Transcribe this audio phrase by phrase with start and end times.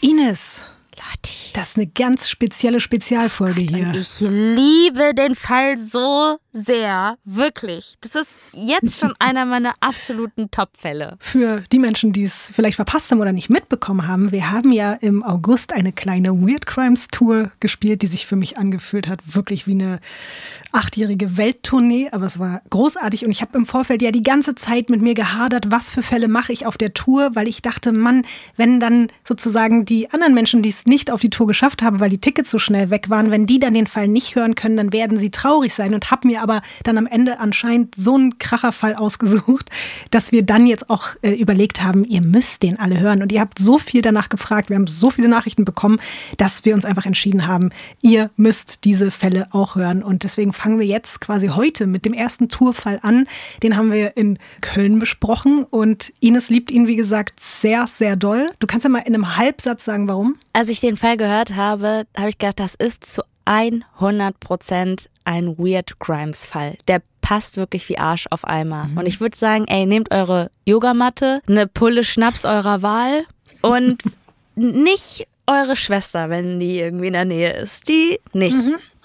[0.00, 0.64] Ines.
[1.58, 3.92] Das ist eine ganz spezielle Spezialfolge hier.
[3.92, 7.18] Ich liebe den Fall so sehr.
[7.24, 7.96] Wirklich.
[8.00, 11.16] Das ist jetzt schon einer meiner absoluten Top-Fälle.
[11.18, 14.92] Für die Menschen, die es vielleicht verpasst haben oder nicht mitbekommen haben, wir haben ja
[14.92, 19.66] im August eine kleine Weird Crimes Tour gespielt, die sich für mich angefühlt hat, wirklich
[19.66, 19.98] wie eine
[20.70, 22.10] achtjährige Welttournee.
[22.12, 25.14] Aber es war großartig und ich habe im Vorfeld ja die ganze Zeit mit mir
[25.14, 28.22] gehadert, was für Fälle mache ich auf der Tour, weil ich dachte, Mann,
[28.56, 32.10] wenn dann sozusagen die anderen Menschen, die es nicht auf die Tour geschafft haben, weil
[32.10, 34.92] die Tickets so schnell weg waren, wenn die dann den Fall nicht hören können, dann
[34.92, 38.94] werden sie traurig sein und habe mir aber dann am Ende anscheinend so einen Kracherfall
[38.94, 39.70] ausgesucht,
[40.10, 43.22] dass wir dann jetzt auch äh, überlegt haben, ihr müsst den alle hören.
[43.22, 45.98] Und ihr habt so viel danach gefragt, wir haben so viele Nachrichten bekommen,
[46.36, 47.70] dass wir uns einfach entschieden haben,
[48.00, 50.02] ihr müsst diese Fälle auch hören.
[50.02, 53.26] Und deswegen fangen wir jetzt quasi heute mit dem ersten Tourfall an.
[53.62, 58.50] Den haben wir in Köln besprochen und Ines liebt ihn, wie gesagt, sehr, sehr doll.
[58.58, 60.36] Du kannst ja mal in einem Halbsatz sagen, warum?
[60.52, 65.58] Als ich den Fall gehört habe, habe ich gedacht, das ist zu 100 Prozent ein
[65.58, 66.76] Weird Crimes Fall.
[66.86, 68.90] Der passt wirklich wie Arsch auf Eimer.
[68.94, 73.24] Und ich würde sagen, ey, nehmt eure Yogamatte, eine Pulle Schnaps eurer Wahl
[73.62, 74.02] und
[74.54, 77.88] nicht eure Schwester, wenn die irgendwie in der Nähe ist.
[77.88, 78.56] Die nicht.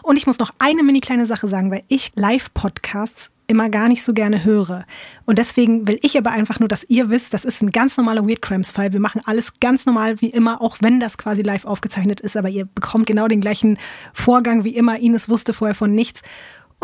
[0.04, 4.04] Und ich muss noch eine mini kleine Sache sagen, weil ich Live-Podcasts immer gar nicht
[4.04, 4.86] so gerne höre.
[5.26, 8.28] Und deswegen will ich aber einfach nur, dass ihr wisst, das ist ein ganz normaler
[8.28, 8.94] Weird Crimes-Fall.
[8.94, 12.38] Wir machen alles ganz normal wie immer, auch wenn das quasi live aufgezeichnet ist.
[12.38, 13.78] Aber ihr bekommt genau den gleichen
[14.14, 15.00] Vorgang wie immer.
[15.00, 16.22] Ines wusste vorher von nichts.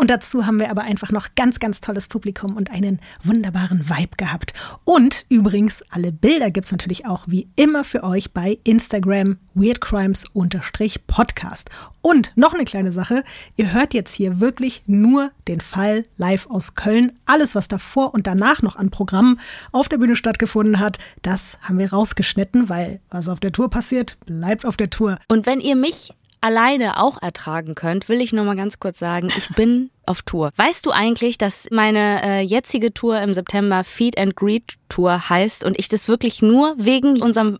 [0.00, 4.16] Und dazu haben wir aber einfach noch ganz, ganz tolles Publikum und einen wunderbaren Vibe
[4.16, 4.54] gehabt.
[4.84, 11.68] Und übrigens, alle Bilder gibt's natürlich auch wie immer für euch bei Instagram weirdcrimes-podcast.
[12.00, 13.24] Und noch eine kleine Sache,
[13.56, 17.12] ihr hört jetzt hier wirklich nur den Fall live aus Köln.
[17.26, 19.38] Alles, was davor und danach noch an Programmen
[19.70, 24.16] auf der Bühne stattgefunden hat, das haben wir rausgeschnitten, weil was auf der Tour passiert,
[24.24, 25.18] bleibt auf der Tour.
[25.28, 29.30] Und wenn ihr mich alleine auch ertragen könnt, will ich nur mal ganz kurz sagen,
[29.36, 30.50] ich bin auf Tour.
[30.56, 35.64] Weißt du eigentlich, dass meine äh, jetzige Tour im September Feed and Greet Tour heißt
[35.64, 37.58] und ich das wirklich nur wegen unserem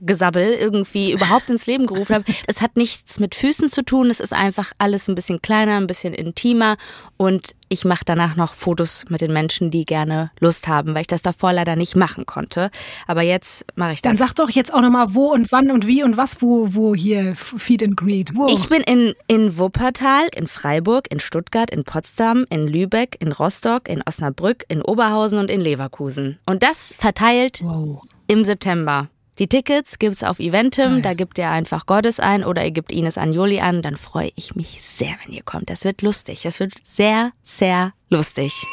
[0.00, 2.24] Fußgesabbel irgendwie überhaupt ins Leben gerufen habe?
[2.46, 5.86] Es hat nichts mit Füßen zu tun, es ist einfach alles ein bisschen kleiner, ein
[5.86, 6.76] bisschen intimer
[7.16, 11.06] und ich mache danach noch Fotos mit den Menschen, die gerne Lust haben, weil ich
[11.08, 12.70] das davor leider nicht machen konnte.
[13.08, 14.10] Aber jetzt mache ich das.
[14.10, 16.94] Dann sag doch jetzt auch nochmal, wo und wann und wie und was, wo, wo
[16.94, 18.36] hier Feed and Greet.
[18.36, 18.46] Wo?
[18.48, 23.88] Ich bin in, in Wuppertal, in Freiburg, in Stuttgart, in Potsdam, in Lübeck, in Rostock,
[23.88, 26.38] in Osnabrück, in Oberhausen und in Leverkusen.
[26.46, 28.02] Und das verteilt wow.
[28.28, 29.08] im September.
[29.38, 33.18] Die Tickets gibt's auf Eventim, da gebt ihr einfach Gottes ein oder ihr gebt Ines
[33.18, 35.68] Anjoli an, dann freue ich mich sehr, wenn ihr kommt.
[35.68, 36.42] Das wird lustig.
[36.42, 38.64] Das wird sehr, sehr lustig.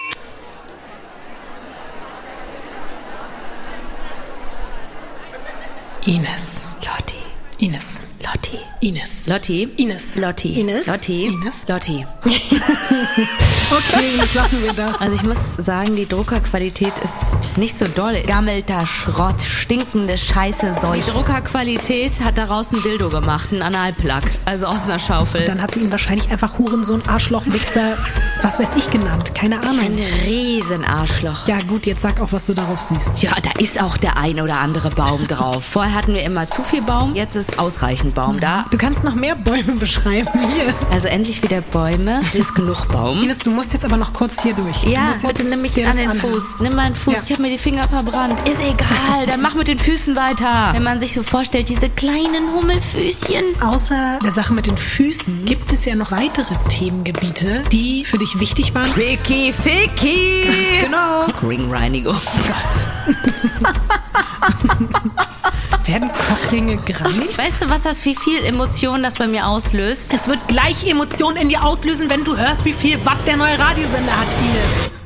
[6.06, 6.74] Ines.
[6.82, 7.66] Lotti.
[7.66, 8.02] Ines.
[8.24, 8.60] Lotti.
[8.80, 9.28] Ines.
[9.28, 9.64] Lotti.
[9.78, 10.18] Ines.
[10.18, 10.60] Lotti.
[10.60, 10.88] Ines.
[10.88, 11.26] Lotti.
[11.26, 11.68] Ines.
[11.68, 12.06] Lotti.
[13.72, 15.02] Okay, Ines, lassen wir das.
[15.02, 18.22] Also ich muss sagen, die Druckerqualität ist nicht so doll.
[18.22, 21.04] Gammelter Schrott, stinkende Scheiße, Zeug.
[21.04, 24.22] Die Druckerqualität hat daraus ein Dildo gemacht, ein Analplug.
[24.46, 25.46] Also aus einer Schaufel.
[25.46, 27.98] dann hat sie ihn wahrscheinlich einfach Hurensohn, Arschloch, Wichser,
[28.44, 29.34] was weiß ich genannt.
[29.34, 29.98] Keine Ein Ahnung.
[30.26, 31.48] Riesenarschloch.
[31.48, 33.24] Ja gut, jetzt sag auch, was du darauf siehst.
[33.24, 35.64] Ja, da ist auch der ein oder andere Baum drauf.
[35.72, 38.66] Vorher hatten wir immer zu viel Baum, jetzt ist ausreichend Baum da.
[38.72, 40.30] Du kannst noch mehr Bäume beschreiben.
[40.34, 40.74] Hier.
[40.92, 42.22] Also endlich wieder Bäume.
[42.30, 43.22] Es ist genug Baum.
[43.22, 44.82] Ines, du musst jetzt aber noch kurz hier durch.
[44.84, 46.34] du Ja, bitte nimm mich an den anhören.
[46.34, 46.60] Fuß.
[46.60, 47.14] Nimm meinen Fuß.
[47.14, 47.20] Ja.
[47.26, 48.40] Ich habe mir die Finger verbrannt.
[48.48, 50.70] Ist egal, dann mach mit den Füßen weiter.
[50.74, 53.62] Wenn man sich so vorstellt, diese kleinen Hummelfüßchen.
[53.62, 58.40] Außer der Sache mit den Füßen gibt es ja noch weitere Themengebiete, die für dich
[58.40, 58.90] wichtig waren.
[58.90, 60.48] Ficky, Ficky.
[60.82, 61.26] Genau.
[61.48, 62.16] Ringreinigung.
[65.94, 67.38] Werden Cockringe gereinigt?
[67.38, 70.12] Weißt du, was das, wie viel Emotionen das bei mir auslöst?
[70.12, 73.60] Es wird gleich Emotionen in dir auslösen, wenn du hörst, wie viel Watt der neue
[73.60, 75.03] Radiosender hat, Ines.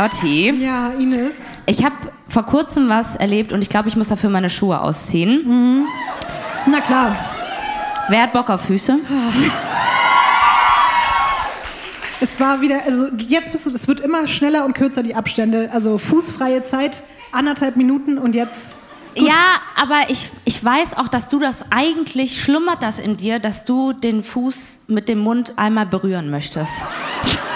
[0.00, 1.34] Lotti, Ja, Ines.
[1.66, 1.94] ich habe
[2.26, 5.84] vor kurzem was erlebt und ich glaube, ich muss dafür meine Schuhe ausziehen.
[6.66, 7.14] Na klar.
[8.08, 8.98] Wer hat Bock auf Füße?
[12.22, 15.70] Es war wieder, also jetzt bist du, es wird immer schneller und kürzer, die Abstände.
[15.72, 18.74] Also fußfreie Zeit, anderthalb Minuten und jetzt.
[19.14, 19.32] Ja,
[19.74, 23.94] aber ich, ich weiß auch, dass du das eigentlich schlummert das in dir, dass du
[23.94, 26.84] den Fuß mit dem Mund einmal berühren möchtest.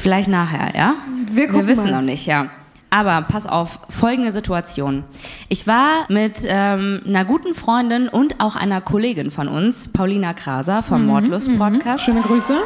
[0.00, 0.94] Vielleicht nachher, ja?
[1.30, 1.96] Wir gucken wissen mal.
[1.96, 2.46] noch nicht, ja.
[2.90, 5.04] Aber pass auf, folgende Situation.
[5.48, 10.82] Ich war mit ähm, einer guten Freundin und auch einer Kollegin von uns, Paulina Kraser
[10.82, 12.04] vom Mhm, Mordlust-Podcast.
[12.04, 12.56] Schöne Grüße.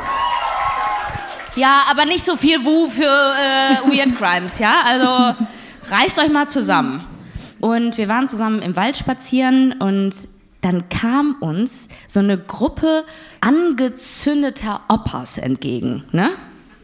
[1.56, 4.82] Ja, aber nicht so viel Wu für äh, Weird Crimes, ja?
[4.84, 5.36] Also
[5.90, 7.04] reißt euch mal zusammen.
[7.60, 10.14] Und wir waren zusammen im Wald spazieren und
[10.60, 13.04] dann kam uns so eine Gruppe
[13.40, 16.30] angezündeter Opas entgegen, ne?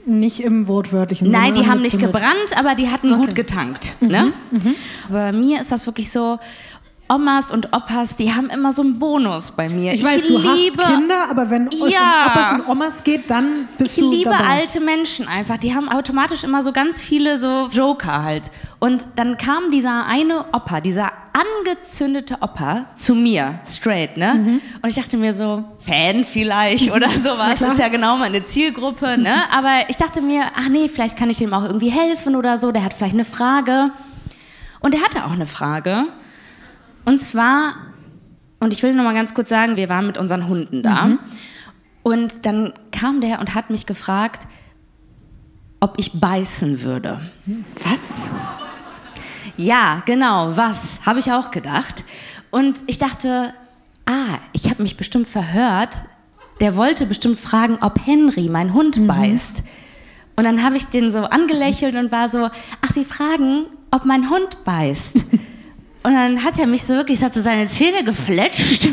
[0.09, 1.65] Nicht im wortwörtlichen Nein, Sinne.
[1.65, 3.97] die haben nicht gebrannt, aber die hatten gut getankt.
[4.01, 4.33] Ne?
[5.11, 6.39] Bei mir ist das wirklich so,
[7.09, 9.93] Omas und Opas, die haben immer so einen Bonus bei mir.
[9.93, 12.27] Ich weiß, du liebe, hast Kinder, aber wenn es Ja.
[12.27, 14.45] um Opas und Omas geht, dann bist Ich du liebe dabei.
[14.45, 15.57] alte Menschen einfach.
[15.59, 18.51] Die haben automatisch immer so ganz viele so Joker halt.
[18.81, 24.35] Und dann kam dieser eine Opa, dieser angezündete Opa zu mir, straight, ne?
[24.35, 24.61] Mhm.
[24.83, 27.59] Und ich dachte mir so, Fan vielleicht oder sowas.
[27.59, 27.73] klar.
[27.73, 29.43] ist ja genau meine Zielgruppe, ne?
[29.57, 32.73] Aber ich dachte mir, ach nee, vielleicht kann ich dem auch irgendwie helfen oder so.
[32.73, 33.91] Der hat vielleicht eine Frage.
[34.81, 36.05] Und er hatte auch eine Frage.
[37.07, 37.77] Und zwar,
[38.61, 41.19] und ich will noch mal ganz kurz sagen, wir waren mit unseren Hunden da.
[42.03, 44.47] Und dann kam der und hat mich gefragt,
[45.81, 47.21] ob ich beißen würde.
[47.85, 48.31] Was?
[49.57, 51.07] Ja, genau, was?
[51.07, 52.05] Habe ich auch gedacht.
[52.51, 53.55] Und ich dachte,
[54.05, 55.97] ah, ich habe mich bestimmt verhört.
[56.61, 59.63] Der wollte bestimmt fragen, ob Henry, mein Hund, beißt.
[60.35, 62.51] Und dann habe ich den so angelächelt und war so,
[62.81, 65.25] ach, Sie fragen, ob mein Hund beißt.
[66.07, 68.89] Und dann hat er mich so wirklich, hat so seine Zähne gefletscht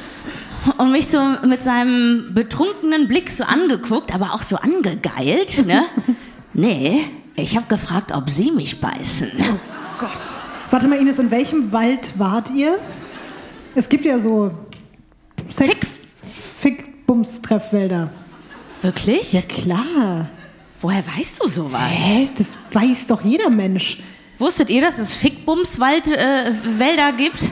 [0.78, 5.84] und mich so mit seinem betrunkenen Blick so angeguckt, aber auch so angegeilt, ne?
[6.54, 7.04] Nee,
[7.36, 9.30] ich habe gefragt, ob Sie mich beißen.
[10.00, 10.08] Gott.
[10.70, 12.78] Warte mal, Ines, in welchem Wald wart ihr?
[13.74, 14.50] Es gibt ja so
[15.50, 15.98] Sex,
[16.32, 18.10] Fick, Bums, Treffwälder.
[18.80, 19.34] Wirklich?
[19.34, 20.30] Ja klar.
[20.80, 21.92] Woher weißt du sowas?
[21.92, 22.30] Hä?
[22.36, 23.98] Das weiß doch jeder Mensch.
[24.38, 27.50] Wusstet ihr, dass es Fickbumswälder äh, gibt?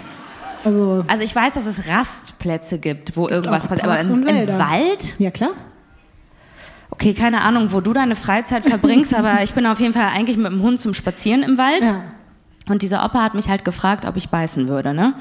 [0.65, 3.89] Also, Also ich weiß, dass es Rastplätze gibt, wo irgendwas auch passiert.
[3.89, 4.49] Aber im.
[4.59, 5.15] Wald?
[5.19, 5.51] ja klar.
[6.91, 10.37] Okay, keine Ahnung, wo du deine Freizeit verbringst, aber ich bin auf jeden Fall eigentlich
[10.37, 11.85] mit dem Hund zum Spazieren im Wald.
[11.85, 12.03] Ja.
[12.69, 15.15] Und dieser Opa hat mich halt gefragt, ob ich beißen würde, ne?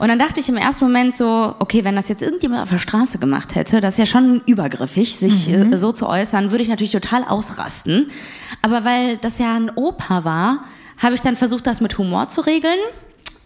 [0.00, 2.78] Und dann dachte ich im ersten Moment so, okay, wenn das jetzt irgendjemand auf der
[2.78, 6.68] Straße gemacht hätte, das ist ja schon übergriffig, sich äh, so zu äußern, würde ich
[6.68, 8.10] natürlich total ausrasten.
[8.62, 10.64] Aber weil das ja ein Opa war,
[10.98, 12.78] habe ich dann versucht, das mit Humor zu regeln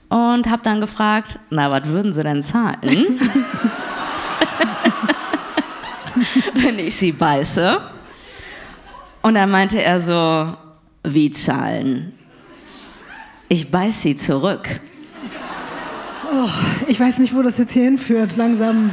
[0.08, 3.20] und habe dann gefragt, na, was würden Sie denn zahlen?
[6.54, 7.80] wenn ich sie beiße.
[9.22, 10.56] Und dann meinte er so,
[11.04, 12.12] wie zahlen?
[13.48, 14.80] Ich beiß sie zurück.
[16.88, 18.36] Ich weiß nicht, wo das jetzt hier hinführt.
[18.36, 18.90] Langsam.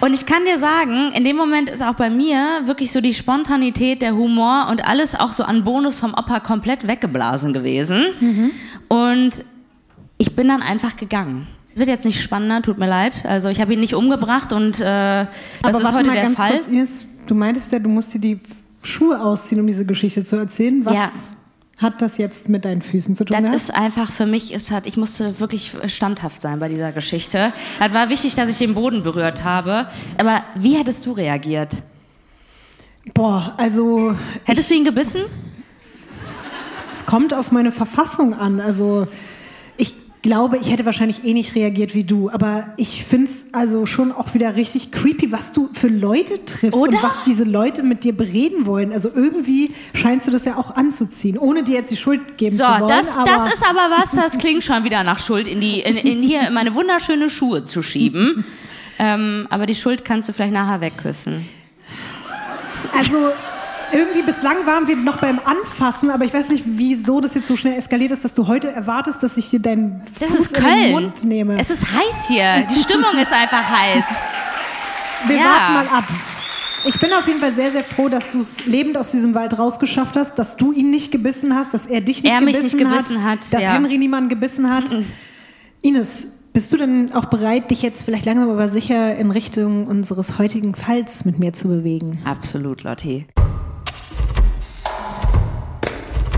[0.00, 3.14] Und ich kann dir sagen, in dem Moment ist auch bei mir wirklich so die
[3.14, 8.06] Spontanität, der Humor und alles auch so an Bonus vom Opa komplett weggeblasen gewesen.
[8.88, 9.30] Und
[10.18, 11.46] ich bin dann einfach gegangen.
[11.74, 13.24] Es wird jetzt nicht spannender, tut mir leid.
[13.24, 15.28] Also ich habe ihn nicht umgebracht und äh, das
[15.62, 16.50] Aber ist heute mal der ganz Fall.
[16.52, 17.06] kurz, Ines.
[17.26, 18.40] Du meintest ja, du musst dir die
[18.82, 20.84] Schuhe ausziehen, um diese Geschichte zu erzählen.
[20.84, 21.08] Was Ja.
[21.78, 23.34] Hat das jetzt mit deinen Füßen zu tun?
[23.34, 23.56] Das gehabt?
[23.56, 27.52] ist einfach für mich, ist halt, ich musste wirklich standhaft sein bei dieser Geschichte.
[27.80, 29.86] Es war wichtig, dass ich den Boden berührt habe.
[30.18, 31.82] Aber wie hättest du reagiert?
[33.14, 35.22] Boah, also Hättest du ihn gebissen?
[36.92, 38.60] es kommt auf meine Verfassung an.
[38.60, 39.08] Also ich
[40.28, 44.12] glaube, ich hätte wahrscheinlich eh nicht reagiert wie du, aber ich finde es also schon
[44.12, 46.98] auch wieder richtig creepy, was du für Leute triffst Oder?
[46.98, 48.92] und was diese Leute mit dir bereden wollen.
[48.92, 52.62] Also irgendwie scheinst du das ja auch anzuziehen, ohne dir jetzt die Schuld geben So,
[52.64, 52.88] zu wollen.
[52.88, 55.96] das, aber das ist aber was, das klingt schon wieder nach Schuld, in, die, in,
[55.96, 58.44] in hier in meine wunderschöne Schuhe zu schieben.
[58.98, 61.48] ähm, aber die Schuld kannst du vielleicht nachher wegküssen.
[62.94, 63.16] Also
[63.92, 67.56] irgendwie bislang waren wir noch beim Anfassen, aber ich weiß nicht, wieso das jetzt so
[67.56, 70.64] schnell eskaliert ist, dass du heute erwartest, dass ich dir deinen Das Fuß ist in
[70.64, 70.90] den.
[70.92, 71.58] Mund nehme.
[71.58, 72.66] Es ist heiß hier.
[72.70, 74.04] Die Stimmung ist einfach heiß.
[75.26, 75.44] wir ja.
[75.44, 76.04] warten mal ab.
[76.84, 79.58] Ich bin auf jeden Fall sehr, sehr froh, dass du es lebend aus diesem Wald
[79.58, 82.78] rausgeschafft hast, dass du ihn nicht gebissen hast, dass er dich nicht, Er mich gebissen,
[82.78, 83.72] nicht gebissen hat, dass ja.
[83.72, 84.84] Henry niemanden gebissen hat.
[85.82, 90.38] Ines, bist du denn auch bereit, dich jetzt vielleicht langsam aber sicher in Richtung unseres
[90.38, 92.20] heutigen Falls mit mir zu bewegen?
[92.24, 93.26] Absolut, Lotti.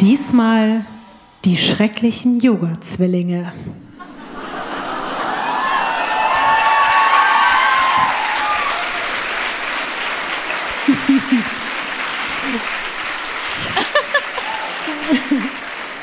[0.00, 0.86] Diesmal
[1.44, 3.52] die schrecklichen Yoga-Zwillinge.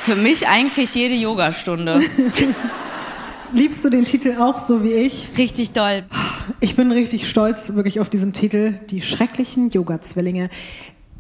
[0.04, 2.02] Für mich eigentlich jede Yogastunde.
[3.52, 5.30] Liebst du den Titel auch so wie ich?
[5.40, 6.06] Richtig doll.
[6.60, 10.50] Ich bin richtig stolz wirklich auf diesen Titel, die schrecklichen Yoga-Zwillinge.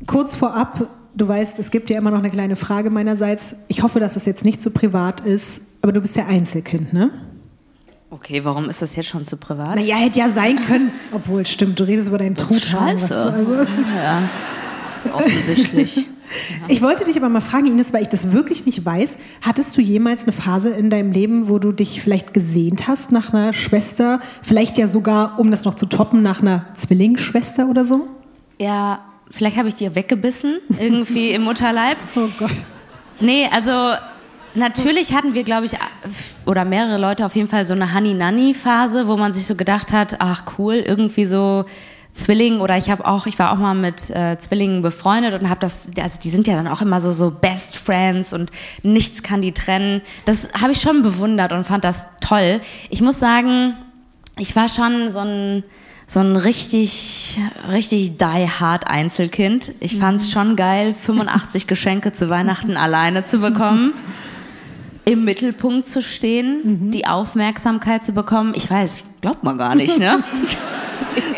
[0.05, 3.55] Kurz vorab, du weißt, es gibt ja immer noch eine kleine Frage meinerseits.
[3.67, 7.11] Ich hoffe, dass das jetzt nicht so privat ist, aber du bist ja Einzelkind, ne?
[8.09, 9.75] Okay, warum ist das jetzt schon zu privat?
[9.75, 10.91] Naja, hätte ja sein können.
[11.11, 12.93] Obwohl, stimmt, du redest über deinen Das ist Truthahn.
[12.93, 13.33] was- scheiße.
[13.33, 13.53] also-
[13.95, 14.23] Ja,
[15.13, 16.07] offensichtlich.
[16.67, 19.15] Ich wollte dich aber mal fragen, Ines, weil ich das wirklich nicht weiß.
[19.43, 23.31] Hattest du jemals eine Phase in deinem Leben, wo du dich vielleicht gesehnt hast nach
[23.33, 24.19] einer Schwester?
[24.41, 28.07] Vielleicht ja sogar, um das noch zu toppen, nach einer Zwillingsschwester oder so?
[28.59, 31.97] Ja, vielleicht habe ich dir weggebissen, irgendwie im Mutterleib.
[32.15, 32.51] Oh Gott.
[33.19, 33.93] Nee, also
[34.53, 35.73] natürlich hatten wir, glaube ich,
[36.45, 40.17] oder mehrere Leute auf jeden Fall so eine Honey-Nanny-Phase, wo man sich so gedacht hat,
[40.19, 41.65] ach cool, irgendwie so
[42.17, 45.59] Zwilling oder ich habe auch, ich war auch mal mit äh, Zwillingen befreundet und habe
[45.59, 49.41] das, also die sind ja dann auch immer so so Best Friends und nichts kann
[49.41, 50.01] die trennen.
[50.25, 52.59] Das habe ich schon bewundert und fand das toll.
[52.89, 53.75] Ich muss sagen,
[54.37, 55.63] ich war schon so ein
[56.07, 57.37] so ein richtig,
[57.69, 59.73] richtig die hard Einzelkind.
[59.81, 63.93] Ich fand es schon geil, 85 Geschenke zu Weihnachten alleine zu bekommen,
[65.03, 68.53] im Mittelpunkt zu stehen, die Aufmerksamkeit zu bekommen.
[68.55, 70.23] Ich weiß, glaubt man gar nicht, ne?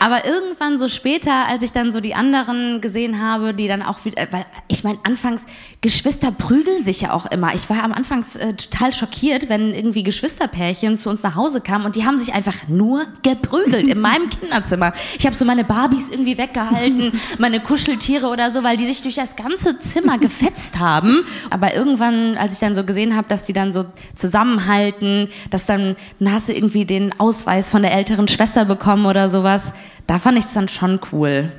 [0.00, 4.02] Aber irgendwann so später, als ich dann so die anderen gesehen habe, die dann auch
[4.06, 5.44] wieder, weil ich meine, anfangs,
[5.82, 7.54] Geschwister prügeln sich ja auch immer.
[7.54, 11.84] Ich war am Anfang äh, total schockiert, wenn irgendwie Geschwisterpärchen zu uns nach Hause kamen
[11.84, 14.94] und die haben sich einfach nur geprügelt in meinem Kinderzimmer.
[15.18, 19.16] Ich habe so meine Barbies irgendwie weggehalten, meine Kuscheltiere oder so, weil die sich durch
[19.16, 21.26] das ganze Zimmer gefetzt haben.
[21.50, 25.94] Aber irgendwann, als ich dann so gesehen habe, dass die dann so zusammenhalten, dass dann,
[26.18, 29.74] dann hast du irgendwie den Ausweis von der älteren Schwester bekommen oder sowas.
[30.10, 31.52] Da fand ich es dann schon cool.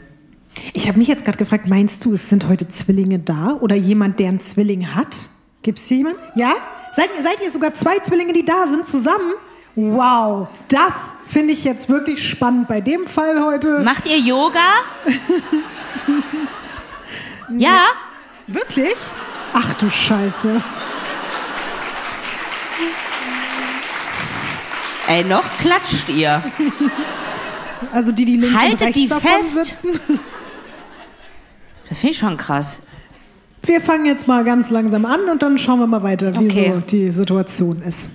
[0.73, 4.19] Ich habe mich jetzt gerade gefragt, meinst du, es sind heute Zwillinge da oder jemand,
[4.19, 5.15] der einen Zwilling hat?
[5.63, 6.19] Gibt es hier jemanden?
[6.35, 6.55] Ja?
[6.91, 9.35] Seid ihr, seid ihr sogar zwei Zwillinge, die da sind, zusammen?
[9.77, 13.79] Wow, das finde ich jetzt wirklich spannend bei dem Fall heute.
[13.85, 14.59] Macht ihr Yoga?
[17.57, 17.85] ja?
[18.47, 18.95] Wirklich?
[19.53, 20.61] Ach du Scheiße.
[25.07, 26.43] Ey, noch klatscht ihr.
[27.91, 29.55] Also die, die links und Haltet rechts die davon fest.
[29.65, 29.89] sitzen.
[31.89, 32.83] Das finde ich schon krass.
[33.63, 36.71] Wir fangen jetzt mal ganz langsam an und dann schauen wir mal weiter, wie Okay.
[36.73, 38.11] so die Situation ist.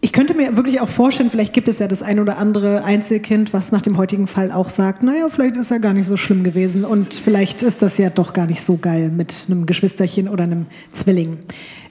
[0.00, 3.52] Ich könnte mir wirklich auch vorstellen, vielleicht gibt es ja das ein oder andere Einzelkind,
[3.52, 6.42] was nach dem heutigen Fall auch sagt, naja, vielleicht ist er gar nicht so schlimm
[6.42, 10.42] gewesen und vielleicht ist das ja doch gar nicht so geil mit einem Geschwisterchen oder
[10.44, 11.38] einem Zwilling.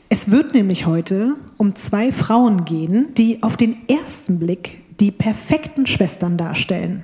[0.09, 5.87] Es wird nämlich heute um zwei Frauen gehen, die auf den ersten Blick die perfekten
[5.87, 7.03] Schwestern darstellen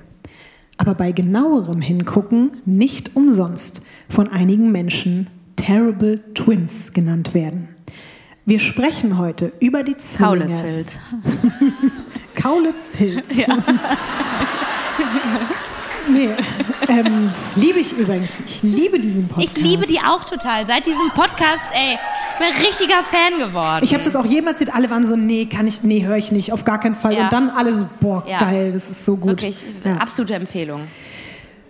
[0.76, 7.68] aber bei genauerem Hingucken nicht umsonst von einigen Menschen Terrible Twins genannt werden.
[8.44, 10.40] Wir sprechen heute über die Zwillinge.
[10.40, 10.98] Kaulitzhild.
[12.34, 13.38] Kaulitz Hills.
[16.10, 16.28] nee,
[16.88, 18.40] ähm, liebe ich übrigens.
[18.46, 19.56] Ich liebe diesen Podcast.
[19.56, 20.66] Ich liebe die auch total.
[20.66, 21.94] Seit diesem Podcast, ey,
[22.32, 23.84] ich bin ein richtiger Fan geworden.
[23.84, 26.32] Ich habe das auch jedem erzählt, alle waren so, nee, kann ich, nee, höre ich
[26.32, 27.14] nicht, auf gar keinen Fall.
[27.14, 27.24] Ja.
[27.24, 28.38] Und dann alle so, boah, Ja.
[28.38, 29.30] geil, das ist so gut.
[29.30, 29.96] Wirklich, Ja.
[29.96, 30.82] absolute Empfehlung.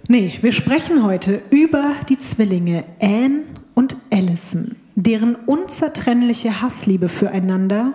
[0.09, 7.93] Nee, wir sprechen heute über die Zwillinge Anne und Allison, deren unzertrennliche Hassliebe füreinander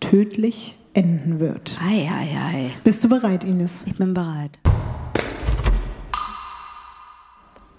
[0.00, 1.78] tödlich enden wird.
[1.82, 2.70] Ei, ei, ei.
[2.84, 3.84] Bist du bereit, Ines?
[3.86, 4.50] Ich bin bereit.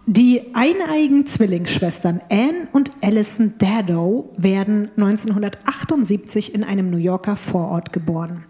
[0.10, 8.46] Die eineigen Zwillingsschwestern Anne und Allison Dado werden 1978 in einem New Yorker Vorort geboren.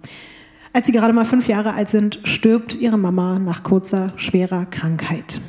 [0.71, 5.41] Als sie gerade mal fünf Jahre alt sind, stirbt ihre Mama nach kurzer, schwerer Krankheit.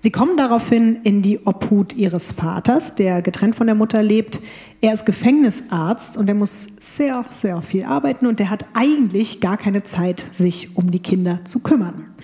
[0.00, 4.40] Sie kommen daraufhin in die Obhut ihres Vaters, der getrennt von der Mutter lebt.
[4.80, 9.58] Er ist Gefängnisarzt und er muss sehr, sehr viel arbeiten und er hat eigentlich gar
[9.58, 12.16] keine Zeit, sich um die Kinder zu kümmern.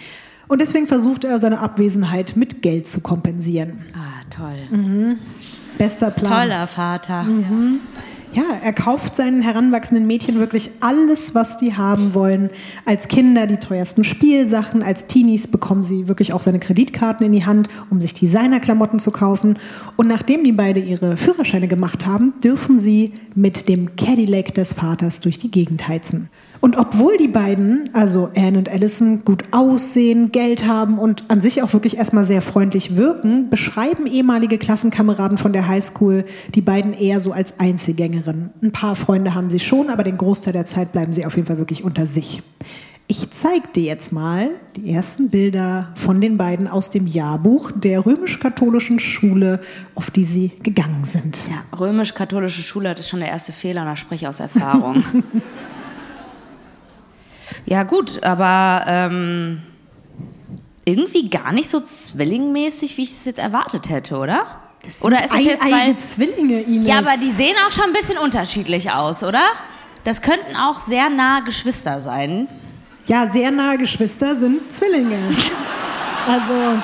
[0.48, 3.80] Und deswegen versucht er, seine Abwesenheit mit Geld zu kompensieren.
[3.94, 5.16] Ah, toll.
[5.78, 6.48] Bester Plan.
[6.48, 7.24] Toller Vater.
[8.34, 12.48] Ja, er kauft seinen heranwachsenden Mädchen wirklich alles, was die haben wollen.
[12.86, 17.44] Als Kinder die teuersten Spielsachen, als Teenies bekommen sie wirklich auch seine Kreditkarten in die
[17.44, 19.58] Hand, um sich Designerklamotten zu kaufen.
[19.96, 25.20] Und nachdem die beide ihre Führerscheine gemacht haben, dürfen sie mit dem Cadillac des Vaters
[25.20, 26.30] durch die Gegend heizen.
[26.62, 31.60] Und obwohl die beiden, also Anne und Allison, gut aussehen, Geld haben und an sich
[31.60, 37.20] auch wirklich erstmal sehr freundlich wirken, beschreiben ehemalige Klassenkameraden von der Highschool die beiden eher
[37.20, 38.50] so als Einzelgängerinnen.
[38.62, 41.48] Ein paar Freunde haben sie schon, aber den Großteil der Zeit bleiben sie auf jeden
[41.48, 42.44] Fall wirklich unter sich.
[43.08, 48.06] Ich zeige dir jetzt mal die ersten Bilder von den beiden aus dem Jahrbuch der
[48.06, 49.60] römisch-katholischen Schule,
[49.96, 51.40] auf die sie gegangen sind.
[51.50, 55.02] Ja, römisch-katholische Schule, das ist schon der erste Fehler und da spreche ich aus Erfahrung.
[57.66, 59.62] ja, gut, aber ähm,
[60.84, 64.46] irgendwie gar nicht so zwillingmäßig, wie ich es jetzt erwartet hätte, oder?
[65.02, 65.96] oder ist es jetzt, weil.
[65.96, 66.88] Zwillinge, Ines.
[66.88, 69.44] Ja, aber die sehen auch schon ein bisschen unterschiedlich aus, oder?
[70.04, 72.48] Das könnten auch sehr nahe Geschwister sein.
[73.06, 75.18] Ja, sehr nahe Geschwister sind Zwillinge.
[76.24, 76.80] Also,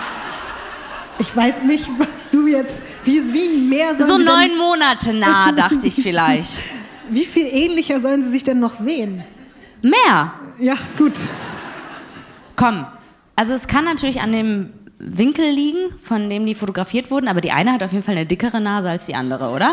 [1.20, 5.52] ich weiß nicht, was du jetzt, wie, wie mehr sollen So neun denn, Monate nah,
[5.52, 6.60] dachte ich vielleicht.
[7.08, 9.22] wie viel ähnlicher sollen sie sich denn noch sehen?
[9.82, 10.32] Mehr.
[10.58, 11.14] Ja, gut.
[12.56, 12.86] Komm.
[13.36, 17.52] Also es kann natürlich an dem Winkel liegen, von dem die fotografiert wurden, aber die
[17.52, 19.72] eine hat auf jeden Fall eine dickere Nase als die andere, oder?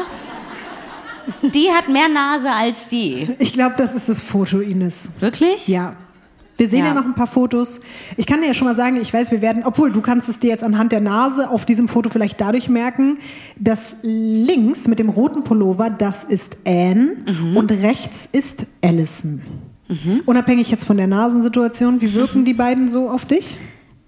[1.42, 3.28] Die hat mehr Nase als die.
[3.40, 5.14] Ich glaube, das ist das Foto, Ines.
[5.20, 5.68] Wirklich?
[5.68, 5.96] Ja.
[6.58, 6.86] Wir sehen ja.
[6.88, 6.94] Ja.
[6.94, 7.82] noch ein paar Fotos.
[8.16, 10.40] Ich kann dir ja schon mal sagen, ich weiß, wir werden, obwohl du kannst es
[10.40, 13.18] dir jetzt anhand der Nase auf diesem Foto vielleicht dadurch merken,
[13.58, 17.58] dass links mit dem roten Pullover, das ist Anne Mhm.
[17.58, 19.42] und rechts ist Allison.
[20.26, 23.58] Unabhängig jetzt von der Nasensituation, wie wirken die beiden so auf dich?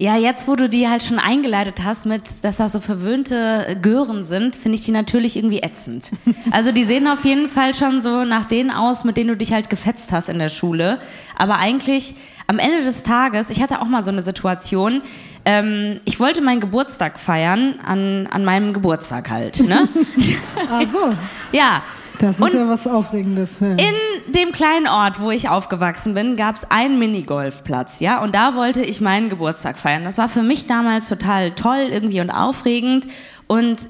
[0.00, 4.24] Ja, jetzt, wo du die halt schon eingeleitet hast mit, dass das so verwöhnte Gören
[4.24, 6.12] sind, finde ich die natürlich irgendwie ätzend.
[6.52, 9.52] Also die sehen auf jeden Fall schon so nach denen aus, mit denen du dich
[9.52, 10.98] halt gefetzt hast in der Schule.
[11.36, 12.14] Aber eigentlich
[12.46, 15.02] am Ende des Tages, ich hatte auch mal so eine Situation,
[15.44, 19.60] ähm, ich wollte meinen Geburtstag feiern an, an meinem Geburtstag halt.
[19.60, 19.88] Ne?
[20.70, 21.12] Ach so,
[21.52, 21.82] ja.
[22.18, 23.60] Das ist Und ja was Aufregendes.
[23.60, 23.72] Ja.
[23.72, 28.54] in dem kleinen Ort, wo ich aufgewachsen bin, gab es einen Minigolfplatz, ja, und da
[28.54, 30.04] wollte ich meinen Geburtstag feiern.
[30.04, 33.06] Das war für mich damals total toll irgendwie und aufregend.
[33.46, 33.88] Und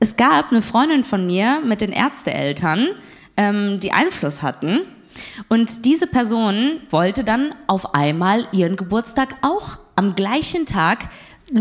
[0.00, 2.88] es gab eine Freundin von mir mit den Ärzteeltern,
[3.36, 4.80] ähm, die Einfluss hatten.
[5.48, 11.08] Und diese Person wollte dann auf einmal ihren Geburtstag auch am gleichen Tag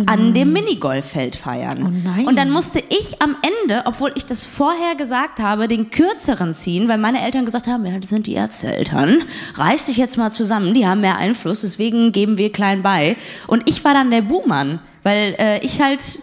[0.05, 1.83] an dem Minigolffeld feiern.
[1.85, 2.27] Oh nein.
[2.27, 6.87] Und dann musste ich am Ende, obwohl ich das vorher gesagt habe, den kürzeren ziehen,
[6.87, 9.23] weil meine Eltern gesagt haben, ja, das sind die Ärzteeltern.
[9.55, 13.15] Reiß dich jetzt mal zusammen, die haben mehr Einfluss, deswegen geben wir klein bei.
[13.47, 16.19] Und ich war dann der Buhmann, weil äh, ich halt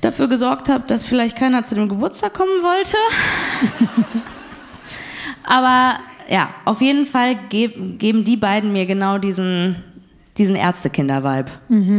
[0.00, 2.96] dafür gesorgt habe, dass vielleicht keiner zu dem Geburtstag kommen wollte.
[5.44, 9.82] Aber ja, auf jeden Fall geb, geben die beiden mir genau diesen,
[10.38, 11.50] diesen Ärztekinder-Vibe.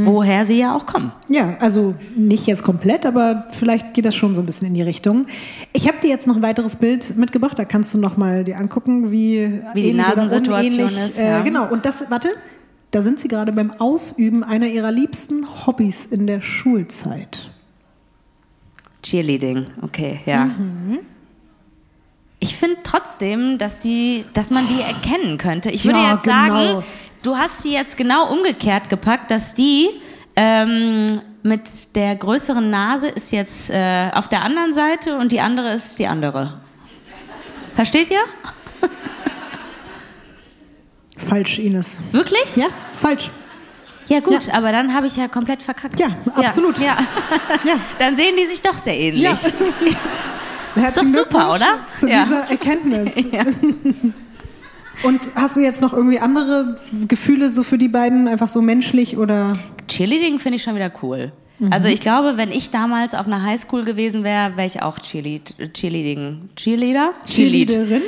[0.05, 1.11] Woher sie ja auch kommen.
[1.29, 4.81] Ja, also nicht jetzt komplett, aber vielleicht geht das schon so ein bisschen in die
[4.81, 5.27] Richtung.
[5.73, 8.57] Ich habe dir jetzt noch ein weiteres Bild mitgebracht, da kannst du noch mal dir
[8.57, 11.41] angucken, wie, Wie die Nasensituation ist, Äh, ja.
[11.41, 12.29] Genau, und das, warte,
[12.91, 17.49] da sind sie gerade beim Ausüben einer ihrer liebsten Hobbys in der Schulzeit.
[19.03, 20.49] Cheerleading, okay, ja.
[22.39, 25.69] Ich finde trotzdem, dass, die, dass man die erkennen könnte.
[25.69, 26.83] Ich würde Ja, jetzt sagen, genau.
[27.23, 29.89] Du hast sie jetzt genau umgekehrt gepackt, dass die
[30.35, 35.73] ähm, mit der größeren Nase ist jetzt äh, auf der anderen Seite und die andere
[35.73, 36.59] ist die andere.
[37.75, 38.21] Versteht ihr?
[41.27, 41.99] Falsch, Ines.
[42.11, 42.55] Wirklich?
[42.55, 43.29] Ja, falsch.
[44.07, 45.99] Ja gut, aber dann habe ich ja komplett verkackt.
[45.99, 46.77] Ja, absolut.
[46.79, 46.97] Ja,
[47.63, 47.75] Ja.
[47.99, 49.23] Dann sehen die sich doch sehr ähnlich.
[49.23, 49.37] Ja.
[50.75, 51.79] Herzlichen super, Glückwunsch oder?
[51.89, 52.23] Zu Ja.
[52.23, 53.15] dieser Erkenntnis.
[55.03, 55.09] Ja.
[55.09, 56.75] Und hast du jetzt noch irgendwie andere
[57.07, 59.53] Gefühle so für die beiden, einfach so menschlich oder?
[59.87, 61.31] Cheerleading finde ich schon wieder cool.
[61.69, 65.73] Also ich glaube, wenn ich damals auf einer Highschool gewesen wäre, wäre ich auch Cheerlead,
[65.75, 67.11] Cheerleading, Cheerleader?
[67.27, 67.69] Cheerlead.
[67.69, 68.01] Cheerleaderin?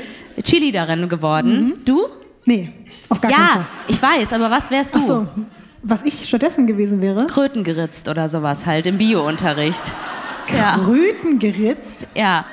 [0.44, 1.74] Cheerleaderin geworden.
[1.86, 2.08] Du?
[2.46, 2.72] Nee,
[3.10, 3.66] auf gar keinen Ja, Fall.
[3.90, 5.00] ich weiß, aber was wärst du?
[5.00, 5.28] Ach so,
[5.84, 7.28] was ich stattdessen gewesen wäre?
[7.28, 9.84] Kröten geritzt oder sowas halt im Biounterricht.
[10.58, 10.76] Ja.
[10.88, 12.08] Röten geritzt.
[12.16, 12.46] Ja.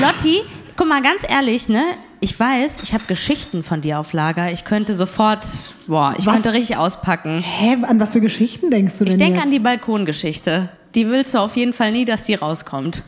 [0.00, 0.42] Lotti,
[0.76, 1.82] guck mal, ganz ehrlich, ne?
[2.20, 4.50] Ich weiß, ich habe Geschichten von dir auf Lager.
[4.50, 5.46] Ich könnte sofort,
[5.86, 6.34] boah, ich Was?
[6.34, 7.42] könnte richtig auspacken.
[7.42, 10.70] Hä, an was für Geschichten denkst du denn Ich denke an die Balkongeschichte.
[10.94, 13.02] Die willst du auf jeden Fall nie, dass die rauskommt.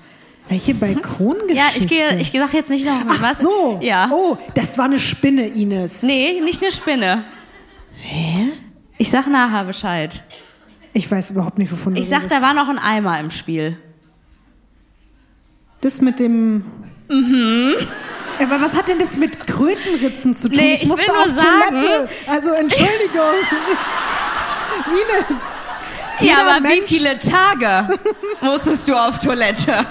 [0.49, 1.55] Welche Balkongeschichte?
[1.55, 3.40] Ja, ich gehe, ich sag jetzt nicht noch Ach was.
[3.40, 3.79] so.
[3.83, 4.11] Ja.
[4.12, 6.03] Oh, das war eine Spinne, Ines.
[6.03, 7.25] Nee, nicht eine Spinne.
[7.97, 8.49] Hä?
[8.99, 10.23] Ich sag nachher Bescheid.
[10.92, 12.35] Ich weiß überhaupt nicht, wovon du Ich sag, redest.
[12.35, 13.79] da war noch ein Eimer im Spiel.
[15.81, 16.64] Das mit dem.
[17.09, 17.75] Mhm.
[18.40, 20.59] Aber was hat denn das mit Krötenritzen zu tun?
[20.59, 22.09] Nee, ich musste will nur auf sagen- Toilette.
[22.27, 23.35] Also Entschuldigung.
[24.87, 25.42] Ines.
[26.20, 27.88] Ja, aber wie Mensch- viele Tage
[28.40, 29.85] musstest du auf Toilette?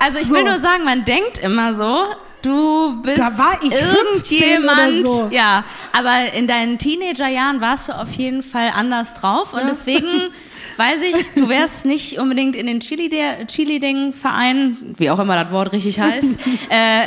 [0.00, 0.44] Also ich will So.
[0.44, 2.06] nur sagen, man denkt immer so,
[2.42, 5.06] du bist Da war ich 15 irgendjemand.
[5.06, 5.28] so.
[5.30, 10.08] Ja, aber in deinen Teenagerjahren warst du auf jeden Fall anders drauf und deswegen
[10.76, 16.00] weiß ich, du wärst nicht unbedingt in den Chili-Ding-Verein, wie auch immer das Wort richtig
[16.00, 16.38] heißt,
[16.70, 17.06] äh, äh,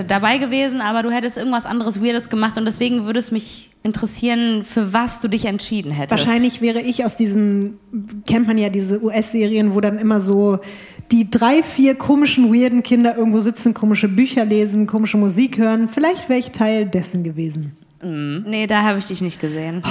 [0.00, 3.70] äh, dabei gewesen, aber du hättest irgendwas anderes Weirdes gemacht und deswegen würde es mich
[3.82, 6.10] interessieren, für was du dich entschieden hättest.
[6.10, 7.78] Wahrscheinlich wäre ich aus diesen,
[8.26, 10.58] kennt man ja diese US-Serien, wo dann immer so
[11.12, 15.88] die drei, vier komischen, weirden Kinder irgendwo sitzen, komische Bücher lesen, komische Musik hören.
[15.88, 17.72] Vielleicht wäre ich Teil dessen gewesen.
[18.02, 19.82] Nee, da habe ich dich nicht gesehen.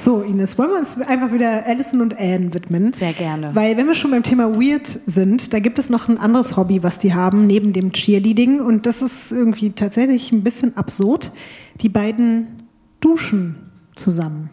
[0.00, 2.92] So, Ines, wollen wir uns einfach wieder Alison und Anne widmen?
[2.92, 3.50] Sehr gerne.
[3.56, 6.84] Weil, wenn wir schon beim Thema Weird sind, da gibt es noch ein anderes Hobby,
[6.84, 8.60] was die haben, neben dem Cheerleading.
[8.60, 11.32] Und das ist irgendwie tatsächlich ein bisschen absurd.
[11.80, 12.68] Die beiden
[13.00, 13.56] duschen
[13.96, 14.50] zusammen.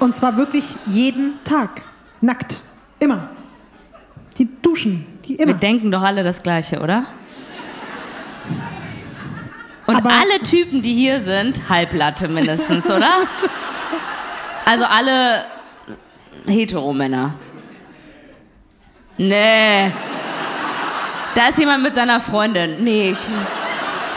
[0.00, 1.80] Und zwar wirklich jeden Tag.
[2.20, 2.60] Nackt.
[3.00, 3.30] Immer.
[4.36, 5.06] Die duschen.
[5.24, 5.54] Die Wir immer.
[5.54, 7.06] denken doch alle das Gleiche, oder?
[9.86, 13.08] Und Aber- alle Typen, die hier sind, Halblatte mindestens, oder?
[14.68, 15.46] Also alle
[16.46, 17.32] Heteromänner.
[19.16, 19.90] Nee.
[21.34, 22.84] Da ist jemand mit seiner Freundin.
[22.84, 23.18] Nee, ich.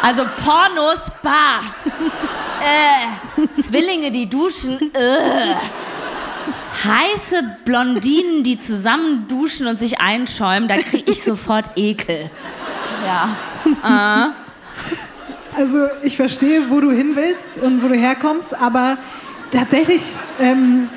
[0.01, 1.61] Also Pornos, bah.
[2.59, 5.55] äh, Zwillinge, die duschen, äh.
[6.83, 12.29] Heiße Blondinen, die zusammen duschen und sich einschäumen, da kriege ich sofort Ekel.
[13.05, 14.33] Ja.
[15.55, 18.97] Also ich verstehe, wo du hin willst und wo du herkommst, aber
[19.51, 20.01] tatsächlich
[20.39, 20.89] ähm,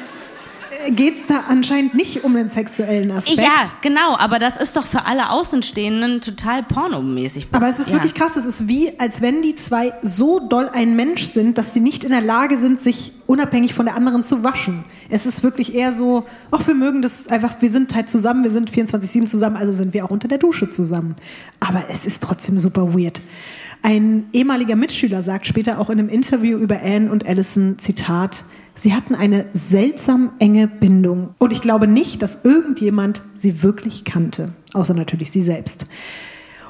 [0.91, 3.39] geht es da anscheinend nicht um den sexuellen Aspekt.
[3.39, 7.49] Ja, genau, aber das ist doch für alle Außenstehenden total pornomäßig.
[7.53, 7.95] Aber es ist ja.
[7.95, 8.37] wirklich krass.
[8.37, 12.05] Es ist wie, als wenn die zwei so doll ein Mensch sind, dass sie nicht
[12.05, 14.85] in der Lage sind, sich unabhängig von der anderen zu waschen.
[15.09, 18.51] Es ist wirklich eher so, ach, wir mögen das einfach, wir sind halt zusammen, wir
[18.51, 21.17] sind 24-7 zusammen, also sind wir auch unter der Dusche zusammen.
[21.61, 23.21] Aber es ist trotzdem super weird.
[23.85, 28.45] Ein ehemaliger Mitschüler sagt später auch in einem Interview über Anne und Allison, Zitat,
[28.75, 31.35] sie hatten eine seltsam enge Bindung.
[31.37, 35.85] Und ich glaube nicht, dass irgendjemand sie wirklich kannte, außer natürlich sie selbst.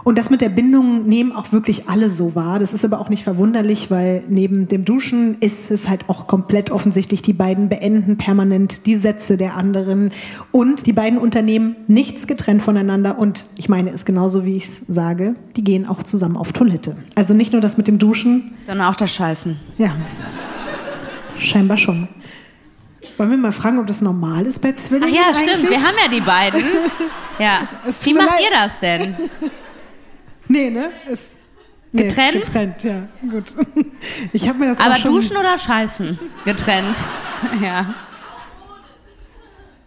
[0.05, 2.59] Und das mit der Bindung nehmen auch wirklich alle so wahr.
[2.59, 6.71] Das ist aber auch nicht verwunderlich, weil neben dem Duschen ist es halt auch komplett
[6.71, 10.13] offensichtlich, die beiden beenden permanent die Sätze der anderen
[10.53, 13.19] und die beiden unternehmen nichts getrennt voneinander.
[13.19, 16.97] Und ich meine es genauso, wie ich es sage, die gehen auch zusammen auf Toilette.
[17.15, 19.59] Also nicht nur das mit dem Duschen, Sondern auch das Scheißen.
[19.79, 19.93] ja,
[21.39, 22.09] scheinbar schon.
[23.17, 25.15] Wollen wir mal fragen, ob das normal ist bei Ach Zwillingen?
[25.15, 25.71] ja, stimmt, eigentlich?
[25.71, 26.63] wir haben ja die beiden.
[27.41, 27.67] Ja.
[28.05, 28.41] Wie macht leid.
[28.45, 29.15] ihr das denn?
[30.55, 30.93] Nee, ne?
[31.11, 31.31] Ist
[31.91, 32.35] nee, Getrennt?
[32.35, 33.55] Getrennt, ja, gut.
[34.33, 35.15] Ich habe mir das Aber auch schon...
[35.15, 36.19] duschen oder scheißen?
[36.45, 36.97] Getrennt.
[37.61, 37.95] Ja.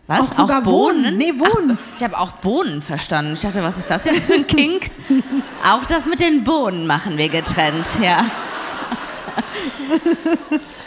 [0.06, 0.32] Was?
[0.32, 1.18] Auch sogar wohnen.
[1.18, 1.78] Nee, wohnen.
[1.82, 3.34] Ach, ich habe auch Bohnen verstanden.
[3.34, 4.92] Ich dachte, was ist das jetzt für ein Kink?
[5.66, 8.26] auch das mit den Bohnen machen wir getrennt, ja.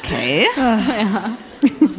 [0.03, 0.47] Okay.
[0.57, 0.79] Ah.
[0.99, 1.37] Ja.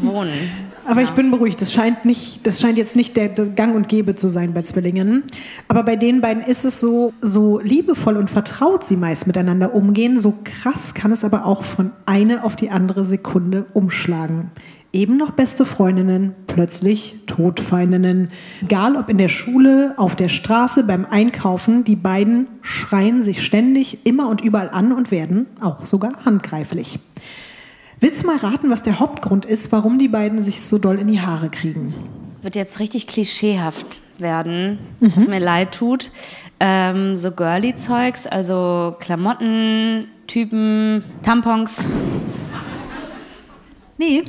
[0.02, 0.71] Wohnen.
[0.92, 1.62] Aber ich bin beruhigt.
[1.62, 4.62] Das scheint, nicht, das scheint jetzt nicht der, der Gang und Gäbe zu sein bei
[4.62, 5.24] Zwillingen.
[5.70, 10.20] Aber bei den beiden ist es so, so liebevoll und vertraut sie meist miteinander umgehen.
[10.20, 14.52] So krass kann es aber auch von eine auf die andere Sekunde umschlagen.
[14.92, 18.30] Eben noch beste Freundinnen, plötzlich Todfeindinnen.
[18.62, 24.06] Egal ob in der Schule, auf der Straße, beim Einkaufen, die beiden schreien sich ständig
[24.06, 27.00] immer und überall an und werden auch sogar handgreiflich.
[28.02, 31.06] Willst du mal raten, was der Hauptgrund ist, warum die beiden sich so doll in
[31.08, 31.94] die Haare kriegen?
[32.42, 35.14] Wird jetzt richtig klischeehaft werden, Mhm.
[35.16, 36.10] was mir leid tut.
[36.60, 41.86] Ähm, so Girly-Zeugs, also Klamotten, Typen, Tampons.
[44.00, 44.24] Nee,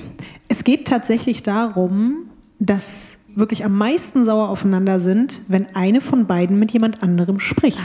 [0.48, 2.26] es geht tatsächlich darum,
[2.58, 7.80] dass wirklich am meisten sauer aufeinander sind, wenn eine von beiden mit jemand anderem spricht.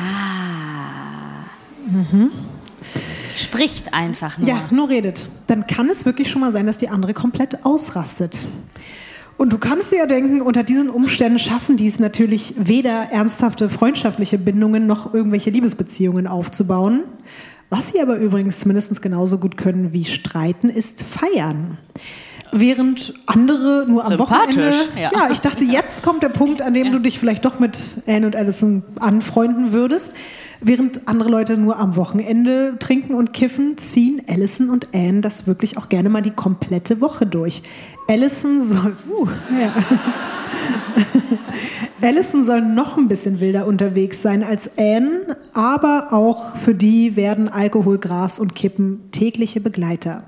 [3.37, 4.49] Spricht einfach nur.
[4.49, 5.27] Ja, nur redet.
[5.45, 8.47] Dann kann es wirklich schon mal sein, dass die andere komplett ausrastet.
[9.37, 13.69] Und du kannst dir ja denken, unter diesen Umständen schaffen die es natürlich weder ernsthafte
[13.69, 17.03] freundschaftliche Bindungen noch irgendwelche Liebesbeziehungen aufzubauen.
[17.69, 21.77] Was sie aber übrigens mindestens genauso gut können wie streiten, ist feiern.
[22.51, 24.73] Während andere nur am Wochenende.
[24.95, 25.11] ja.
[25.13, 28.25] ja, ich dachte, jetzt kommt der Punkt, an dem du dich vielleicht doch mit Anne
[28.25, 30.13] und Allison anfreunden würdest.
[30.61, 35.77] Während andere Leute nur am Wochenende trinken und kiffen, ziehen Allison und Anne das wirklich
[35.77, 37.61] auch gerne mal die komplette Woche durch.
[38.07, 39.27] Allison soll, uh,
[39.59, 39.73] ja.
[42.01, 47.49] Allison soll noch ein bisschen wilder unterwegs sein als Anne, aber auch für die werden
[47.49, 50.23] Alkohol, Gras und Kippen tägliche Begleiter.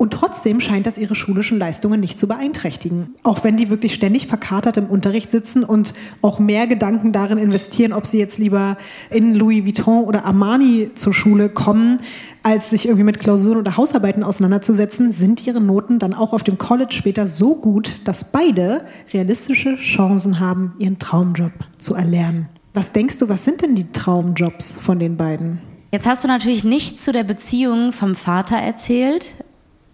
[0.00, 3.14] Und trotzdem scheint das ihre schulischen Leistungen nicht zu beeinträchtigen.
[3.22, 7.92] Auch wenn die wirklich ständig verkatert im Unterricht sitzen und auch mehr Gedanken darin investieren,
[7.92, 8.78] ob sie jetzt lieber
[9.10, 11.98] in Louis Vuitton oder Armani zur Schule kommen,
[12.42, 16.56] als sich irgendwie mit Klausuren oder Hausarbeiten auseinanderzusetzen, sind ihre Noten dann auch auf dem
[16.56, 22.48] College später so gut, dass beide realistische Chancen haben, ihren Traumjob zu erlernen.
[22.72, 25.60] Was denkst du, was sind denn die Traumjobs von den beiden?
[25.92, 29.34] Jetzt hast du natürlich nichts zu der Beziehung vom Vater erzählt.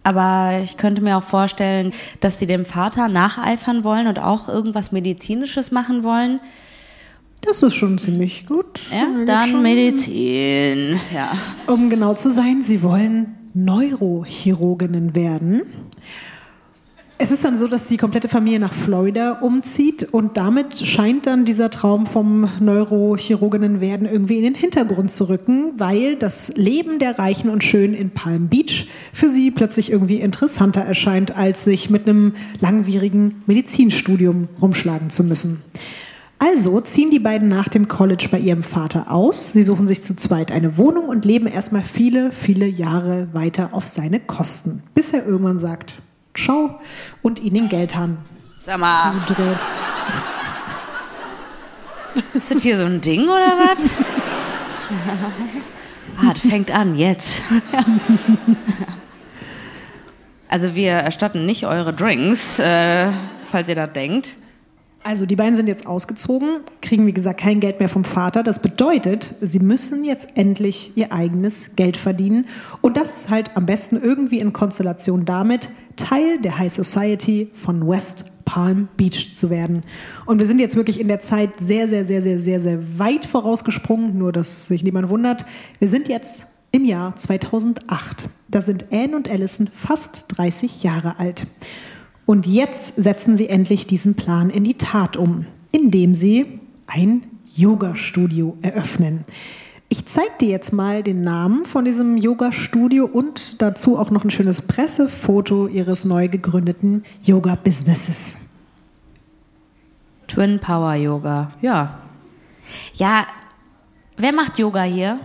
[0.06, 4.92] Aber ich könnte mir auch vorstellen, dass sie dem Vater nacheifern wollen und auch irgendwas
[4.92, 6.38] Medizinisches machen wollen.
[7.42, 8.82] Das ist schon ziemlich gut.
[8.92, 9.62] Ja, dann schon.
[9.62, 11.00] Medizin.
[11.12, 11.32] Ja.
[11.66, 15.62] Um genau zu sein, sie wollen Neurochirurginnen werden.
[17.18, 21.46] Es ist dann so, dass die komplette Familie nach Florida umzieht und damit scheint dann
[21.46, 27.18] dieser Traum vom Neurochirurginnen werden irgendwie in den Hintergrund zu rücken, weil das Leben der
[27.18, 32.06] Reichen und Schönen in Palm Beach für sie plötzlich irgendwie interessanter erscheint, als sich mit
[32.06, 35.62] einem langwierigen Medizinstudium rumschlagen zu müssen.
[36.38, 39.54] Also ziehen die beiden nach dem College bei ihrem Vater aus.
[39.54, 43.86] Sie suchen sich zu zweit eine Wohnung und leben erstmal viele, viele Jahre weiter auf
[43.86, 46.02] seine Kosten, bis er irgendwann sagt,
[46.36, 46.80] ciao
[47.22, 48.18] und ihnen den Geldhahn
[48.60, 49.58] Sag mal, zudreht.
[52.34, 53.90] ist das hier so ein Ding oder was?
[56.18, 57.42] ah, das fängt an jetzt.
[60.48, 63.10] also wir erstatten nicht eure Drinks, äh,
[63.44, 64.34] falls ihr das denkt.
[65.06, 68.42] Also die beiden sind jetzt ausgezogen, kriegen wie gesagt kein Geld mehr vom Vater.
[68.42, 72.46] Das bedeutet, sie müssen jetzt endlich ihr eigenes Geld verdienen
[72.80, 78.32] und das halt am besten irgendwie in Konstellation damit, Teil der High Society von West
[78.44, 79.84] Palm Beach zu werden.
[80.24, 83.26] Und wir sind jetzt wirklich in der Zeit sehr, sehr, sehr, sehr, sehr, sehr weit
[83.26, 85.46] vorausgesprungen, nur dass sich niemand wundert.
[85.78, 88.28] Wir sind jetzt im Jahr 2008.
[88.48, 91.46] Da sind Anne und Allison fast 30 Jahre alt.
[92.26, 96.58] Und jetzt setzen sie endlich diesen Plan in die Tat um, indem sie
[96.88, 97.22] ein
[97.54, 99.24] Yoga-Studio eröffnen.
[99.88, 104.30] Ich zeige dir jetzt mal den Namen von diesem Yoga-Studio und dazu auch noch ein
[104.30, 108.38] schönes Pressefoto ihres neu gegründeten Yoga-Businesses.
[110.26, 111.98] Twin Power Yoga, ja.
[112.94, 113.28] Ja,
[114.16, 115.20] wer macht Yoga hier?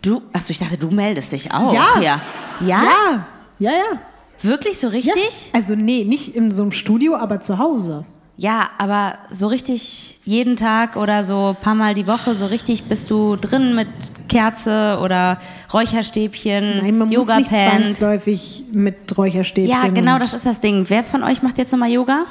[0.00, 1.74] Du, achso, ich dachte, du meldest dich auch.
[1.74, 2.00] Ja.
[2.00, 2.20] Ja?
[2.60, 2.82] Ja?
[2.82, 3.26] Ja,
[3.58, 4.00] ja, ja.
[4.42, 4.92] Wirklich so ja.
[4.94, 5.50] richtig?
[5.52, 8.04] Also nee, nicht in so einem Studio, aber zu Hause.
[8.38, 12.84] Ja, aber so richtig jeden Tag oder so ein paar Mal die Woche, so richtig
[12.84, 13.86] bist du drin mit
[14.28, 15.38] Kerze oder
[15.72, 19.70] Räucherstäbchen, Nein, man muss nicht zwangsläufig mit Räucherstäbchen.
[19.70, 20.86] Ja, genau, das ist das Ding.
[20.88, 22.24] Wer von euch macht jetzt nochmal Yoga?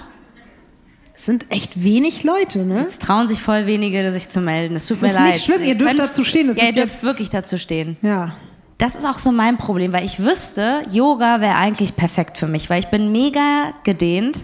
[1.14, 2.86] Es sind echt wenig Leute, ne?
[2.88, 4.76] Es trauen sich voll wenige, sich zu melden.
[4.76, 5.34] Es tut Es mir ist leid.
[5.34, 6.50] nicht schlimm, ihr dürft könnt- dazu stehen.
[6.50, 7.98] Es ja, ihr ist dürft wirklich dazu stehen.
[8.02, 8.34] Ja.
[8.82, 12.68] Das ist auch so mein Problem, weil ich wüsste, Yoga wäre eigentlich perfekt für mich,
[12.72, 14.42] weil ich bin mega gedehnt.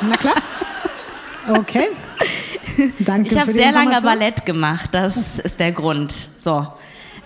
[0.00, 0.36] Na klar.
[1.50, 1.88] Okay.
[3.00, 4.00] Danke Ich habe sehr lange.
[4.00, 6.14] Ballett gemacht, das ist der Grund.
[6.38, 6.66] So.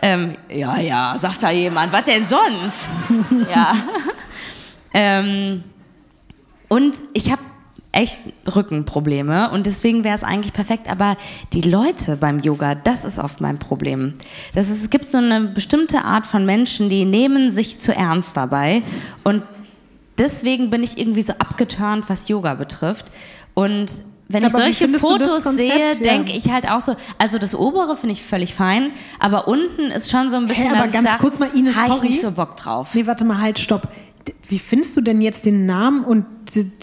[0.03, 2.89] Ähm, ja, ja, sagt da jemand, was denn sonst?
[3.49, 3.77] ja.
[4.95, 5.63] ähm,
[6.67, 7.43] und ich habe
[7.93, 8.21] echt
[8.55, 11.17] Rückenprobleme und deswegen wäre es eigentlich perfekt, aber
[11.53, 14.15] die Leute beim Yoga, das ist oft mein Problem.
[14.55, 18.37] Das ist, es gibt so eine bestimmte Art von Menschen, die nehmen sich zu ernst
[18.37, 18.83] dabei
[19.25, 19.43] und
[20.19, 23.07] deswegen bin ich irgendwie so abgeturnt, was Yoga betrifft.
[23.55, 23.91] Und
[24.29, 25.57] wenn ich Aber wie solche Fotos Konzept?
[25.57, 26.13] sehe, Ja.
[26.13, 30.11] denke ich halt auch so, also das obere finde ich völlig fein, aber unten ist
[30.13, 32.07] schon so ein bisschen, Hä, aber ganz ich sag, kurz mal, Ines, ha ich sorry.
[32.07, 32.95] nicht so Bock drauf.
[32.95, 33.89] Nee, warte mal, halt, stopp.
[34.49, 36.25] Wie findest du denn jetzt den Namen und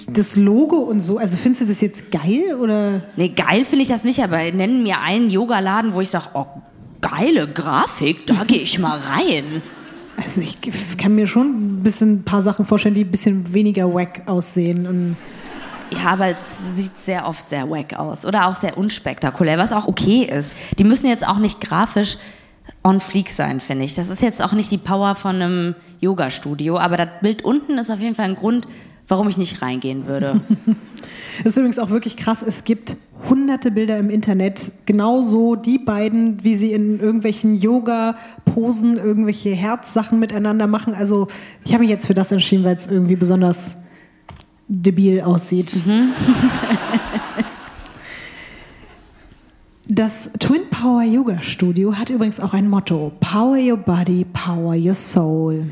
[0.09, 1.17] das Logo und so?
[1.17, 3.03] Also findest du das jetzt geil oder?
[3.15, 6.45] Nee, geil finde ich das nicht, aber nennen mir einen Yogaladen, wo ich sage, oh,
[7.01, 9.61] geile Grafik, da gehe ich mal rein.
[10.15, 10.57] Also ich
[10.97, 14.87] kann mir schon ein bisschen ein paar Sachen vorstellen, die ein bisschen weniger wack aussehen.
[14.87, 15.17] Und
[15.91, 19.87] Ja, aber es sieht sehr oft sehr wack aus oder auch sehr unspektakulär, was auch
[19.87, 20.57] okay ist.
[20.79, 22.17] Die müssen jetzt auch nicht grafisch
[22.83, 23.95] on fleek sein, finde ich.
[23.95, 27.89] Das ist jetzt auch nicht die Power von einem Yoga-Studio, aber das Bild unten ist
[27.89, 28.67] auf jeden Fall ein Grund,
[29.07, 30.41] warum ich nicht reingehen würde.
[31.43, 32.41] Das ist übrigens auch wirklich krass.
[32.41, 32.97] Es gibt
[33.29, 40.65] hunderte Bilder im Internet, genauso die beiden, wie sie in irgendwelchen Yoga-Posen irgendwelche Herzsachen miteinander
[40.65, 40.95] machen.
[40.95, 41.27] Also
[41.63, 43.77] ich habe mich jetzt für das entschieden, weil es irgendwie besonders
[44.67, 45.79] debil aussieht.
[49.89, 54.95] Das Twin Power Yoga Studio hat übrigens auch ein Motto: Power your body, power your
[54.95, 55.67] soul.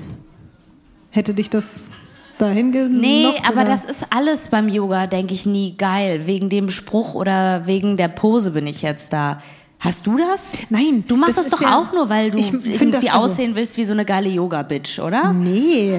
[1.16, 1.92] Hätte dich das
[2.38, 3.00] dahin gelockt?
[3.00, 3.70] Nee, aber oder?
[3.70, 6.28] das ist alles beim Yoga, denke ich, nie geil.
[6.28, 9.42] Wegen dem Spruch oder wegen der Pose bin ich jetzt da.
[9.78, 10.52] Hast du das?
[10.70, 13.78] Nein, Du machst das das, doch ja- auch nur, weil du irgendwie also- aussehen willst
[13.78, 15.32] wie so eine geile Yoga-Bitch, oder?
[15.32, 15.94] Nee.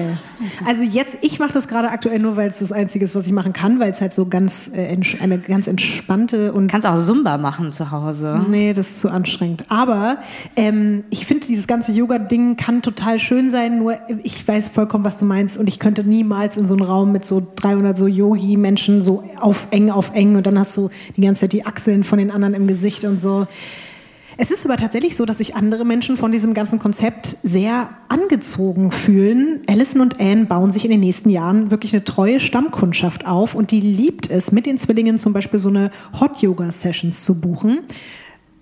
[0.65, 3.31] Also jetzt, ich mache das gerade aktuell nur, weil es das Einzige ist, was ich
[3.31, 7.37] machen kann, weil es halt so ganz äh, eine ganz entspannte und Kannst auch Zumba
[7.37, 8.45] machen zu Hause.
[8.49, 9.63] Nee, das ist zu anstrengend.
[9.69, 10.17] Aber
[10.57, 15.17] ähm, ich finde, dieses ganze Yoga-Ding kann total schön sein, nur ich weiß vollkommen, was
[15.19, 19.01] du meinst und ich könnte niemals in so einen Raum mit so 300 so Yogi-Menschen
[19.01, 22.17] so auf eng, auf eng und dann hast du die ganze Zeit die Achseln von
[22.17, 23.45] den anderen im Gesicht und so.
[24.39, 28.91] Es ist aber tatsächlich so, dass sich andere Menschen von diesem ganzen Konzept sehr angezogen
[28.91, 29.61] fühlen.
[29.67, 33.71] Alison und Anne bauen sich in den nächsten Jahren wirklich eine treue Stammkundschaft auf und
[33.71, 37.79] die liebt es, mit den Zwillingen zum Beispiel so eine Hot-Yoga-Sessions zu buchen.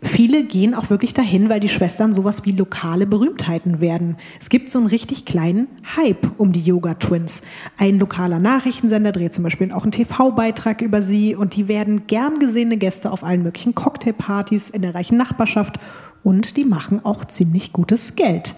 [0.01, 4.17] Viele gehen auch wirklich dahin, weil die Schwestern sowas wie lokale Berühmtheiten werden.
[4.39, 7.41] Es gibt so einen richtig kleinen Hype um die Yoga Twins.
[7.77, 12.39] Ein lokaler Nachrichtensender dreht zum Beispiel auch einen TV-Beitrag über sie und die werden gern
[12.39, 15.79] gesehene Gäste auf allen möglichen Cocktailpartys in der reichen Nachbarschaft
[16.23, 18.55] und die machen auch ziemlich gutes Geld.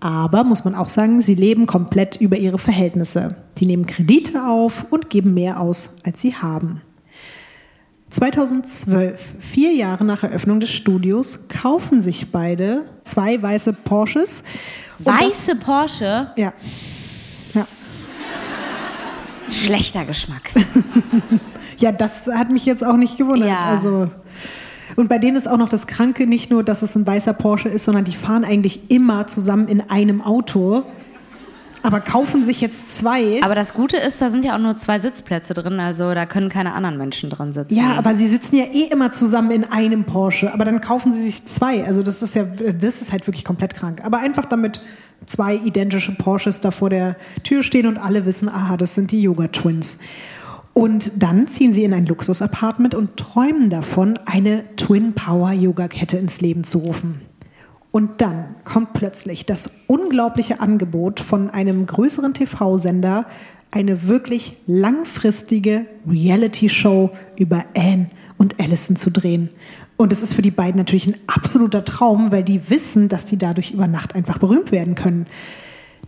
[0.00, 3.36] Aber muss man auch sagen, sie leben komplett über ihre Verhältnisse.
[3.58, 6.82] Die nehmen Kredite auf und geben mehr aus, als sie haben.
[8.14, 14.44] 2012, vier Jahre nach Eröffnung des Studios, kaufen sich beide zwei weiße Porsches.
[15.00, 16.52] Und das- Weiße Porsche, Ja.
[17.54, 17.66] Ja.
[19.50, 20.50] schlechter Geschmack.
[21.78, 23.48] ja, das hat mich jetzt auch nicht gewundert.
[23.48, 23.64] Ja.
[23.64, 24.08] Also,
[24.96, 27.68] und bei denen ist auch noch das Kranke, nicht nur, dass es ein weißer Porsche
[27.68, 30.84] ist, sondern die fahren eigentlich immer zusammen in einem Auto,
[31.84, 33.42] aber kaufen sich jetzt zwei.
[33.42, 36.48] Aber das Gute ist, da sind ja auch nur zwei Sitzplätze drin, also da können
[36.48, 37.74] keine anderen Menschen drin sitzen.
[37.74, 41.22] Ja, aber sie sitzen ja eh immer zusammen in einem Porsche, aber dann kaufen sie
[41.22, 41.84] sich zwei.
[41.86, 44.00] Also das ist ja, das ist halt wirklich komplett krank.
[44.02, 44.80] Aber einfach damit
[45.26, 49.20] zwei identische Porsches da vor der Tür stehen und alle wissen, aha, das sind die
[49.20, 49.98] Yoga Twins.
[50.72, 56.16] Und dann ziehen sie in ein Luxusapartment und träumen davon, eine Twin Power Yoga Kette
[56.16, 57.20] ins Leben zu rufen.
[57.94, 63.24] Und dann kommt plötzlich das unglaubliche Angebot von einem größeren TV-Sender,
[63.70, 69.48] eine wirklich langfristige Reality-Show über Anne und Allison zu drehen.
[69.96, 73.38] Und es ist für die beiden natürlich ein absoluter Traum, weil die wissen, dass die
[73.38, 75.28] dadurch über Nacht einfach berühmt werden können.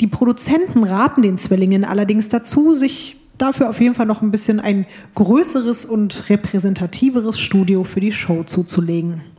[0.01, 4.59] Die Produzenten raten den Zwillingen allerdings dazu, sich dafür auf jeden Fall noch ein bisschen
[4.59, 9.36] ein größeres und repräsentativeres Studio für die Show zuzulegen.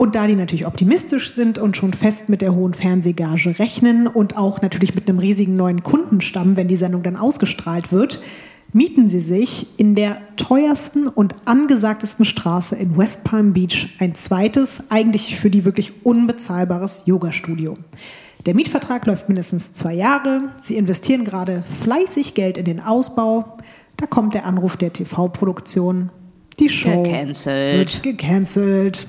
[0.00, 4.34] Und da die natürlich optimistisch sind und schon fest mit der hohen Fernsehgage rechnen und
[4.34, 8.22] auch natürlich mit einem riesigen neuen Kundenstamm, wenn die Sendung dann ausgestrahlt wird,
[8.72, 14.84] mieten sie sich in der teuersten und angesagtesten Straße in West Palm Beach ein zweites,
[14.90, 17.76] eigentlich für die wirklich unbezahlbares Yoga-Studio.
[18.46, 20.48] Der Mietvertrag läuft mindestens zwei Jahre.
[20.62, 23.58] Sie investieren gerade fleißig Geld in den Ausbau.
[23.98, 26.08] Da kommt der Anruf der TV-Produktion.
[26.58, 27.78] Die Show Gecancelt.
[27.78, 29.06] wird gecancelt.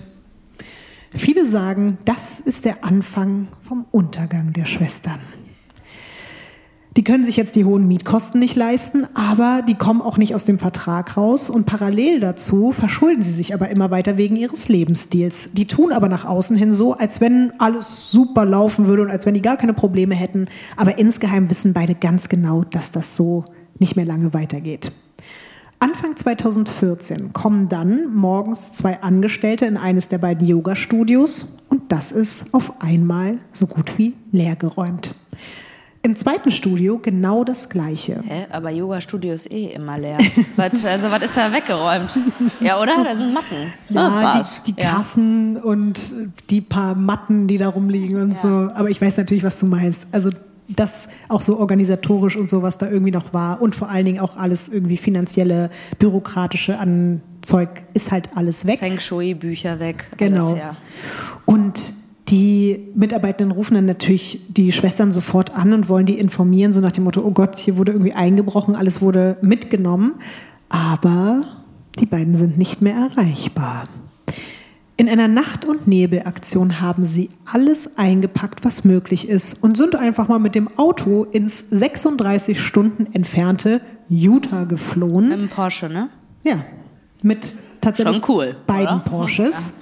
[1.13, 5.19] Viele sagen, das ist der Anfang vom Untergang der Schwestern.
[6.97, 10.43] Die können sich jetzt die hohen Mietkosten nicht leisten, aber die kommen auch nicht aus
[10.43, 15.52] dem Vertrag raus und parallel dazu verschulden sie sich aber immer weiter wegen ihres Lebensstils.
[15.54, 19.26] Die tun aber nach außen hin so, als wenn alles super laufen würde und als
[19.26, 23.45] wenn die gar keine Probleme hätten, aber insgeheim wissen beide ganz genau, dass das so
[23.80, 24.91] nicht mehr lange weitergeht.
[25.84, 32.54] Anfang 2014 kommen dann morgens zwei Angestellte in eines der beiden Yoga-Studios und das ist
[32.54, 35.15] auf einmal so gut wie leergeräumt.
[36.04, 38.22] Im zweiten Studio genau das Gleiche.
[38.24, 38.46] Hä?
[38.52, 40.20] Aber Yoga-Studio ist eh immer leer.
[40.56, 42.15] was, also was ist da weggeräumt?
[42.60, 43.04] Ja, oder?
[43.04, 43.74] Da sind Matten.
[43.89, 44.62] Ja, war's.
[44.63, 44.91] die, die Ja.
[44.91, 46.00] Kassen und
[46.52, 48.48] die paar Matten, die da rumliegen und so.
[48.75, 50.06] Aber ich weiß natürlich, was du meinst.
[50.12, 50.29] Also
[50.76, 53.62] das auch so organisatorisch und so, was da irgendwie noch war.
[53.62, 55.69] Und vor allen Dingen auch alles irgendwie finanzielle,
[56.00, 58.80] bürokratische an Zeug ist halt alles weg.
[58.80, 60.12] Feng Shui-Bücher weg.
[60.17, 60.50] Genau.
[60.50, 60.78] Alles, ja.
[61.46, 61.94] Und
[62.30, 66.92] die Mitarbeitenden rufen dann natürlich die Schwestern sofort an und wollen die informieren, so nach
[66.92, 70.13] dem Motto, oh Gott, hier wurde irgendwie eingebrochen, alles wurde mitgenommen.
[70.69, 71.44] Aber
[72.00, 73.90] die beiden sind nicht mehr erreichbar.
[75.02, 80.27] In einer Nacht- und Nebelaktion haben sie alles eingepackt, was möglich ist und sind einfach
[80.27, 85.29] mal mit dem Auto ins 36 Stunden entfernte Utah geflohen.
[85.29, 86.10] Mit dem Porsche, ne?
[86.43, 86.63] Ja,
[87.23, 88.99] mit tatsächlich Schon cool, beiden oder?
[88.99, 89.73] Porsches,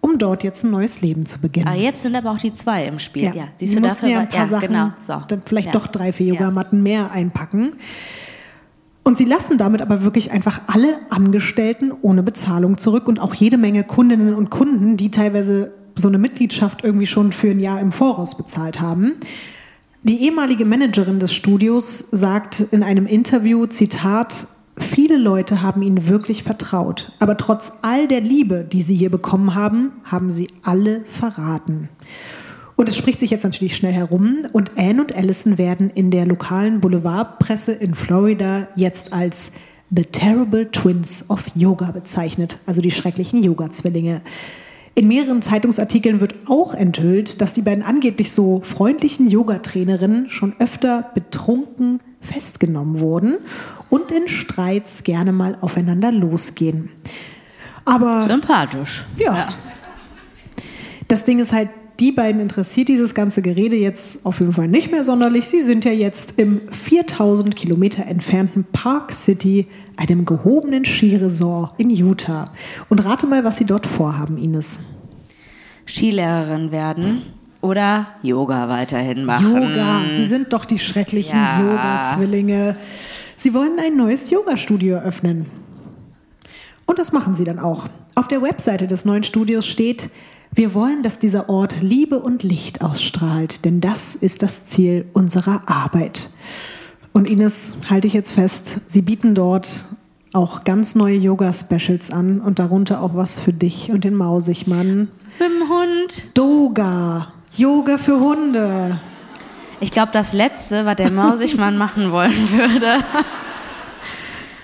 [0.00, 1.68] um dort jetzt ein neues Leben zu beginnen.
[1.68, 3.32] Ah, jetzt sind aber auch die zwei im Spiel.
[3.32, 4.08] Ja, siehst Sie du dafür?
[4.08, 4.90] ja ein paar ja, Sachen, genau.
[4.98, 5.22] So.
[5.28, 5.72] dann vielleicht ja.
[5.72, 6.40] doch drei, vier Ja.
[6.40, 7.74] Yogamatten mehr einpacken.
[9.10, 13.58] Und sie lassen damit aber wirklich einfach alle Angestellten ohne Bezahlung zurück und auch jede
[13.58, 17.90] Menge Kundinnen und Kunden, die teilweise so eine Mitgliedschaft irgendwie schon für ein Jahr im
[17.90, 19.14] Voraus bezahlt haben.
[20.04, 24.46] Die ehemalige Managerin des Studios sagt in einem Interview, Zitat,
[24.78, 29.56] viele Leute haben ihnen wirklich vertraut, aber trotz all der Liebe, die sie hier bekommen
[29.56, 31.88] haben, haben sie alle verraten.
[32.80, 36.24] Und es spricht sich jetzt natürlich schnell herum und Anne und Allison werden in der
[36.24, 39.52] lokalen Boulevardpresse in Florida jetzt als
[39.90, 44.22] The Terrible Twins of Yoga bezeichnet, also die schrecklichen Yoga-Zwillinge.
[44.94, 51.10] In mehreren Zeitungsartikeln wird auch enthüllt, dass die beiden angeblich so freundlichen Yogatrainerinnen schon öfter
[51.12, 53.36] betrunken festgenommen wurden
[53.90, 56.88] und in Streits gerne mal aufeinander losgehen.
[57.84, 59.04] Aber Sympathisch.
[59.18, 59.52] ja.
[61.08, 61.68] Das Ding ist halt,
[62.00, 65.48] die beiden interessiert dieses ganze Gerede jetzt auf jeden Fall nicht mehr sonderlich.
[65.48, 72.52] Sie sind ja jetzt im 4000 Kilometer entfernten Park City, einem gehobenen Skiresort in Utah.
[72.88, 74.80] Und rate mal, was sie dort vorhaben, Ines.
[75.86, 77.22] Skilehrerin werden
[77.60, 79.54] oder Yoga weiterhin machen.
[79.54, 80.00] Yoga.
[80.14, 81.60] Sie sind doch die schrecklichen Ja.
[81.60, 82.76] Yoga-Zwillinge.
[83.36, 85.46] Sie wollen ein neues Yoga-Studio öffnen.
[86.86, 87.88] Und das machen sie dann auch.
[88.14, 90.10] Auf der Webseite des neuen Studios steht,
[90.52, 95.62] wir wollen, dass dieser Ort Liebe und Licht ausstrahlt, denn das ist das Ziel unserer
[95.66, 96.30] Arbeit.
[97.12, 99.86] Und Ines, halte ich jetzt fest, sie bieten dort
[100.32, 105.08] auch ganz neue Yoga-Specials an und darunter auch was für dich und den Mausigmann.
[105.38, 106.24] Mit dem Hund.
[106.34, 109.00] Doga, Yoga für Hunde.
[109.80, 112.98] Ich glaube, das Letzte, was der Mausigmann machen wollen würde,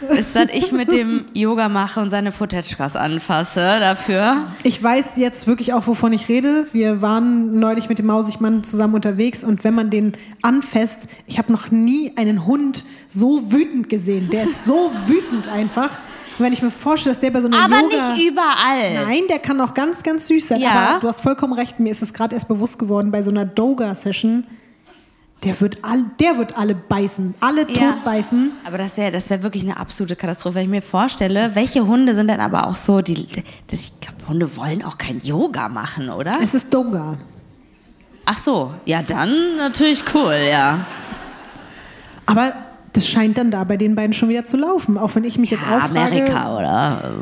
[0.09, 4.49] ist, dass ich mit dem Yoga mache und seine Futtetschkas anfasse dafür.
[4.63, 6.67] Ich weiß jetzt wirklich auch, wovon ich rede.
[6.73, 11.53] Wir waren neulich mit dem Mausigmann zusammen unterwegs und wenn man den anfasst, ich habe
[11.53, 14.31] noch nie einen Hund so wütend gesehen.
[14.31, 15.91] Der ist so wütend einfach.
[16.39, 18.15] Und wenn ich mir vorstelle, dass der bei so einer Aber Yoga...
[18.15, 19.07] nicht überall.
[19.07, 20.61] Nein, der kann auch ganz, ganz süß sein.
[20.61, 20.71] Ja.
[20.71, 23.47] Aber du hast vollkommen recht, mir ist es gerade erst bewusst geworden, bei so einer
[23.47, 24.47] Doga-Session,
[25.45, 27.93] der wird, all, der wird alle beißen, alle Ja.
[27.93, 28.53] tot beißen.
[28.65, 32.15] Aber das wäre das wär wirklich eine absolute Katastrophe, wenn ich mir vorstelle, welche Hunde
[32.15, 33.27] sind denn aber auch so, die,
[33.69, 36.37] das, ich glaube, Hunde wollen auch kein Yoga machen, oder?
[36.43, 37.19] Es ist Doga.
[38.25, 40.87] Ach so, ja dann natürlich cool, ja.
[42.25, 42.53] Aber
[42.93, 44.97] das scheint dann da bei den beiden schon wieder zu laufen.
[44.99, 45.81] Auch wenn ich mich jetzt ja.
[45.81, 47.15] Amerika, oder?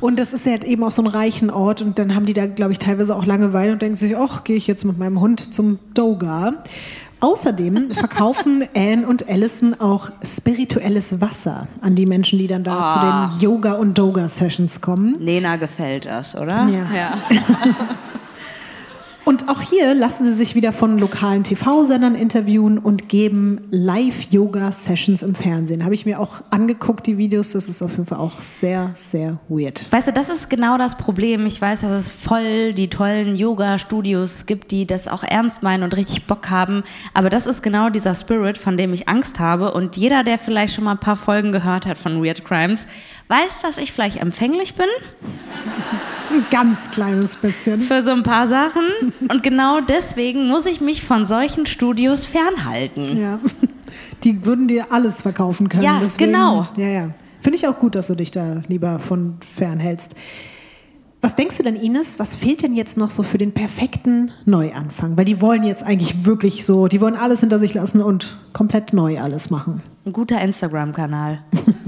[0.00, 2.46] Und das ist ja eben auch so ein reichen Ort und dann haben die da,
[2.46, 5.54] glaube ich, teilweise auch Langeweile und denken sich, ach, gehe ich jetzt mit meinem Hund
[5.54, 6.52] zum Doga.
[7.20, 13.40] Außerdem verkaufen Anne und Allison auch spirituelles Wasser an die Menschen, die dann da zu
[13.40, 15.16] den Yoga- und Doga-Sessions kommen.
[15.20, 16.68] Nena gefällt das, oder?
[16.68, 17.14] Ja.
[19.26, 25.34] Und auch hier lassen sie sich wieder von lokalen TV-Sendern interviewen und geben Live-Yoga-Sessions im
[25.34, 25.82] Fernsehen.
[25.82, 27.50] Habe ich mir auch angeguckt, die Videos.
[27.50, 29.84] Das ist auf jeden Fall auch sehr, sehr weird.
[29.90, 31.44] Weißt du, das ist genau das Problem.
[31.44, 35.96] Ich weiß, dass es voll die tollen Yoga-Studios gibt, die das auch ernst meinen und
[35.96, 36.84] richtig Bock haben.
[37.12, 39.72] Aber das ist genau dieser Spirit, von dem ich Angst habe.
[39.72, 42.86] Und jeder, der vielleicht schon mal ein paar Folgen gehört hat von Weird Crimes,
[43.28, 44.86] weiß, dass ich vielleicht empfänglich bin
[46.30, 47.80] Ein ganz kleines bisschen.
[47.80, 48.82] für so ein paar Sachen.
[49.28, 53.20] Und genau deswegen muss ich mich von solchen Studios fernhalten.
[53.20, 53.40] Ja.
[54.24, 55.82] Die würden dir alles verkaufen können.
[55.84, 56.66] Ja, genau.
[56.76, 57.10] Ja, ja.
[57.40, 60.14] Finde ich auch gut, dass du dich da lieber von fernhältst.
[61.20, 62.18] Was denkst du denn, Ines?
[62.18, 65.16] Was fehlt denn jetzt noch so für den perfekten Neuanfang?
[65.16, 68.92] Weil die wollen jetzt eigentlich wirklich so, die wollen alles hinter sich lassen und komplett
[68.92, 69.82] neu alles machen.
[70.04, 71.40] Ein guter Instagram-Kanal.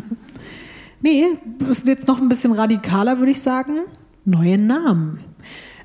[1.00, 1.24] Nee,
[1.58, 3.80] das ist jetzt noch ein bisschen radikaler, würde ich sagen.
[4.24, 5.20] Neue Namen.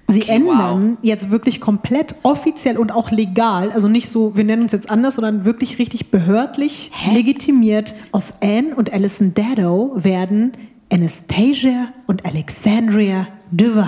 [0.08, 4.74] Sie ändern jetzt wirklich komplett offiziell und auch legal, also nicht so, wir nennen uns
[4.74, 7.96] jetzt anders, sondern wirklich richtig behördlich legitimiert.
[8.12, 10.52] Aus Anne und Alison Dado werden
[10.92, 13.88] Anastasia und Alexandria Duval.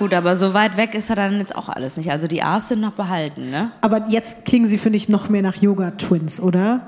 [0.00, 2.10] Gut, aber so weit weg ist er dann jetzt auch alles nicht.
[2.10, 3.70] Also die A's sind noch behalten, ne?
[3.82, 6.86] Aber jetzt klingen sie, finde ich, noch mehr nach Yoga-Twins, oder?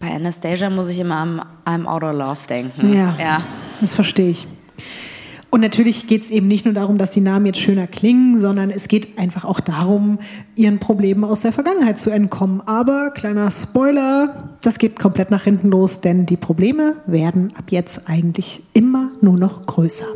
[0.00, 2.92] Bei Anastasia muss ich immer an I'm Out of Love denken.
[2.92, 3.16] Ja.
[3.18, 3.42] ja.
[3.80, 4.46] Das verstehe ich.
[5.54, 8.70] Und natürlich geht es eben nicht nur darum, dass die Namen jetzt schöner klingen, sondern
[8.70, 10.18] es geht einfach auch darum,
[10.56, 12.60] ihren Problemen aus der Vergangenheit zu entkommen.
[12.66, 18.08] Aber kleiner Spoiler, das geht komplett nach hinten los, denn die Probleme werden ab jetzt
[18.10, 20.06] eigentlich immer nur noch größer.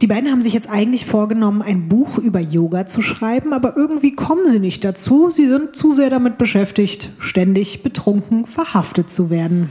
[0.00, 4.12] Die beiden haben sich jetzt eigentlich vorgenommen, ein Buch über Yoga zu schreiben, aber irgendwie
[4.12, 5.30] kommen sie nicht dazu.
[5.30, 9.70] Sie sind zu sehr damit beschäftigt, ständig betrunken verhaftet zu werden.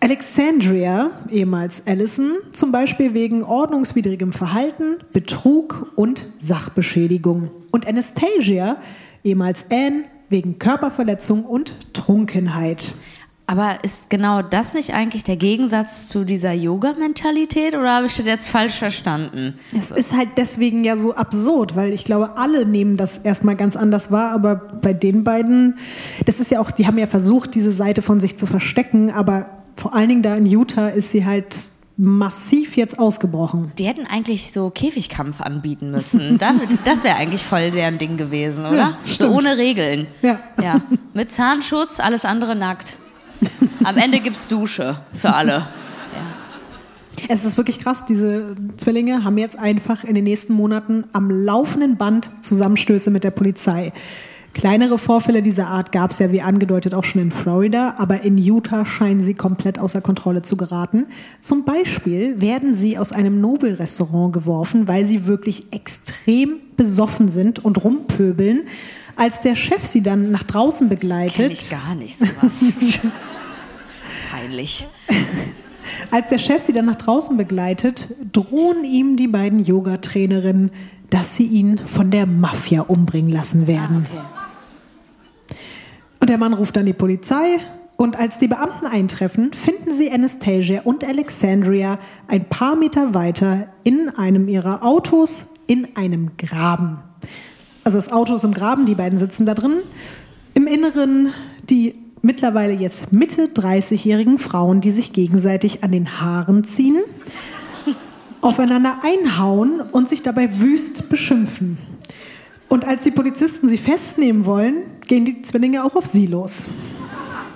[0.00, 7.50] Alexandria, ehemals Allison, zum Beispiel wegen ordnungswidrigem Verhalten, Betrug und Sachbeschädigung.
[7.70, 8.76] Und Anastasia,
[9.24, 12.94] ehemals Anne, wegen Körperverletzung und Trunkenheit.
[13.48, 18.26] Aber ist genau das nicht eigentlich der Gegensatz zu dieser Yoga-Mentalität oder habe ich das
[18.26, 19.58] jetzt falsch verstanden?
[19.74, 23.74] Es ist halt deswegen ja so absurd, weil ich glaube, alle nehmen das erstmal ganz
[23.74, 25.78] anders wahr, aber bei den beiden,
[26.26, 29.46] das ist ja auch, die haben ja versucht, diese Seite von sich zu verstecken, aber
[29.76, 31.56] vor allen Dingen da in Utah ist sie halt
[31.96, 33.72] massiv jetzt ausgebrochen.
[33.78, 36.36] Die hätten eigentlich so Käfigkampf anbieten müssen.
[36.38, 38.76] Dafür, das wäre eigentlich voll deren Ding gewesen, oder?
[38.76, 40.06] Ja, so ohne Regeln.
[40.20, 40.38] Ja.
[40.62, 40.82] ja.
[41.14, 42.98] Mit Zahnschutz, alles andere nackt.
[43.84, 45.66] Am Ende gibt's Dusche für alle.
[47.28, 51.96] Es ist wirklich krass, diese Zwillinge haben jetzt einfach in den nächsten Monaten am laufenden
[51.96, 53.92] Band Zusammenstöße mit der Polizei.
[54.54, 58.38] Kleinere Vorfälle dieser Art gab es ja, wie angedeutet, auch schon in Florida, aber in
[58.38, 61.06] Utah scheinen sie komplett außer Kontrolle zu geraten.
[61.40, 67.84] Zum Beispiel werden sie aus einem Nobelrestaurant geworfen, weil sie wirklich extrem besoffen sind und
[67.84, 68.62] rumpöbeln.
[69.18, 72.72] Als der Chef sie dann nach draußen Kenn begleitet, ich gar nicht sowas.
[74.30, 74.86] Peinlich.
[76.12, 80.70] Als der Chef sie dann nach draußen begleitet, drohen ihm die beiden Yoga-Trainerinnen,
[81.10, 84.06] dass sie ihn von der Mafia umbringen lassen werden.
[84.08, 85.58] Okay.
[86.20, 87.58] Und der Mann ruft dann die Polizei.
[87.96, 91.98] Und als die Beamten eintreffen, finden sie Anastasia und Alexandria
[92.28, 97.00] ein paar Meter weiter in einem ihrer Autos in einem Graben.
[97.88, 99.78] Also das Auto ist im Graben, die beiden sitzen da drin.
[100.52, 101.32] Im Inneren
[101.70, 106.98] die mittlerweile jetzt Mitte 30-jährigen Frauen, die sich gegenseitig an den Haaren ziehen,
[108.42, 111.78] aufeinander einhauen und sich dabei wüst beschimpfen.
[112.68, 116.66] Und als die Polizisten sie festnehmen wollen, gehen die Zwillinge auch auf sie los.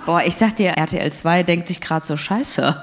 [0.07, 2.81] Boah, ich sag dir, RTL 2 denkt sich gerade so scheiße.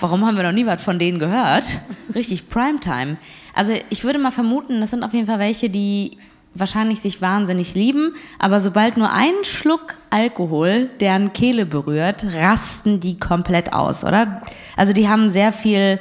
[0.00, 1.78] Warum haben wir noch nie was von denen gehört?
[2.14, 3.16] Richtig Primetime.
[3.54, 6.18] Also ich würde mal vermuten, das sind auf jeden Fall welche, die
[6.54, 13.18] wahrscheinlich sich wahnsinnig lieben, aber sobald nur ein Schluck Alkohol deren Kehle berührt, rasten die
[13.18, 14.40] komplett aus, oder?
[14.74, 16.00] Also die haben sehr viel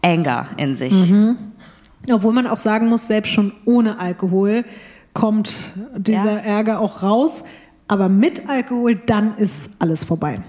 [0.00, 1.12] Anger in sich.
[2.10, 4.64] Obwohl man auch sagen muss, selbst schon ohne Alkohol
[5.14, 5.52] kommt
[5.96, 6.38] dieser Ja.
[6.38, 7.44] Ärger auch raus.
[7.88, 10.42] Aber mit Alkohol, dann ist alles vorbei.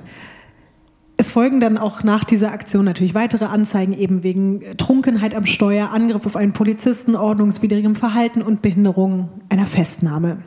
[1.23, 5.91] Es folgen dann auch nach dieser Aktion natürlich weitere Anzeigen, eben wegen Trunkenheit am Steuer,
[5.91, 10.39] Angriff auf einen Polizisten, ordnungswidrigem Verhalten und Behinderung einer Festnahme.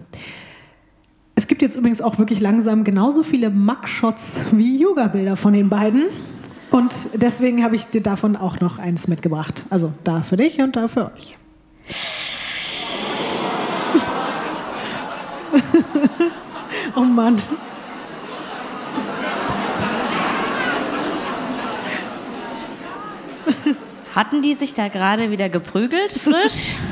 [1.34, 6.02] Es gibt jetzt übrigens auch wirklich langsam genauso viele Mugshots wie Yoga-Bilder von den beiden.
[6.70, 9.64] Und deswegen habe ich dir davon auch noch eins mitgebracht.
[9.70, 11.38] Also da für dich und da für euch.
[16.96, 17.40] oh Mann.
[24.14, 26.74] Hatten die sich da gerade wieder geprügelt, frisch?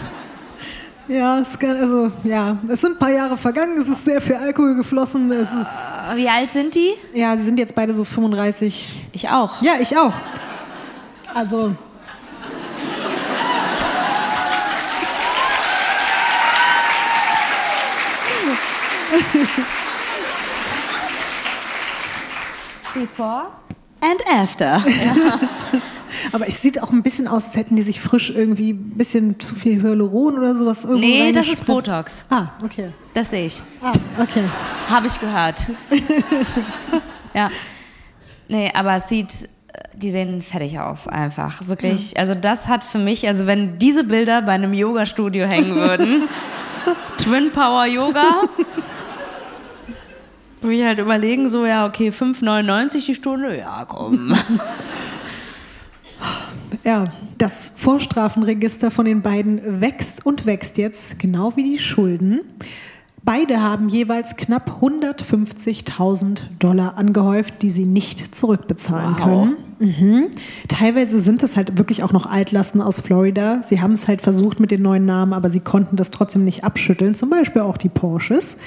[1.06, 4.36] Ja, es kann, also ja, es sind ein paar Jahre vergangen, es ist sehr viel
[4.36, 5.30] Alkohol geflossen.
[5.32, 6.94] Es ist, Wie alt sind die?
[7.12, 8.88] ja, sie sind jetzt beide so 35.
[9.12, 9.60] Ich auch.
[9.60, 10.14] Ja, ich auch.
[11.34, 11.74] Also.
[22.94, 23.46] Before
[24.00, 24.80] and after.
[26.34, 29.38] Aber es sieht auch ein bisschen aus, als hätten die sich frisch irgendwie ein bisschen
[29.38, 31.64] zu viel Hyaluron oder sowas irgendwo Nee, das ist.
[31.64, 32.24] Botox.
[32.28, 32.88] Ah, okay.
[33.14, 33.62] Das sehe ich.
[33.80, 34.42] Ah, okay.
[34.90, 35.64] Habe ich gehört.
[37.34, 37.50] ja.
[38.48, 39.48] Nee, aber es sieht,
[39.94, 41.68] die sehen fertig aus, einfach.
[41.68, 42.18] Wirklich.
[42.18, 46.28] Also, das hat für mich, also, wenn diese Bilder bei einem Yoga-Studio hängen würden,
[47.16, 48.24] Twin Power Yoga,
[50.60, 54.36] würde ich halt überlegen, so, ja, okay, 5,99 die Stunde, ja, komm.
[56.84, 62.40] Ja, das Vorstrafenregister von den beiden wächst und wächst jetzt, genau wie die Schulden.
[63.22, 69.24] Beide haben jeweils knapp 150.000 Dollar angehäuft, die sie nicht zurückbezahlen Wow.
[69.24, 69.56] können.
[69.78, 70.26] Mhm.
[70.68, 73.62] Teilweise sind das halt wirklich auch noch Altlasten aus Florida.
[73.64, 76.64] Sie haben es halt versucht mit den neuen Namen, aber sie konnten das trotzdem nicht
[76.64, 77.14] abschütteln.
[77.14, 78.58] Zum Beispiel auch die Porsches.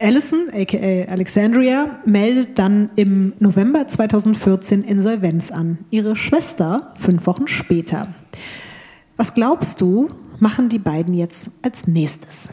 [0.00, 5.78] Allison, aka Alexandria, meldet dann im November 2014 Insolvenz an.
[5.90, 8.08] Ihre Schwester fünf Wochen später.
[9.16, 10.08] Was glaubst du,
[10.40, 12.50] machen die beiden jetzt als nächstes?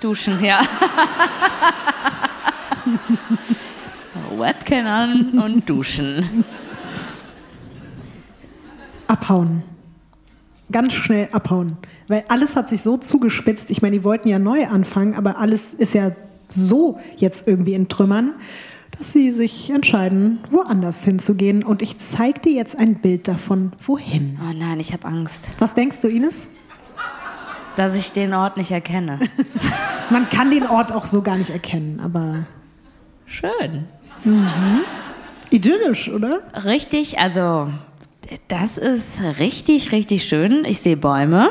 [0.00, 0.60] Duschen, ja.
[4.36, 6.44] Webcam an und duschen.
[9.08, 9.62] Abhauen.
[10.70, 11.76] Ganz schnell abhauen.
[12.08, 13.70] Weil alles hat sich so zugespitzt.
[13.70, 16.12] Ich meine, die wollten ja neu anfangen, aber alles ist ja
[16.48, 18.32] so jetzt irgendwie in Trümmern.
[18.98, 21.62] dass sie sich entscheiden, woanders hinzugehen.
[21.62, 24.38] Und ich zeige dir jetzt ein Bild davon, wohin.
[24.42, 26.48] Oh nein, ich habe Angst, Was denkst du, Ines?
[27.76, 29.20] dass ich den Ort nicht erkenne.
[30.10, 32.46] Man kann den Ort auch so gar nicht erkennen, aber
[33.26, 33.84] Schön.
[35.50, 36.40] idyllisch, oder?
[36.64, 37.68] Richtig, also
[38.48, 40.64] das ist richtig, richtig schön.
[40.64, 41.50] Ich sehe Bäume.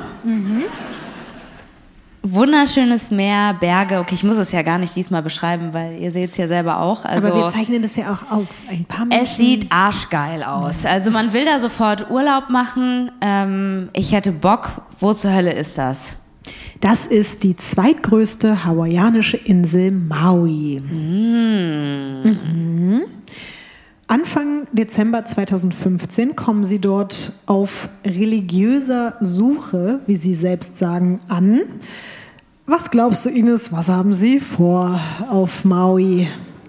[2.23, 3.99] Wunderschönes Meer, Berge.
[3.99, 6.79] Okay, ich muss es ja gar nicht diesmal beschreiben, weil ihr seht es ja selber
[6.81, 7.05] auch.
[7.05, 8.47] Also aber wir zeichnen das ja auch auf.
[8.69, 9.25] Ein paar Menschen.
[9.25, 10.85] es sieht arschgeil aus.
[10.85, 13.11] Also man will da sofort Urlaub machen.
[13.21, 14.81] Ähm, ich hätte Bock.
[14.99, 16.17] Wo zur Hölle ist das?
[16.81, 20.81] Das ist die zweitgrößte hawaiianische Insel Maui.
[20.81, 22.37] Mhm.
[24.09, 31.63] Anfang Dezember 2015 kommen sie dort auf religiöser Suche, wie sie selbst sagen, an.
[32.65, 34.97] Was glaubst du, Ines, was haben sie vor
[35.29, 36.25] auf Maui?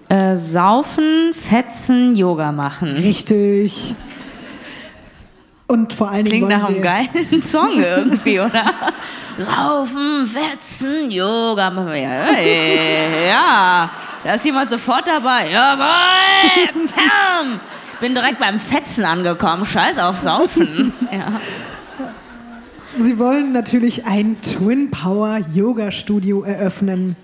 [0.09, 2.89] Äh, saufen, fetzen, Yoga machen.
[2.89, 3.95] Richtig.
[5.69, 8.73] Und vor allen Dingen Klingt nach einem geilen Song irgendwie, oder?
[9.37, 11.89] Saufen, fetzen, Yoga machen.
[11.89, 13.91] Ja, ey, ja,
[14.23, 15.51] da ist jemand sofort dabei.
[15.51, 17.59] Jawohl, Pam.
[18.01, 19.63] Bin direkt beim Fetzen angekommen.
[19.63, 20.91] Scheiß auf Saufen.
[21.11, 21.39] Ja.
[22.97, 27.15] Sie wollen natürlich ein Twin Power Yoga Studio eröffnen.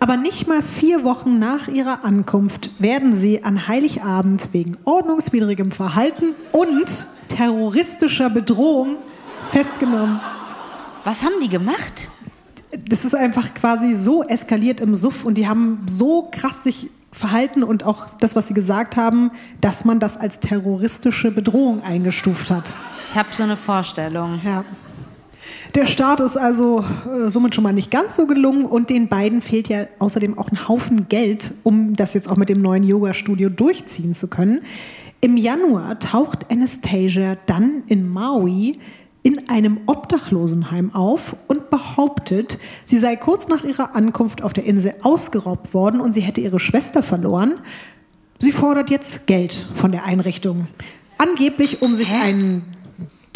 [0.00, 6.34] Aber nicht mal vier Wochen nach ihrer Ankunft werden sie an Heiligabend wegen ordnungswidrigem Verhalten
[6.52, 8.96] und terroristischer Bedrohung
[9.50, 10.20] festgenommen.
[11.04, 12.08] Was haben die gemacht?
[12.88, 17.62] Das ist einfach quasi so eskaliert im Suff und die haben so krass sich verhalten
[17.62, 19.30] und auch das, was sie gesagt haben,
[19.60, 22.74] dass man das als terroristische Bedrohung eingestuft hat.
[23.08, 24.40] Ich habe so eine Vorstellung.
[24.44, 24.64] Ja.
[25.74, 29.40] Der Start ist also äh, somit schon mal nicht ganz so gelungen und den beiden
[29.40, 33.48] fehlt ja außerdem auch ein Haufen Geld, um das jetzt auch mit dem neuen Yoga-Studio
[33.48, 34.60] durchziehen zu können.
[35.20, 38.78] Im Januar taucht Anastasia dann in Maui
[39.22, 44.94] in einem Obdachlosenheim auf und behauptet, sie sei kurz nach ihrer Ankunft auf der Insel
[45.02, 47.54] ausgeraubt worden und sie hätte ihre Schwester verloren.
[48.38, 50.68] Sie fordert jetzt Geld von der Einrichtung.
[51.18, 52.62] Angeblich, um sich ein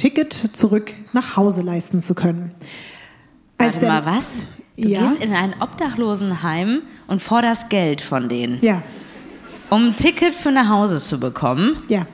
[0.03, 2.51] Ticket zurück nach Hause leisten zu können.
[3.57, 4.41] Als Warte mal, was?
[4.77, 5.01] Du Ja.
[5.07, 8.83] gehst in ein Obdachlosenheim und forderst Geld von denen, Ja,
[9.71, 11.77] um ein Ticket für nach Hause zu bekommen.
[11.89, 12.07] ja.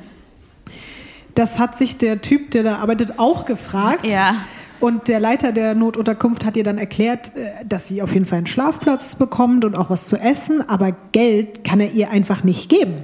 [1.34, 4.06] Das hat sich der Typ, der da arbeitet, auch gefragt.
[4.10, 4.34] Ja.
[4.80, 8.38] Und der Leiter der Notunterkunft hat ihr dann erklärt, äh, dass sie auf jeden Fall
[8.38, 12.68] einen Schlafplatz bekommt und auch was zu essen, aber Geld kann er ihr einfach nicht
[12.68, 12.96] geben.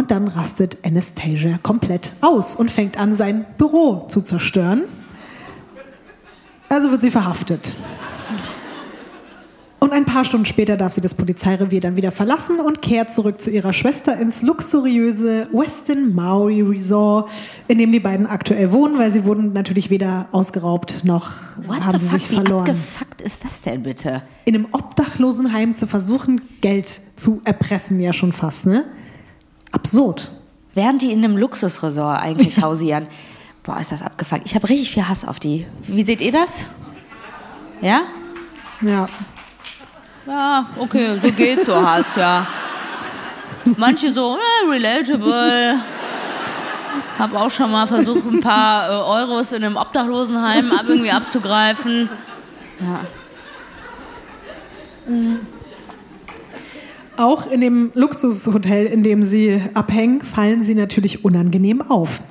[0.00, 4.84] Und dann rastet Anastasia komplett aus und fängt an, sein Büro zu zerstören.
[6.70, 7.74] Also wird sie verhaftet.
[9.78, 13.42] Und ein paar Stunden später darf sie das Polizeirevier dann wieder verlassen und kehrt zurück
[13.42, 17.28] zu ihrer Schwester ins luxuriöse Westin Maui Resort,
[17.68, 21.32] in dem die beiden aktuell wohnen, weil sie wurden natürlich weder ausgeraubt noch
[21.66, 22.20] What haben the sie fuck?
[22.20, 22.60] sich Wie verloren.
[22.70, 24.22] abgefuckt ist das denn bitte?
[24.46, 28.84] In einem Obdachlosenheim zu versuchen, Geld zu erpressen, ja schon fast, ne?
[29.72, 30.30] Absurd.
[30.74, 33.08] Während die in einem Luxusresort eigentlich hausieren.
[33.62, 34.42] Boah, ist das abgefuckt.
[34.46, 35.66] Ich habe richtig viel Hass auf die.
[35.82, 36.66] Wie seht ihr das?
[37.80, 38.02] Ja?
[38.80, 39.08] Ja.
[40.26, 42.46] Ja, okay, so geht's so Hass, ja.
[43.76, 45.80] Manche so, eh, relatable.
[47.18, 52.08] Hab auch schon mal versucht, ein paar äh, Euros in einem Obdachlosenheim ab, irgendwie abzugreifen.
[52.80, 53.00] Ja.
[57.20, 62.22] Auch in dem Luxushotel, in dem sie abhängen, fallen sie natürlich unangenehm auf.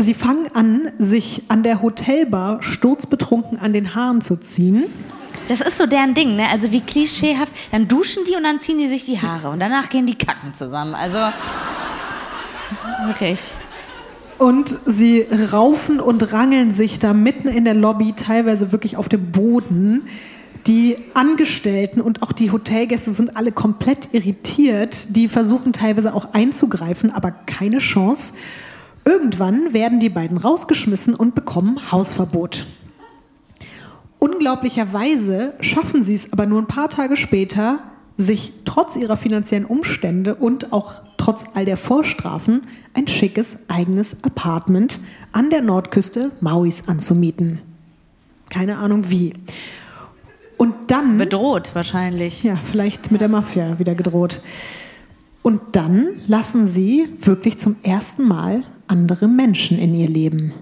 [0.00, 4.86] Sie fangen an, sich an der Hotelbar sturzbetrunken an den Haaren zu ziehen.
[5.48, 6.48] Das ist so deren Ding, ne?
[6.48, 7.52] Also wie klischeehaft.
[7.70, 10.54] Dann duschen die und dann ziehen die sich die Haare und danach gehen die kacken
[10.54, 10.94] zusammen.
[10.94, 11.18] Also
[13.04, 13.50] wirklich.
[14.38, 19.32] Und sie raufen und rangeln sich da mitten in der Lobby, teilweise wirklich auf dem
[19.32, 20.06] Boden.
[20.66, 25.14] Die Angestellten und auch die Hotelgäste sind alle komplett irritiert.
[25.14, 28.32] Die versuchen teilweise auch einzugreifen, aber keine Chance.
[29.04, 32.64] Irgendwann werden die beiden rausgeschmissen und bekommen Hausverbot.
[34.18, 37.80] Unglaublicherweise schaffen sie es aber nur ein paar Tage später,
[38.16, 42.62] sich trotz ihrer finanziellen Umstände und auch trotz all der Vorstrafen
[42.94, 45.00] ein schickes eigenes Apartment
[45.32, 47.58] an der Nordküste Mauis anzumieten.
[48.48, 49.34] Keine Ahnung wie.
[50.56, 52.42] Und dann, Bedroht wahrscheinlich.
[52.42, 54.40] ja, vielleicht mit der Mafia wieder gedroht.
[55.42, 60.52] Und dann lassen sie wirklich zum ersten Mal andere Menschen in ihr Leben.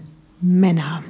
[0.41, 1.05] Männer.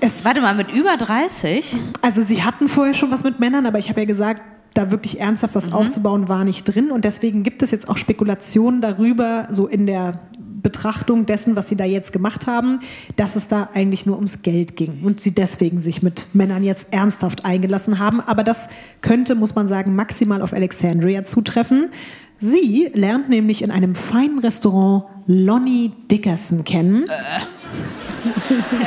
[0.00, 1.76] Es Warte mal, mit über 30?
[2.00, 4.42] Also sie hatten vorher schon was mit Männern, aber ich habe ja gesagt,
[4.74, 6.90] da wirklich ernsthaft was aufzubauen, war nicht drin.
[6.90, 10.18] Und deswegen gibt es jetzt auch Spekulationen darüber, so in der
[10.62, 12.80] Betrachtung dessen, was sie da jetzt gemacht haben,
[13.16, 16.92] dass es da eigentlich nur ums Geld ging und sie deswegen sich mit Männern jetzt
[16.92, 18.20] ernsthaft eingelassen haben.
[18.20, 18.68] Aber das
[19.00, 21.90] könnte, muss man sagen, maximal auf Alexandria zutreffen.
[22.38, 27.04] Sie lernt nämlich in einem feinen Restaurant Lonnie Dickerson kennen.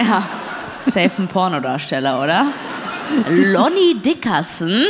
[0.01, 0.28] Ja,
[0.80, 2.47] safe ein Pornodarsteller, oder?
[3.30, 4.84] Lonnie Dickerson?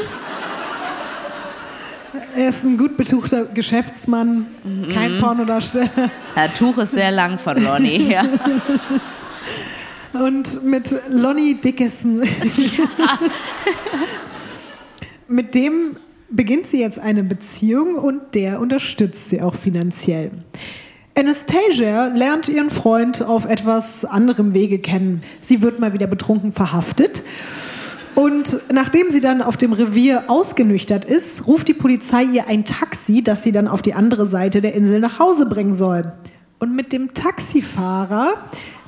[2.36, 4.48] Er ist ein gut betuchter Geschäftsmann,
[4.94, 6.12] kein Pornodarsteller.
[6.36, 7.96] Das Tuch ist sehr lang von Lonnie.
[8.10, 8.24] Ja.
[10.14, 12.22] Und mit Lonnie Dickerson.
[15.28, 15.98] mit dem
[16.30, 20.32] beginnt sie jetzt eine Beziehung und der unterstützt sie auch finanziell.
[21.18, 25.22] Anastasia lernt ihren Freund auf etwas anderem Wege kennen.
[25.42, 27.24] Sie wird mal wieder betrunken verhaftet.
[28.16, 33.22] Und nachdem sie dann auf dem Revier ausgenüchtert ist, ruft die Polizei ihr ein Taxi,
[33.22, 36.14] das sie dann auf die andere Seite der Insel nach Hause bringen soll.
[36.60, 38.30] Und mit dem Taxifahrer,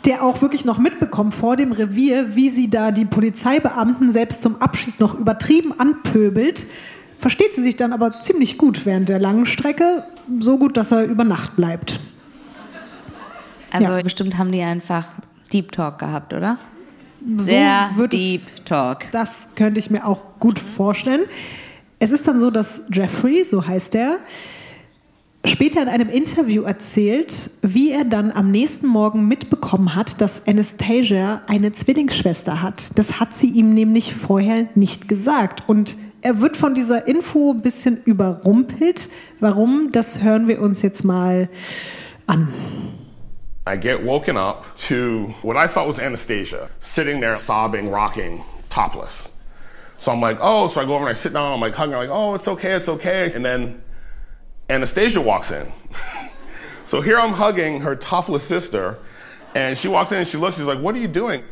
[0.05, 4.61] der auch wirklich noch mitbekommt vor dem Revier, wie sie da die Polizeibeamten selbst zum
[4.61, 6.65] Abschied noch übertrieben anpöbelt,
[7.19, 10.05] versteht sie sich dann aber ziemlich gut während der langen Strecke,
[10.39, 11.99] so gut, dass er über Nacht bleibt.
[13.71, 14.01] Also Ja.
[14.01, 15.05] bestimmt haben die einfach
[15.51, 16.57] Deep Talk gehabt, oder?
[17.37, 19.05] Sehr wird es- Deep Talk.
[19.11, 21.21] Das könnte ich mir auch gut vorstellen.
[21.99, 24.17] Es ist dann so, dass Jeffrey, so heißt er,
[25.45, 31.41] später in einem Interview erzählt, wie er dann am nächsten Morgen mitbekommen hat, dass Anastasia
[31.47, 32.91] eine Zwillingsschwester hat.
[32.95, 35.63] Das hat sie ihm nämlich vorher nicht gesagt.
[35.67, 39.09] Und er wird von dieser Info ein bisschen überrumpelt.
[39.39, 39.89] Warum?
[39.91, 41.49] Das hören wir uns jetzt mal
[42.25, 42.49] an.
[43.67, 49.29] I get woken up to what I thought was Anastasia, sitting there sobbing, rocking, topless.
[49.97, 51.93] So I'm like, oh, so I go over and I sit down, I'm like hugging
[51.93, 53.31] her, like, oh, it's okay, it's okay.
[53.33, 53.81] And then
[54.69, 55.71] Anastasia walks in.
[56.85, 58.97] so here I'm hugging her topless sister,
[59.55, 61.43] and she walks in and she looks, she's like, what are you doing?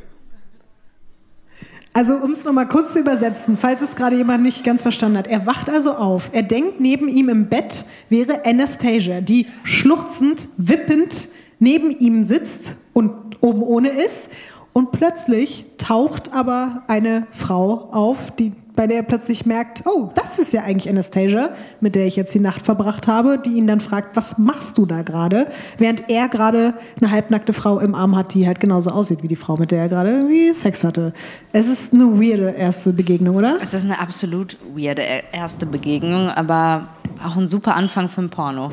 [1.94, 5.28] Also, um es nochmal kurz zu übersetzen, falls es gerade jemand nicht ganz verstanden hat.
[5.28, 6.30] Er wacht also auf.
[6.34, 11.30] Er denkt, neben ihm im Bett wäre Anastasia, die schluchzend, wippend
[11.60, 14.32] neben ihm sitzt und oben ohne ist.
[14.74, 20.38] Und plötzlich taucht aber eine Frau auf, die, bei der er plötzlich merkt, oh, das
[20.38, 23.80] ist ja eigentlich Anastasia, mit der ich jetzt die Nacht verbracht habe, die ihn dann
[23.80, 25.48] fragt, was machst du da gerade?
[25.78, 29.38] Während er gerade eine halbnackte Frau im Arm hat, die halt genauso aussieht wie die
[29.38, 31.14] Frau, mit der er gerade irgendwie Sex hatte.
[31.54, 33.58] Es ist eine weirde erste Begegnung, oder?
[33.62, 36.90] Es ist eine absolut weirde erste Begegnung, aber
[37.26, 38.72] auch ein super Anfang für ein Porno.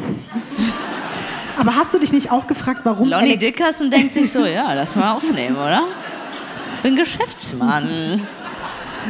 [1.57, 4.97] Aber hast du dich nicht auch gefragt, warum Lonnie Dickerson denkt sich so, ja, lass
[4.97, 5.85] mal aufnehmen, oder?
[6.83, 8.27] Bin Geschäftsmann.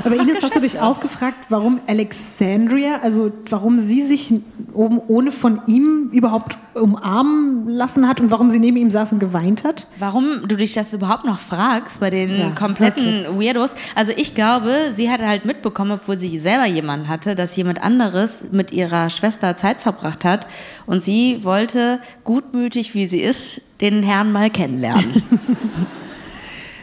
[0.05, 4.33] Aber Ines, hast du dich auch gefragt, warum Alexandria, also warum sie sich
[4.73, 9.19] oben ohne von ihm überhaupt umarmen lassen hat und warum sie neben ihm saß und
[9.19, 9.87] geweint hat?
[9.99, 13.75] Warum du dich das überhaupt noch fragst bei den Ja, kompletten Weirdos?
[13.95, 18.47] Also ich glaube, sie hatte halt mitbekommen, obwohl sie selber jemanden hatte, dass jemand anderes
[18.53, 20.47] mit ihrer Schwester Zeit verbracht hat
[20.87, 25.23] und sie wollte, gutmütig wie sie ist, den Herrn mal kennenlernen.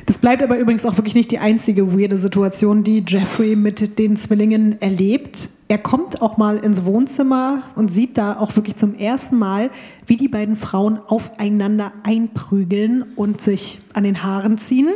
[0.10, 4.18] Das bleibt aber übrigens auch wirklich nicht die einzige weirde Situation, die Jeffrey mit den
[4.18, 5.50] Zwillingen erlebt.
[5.68, 9.70] Er kommt auch mal ins Wohnzimmer und sieht da auch wirklich zum ersten Mal,
[10.08, 14.90] wie die beiden Frauen aufeinander einprügeln und sich an den Haaren ziehen.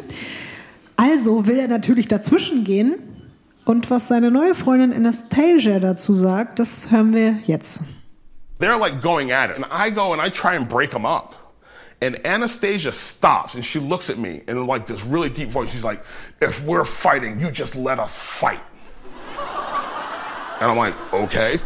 [0.96, 2.96] Also will er natürlich dazwischen gehen.
[3.66, 7.82] Und was seine neue Freundin Anastasia dazu sagt, das hören wir jetzt.
[8.60, 11.43] They're like going at it, and I go and I try and break them up.
[12.04, 15.72] And Anastasia stops and she looks at me in like this really deep voice.
[15.72, 16.04] She's like,
[16.42, 18.60] If we're fighting, you just let us fight.
[20.60, 21.60] And I'm like, Okay.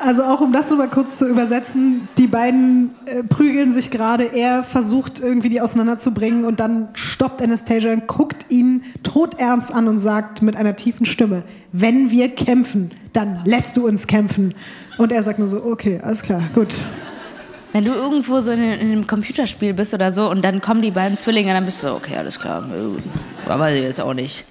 [0.00, 4.62] Also auch um das nochmal kurz zu übersetzen, die beiden äh, prügeln sich gerade, er
[4.62, 10.42] versucht irgendwie die auseinanderzubringen und dann stoppt Anastasia und guckt ihn todernst an und sagt
[10.42, 14.54] mit einer tiefen Stimme, wenn wir kämpfen, dann lässt du uns kämpfen.
[14.98, 16.74] Und er sagt nur so, okay, alles klar, gut.
[17.76, 20.90] Wenn du irgendwo so in, in einem Computerspiel bist oder so und dann kommen die
[20.90, 22.66] beiden Zwillinge, dann bist du so, okay, alles klar.
[23.46, 24.46] Aber jetzt auch nicht.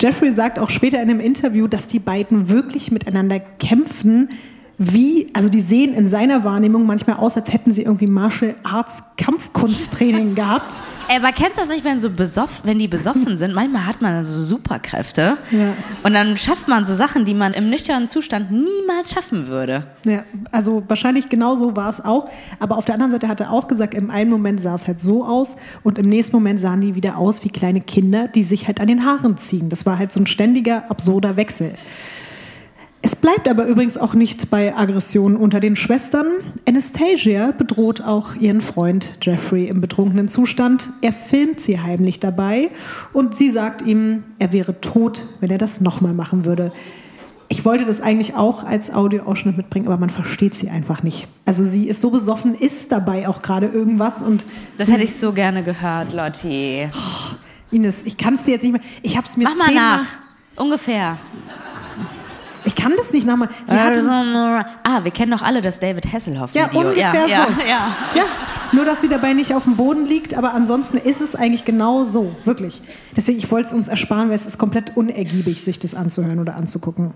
[0.00, 4.30] Jeffrey sagt auch später in einem Interview, dass die beiden wirklich miteinander kämpfen,
[4.78, 9.02] wie, also die sehen in seiner Wahrnehmung manchmal aus, als hätten sie irgendwie Martial Arts
[9.16, 10.82] Kampfkunsttraining gehabt.
[11.08, 13.54] Ey, aber kennst du das nicht, wenn, so besoff, wenn die besoffen sind?
[13.54, 15.36] Manchmal hat man so Superkräfte.
[15.50, 15.74] Ja.
[16.02, 19.86] Und dann schafft man so Sachen, die man im nüchternen Zustand niemals schaffen würde.
[20.06, 22.28] Ja, also wahrscheinlich genau so war es auch.
[22.58, 25.00] Aber auf der anderen Seite hat er auch gesagt, im einen Moment sah es halt
[25.00, 28.66] so aus und im nächsten Moment sahen die wieder aus wie kleine Kinder, die sich
[28.66, 29.68] halt an den Haaren ziehen.
[29.68, 31.74] Das war halt so ein ständiger, absurder Wechsel.
[33.04, 36.26] Es bleibt aber übrigens auch nicht bei Aggressionen unter den Schwestern.
[36.68, 40.88] Anastasia bedroht auch ihren Freund Jeffrey im betrunkenen Zustand.
[41.00, 42.70] Er filmt sie heimlich dabei
[43.12, 46.72] und sie sagt ihm, er wäre tot, wenn er das nochmal machen würde.
[47.48, 51.26] Ich wollte das eigentlich auch als Audioausschnitt mitbringen, aber man versteht sie einfach nicht.
[51.44, 54.46] Also sie ist so besoffen, ist dabei auch gerade irgendwas und
[54.78, 56.88] Das hätte ich so gerne gehört, Lotti.
[57.72, 58.80] Ines, ich kann es dir jetzt nicht mehr.
[59.02, 60.04] Ich habe es mir Mach mal nach.
[60.56, 61.18] Ungefähr.
[62.64, 63.48] Ich kann das nicht nochmal.
[63.66, 64.00] Sie hatte,
[64.84, 66.80] ah, wir kennen doch alle das David ja, Hasselhoff-Video.
[66.80, 67.60] ungefähr ja, ja, so.
[67.68, 67.96] Ja.
[68.14, 68.24] ja,
[68.72, 72.04] nur dass sie dabei nicht auf dem Boden liegt, aber ansonsten ist es eigentlich genau
[72.04, 72.82] so, wirklich.
[73.16, 76.56] Deswegen, ich wollte es uns ersparen, weil es ist komplett unergiebig, sich das anzuhören oder
[76.56, 77.12] anzugucken.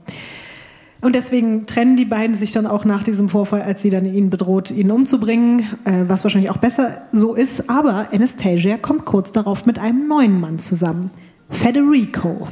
[1.00, 4.30] Und deswegen trennen die beiden sich dann auch nach diesem Vorfall, als sie dann ihn
[4.30, 7.68] bedroht, ihn umzubringen, äh, was wahrscheinlich auch besser so ist.
[7.68, 11.10] Aber Anastasia kommt kurz darauf mit einem neuen Mann zusammen,
[11.50, 12.48] Federico.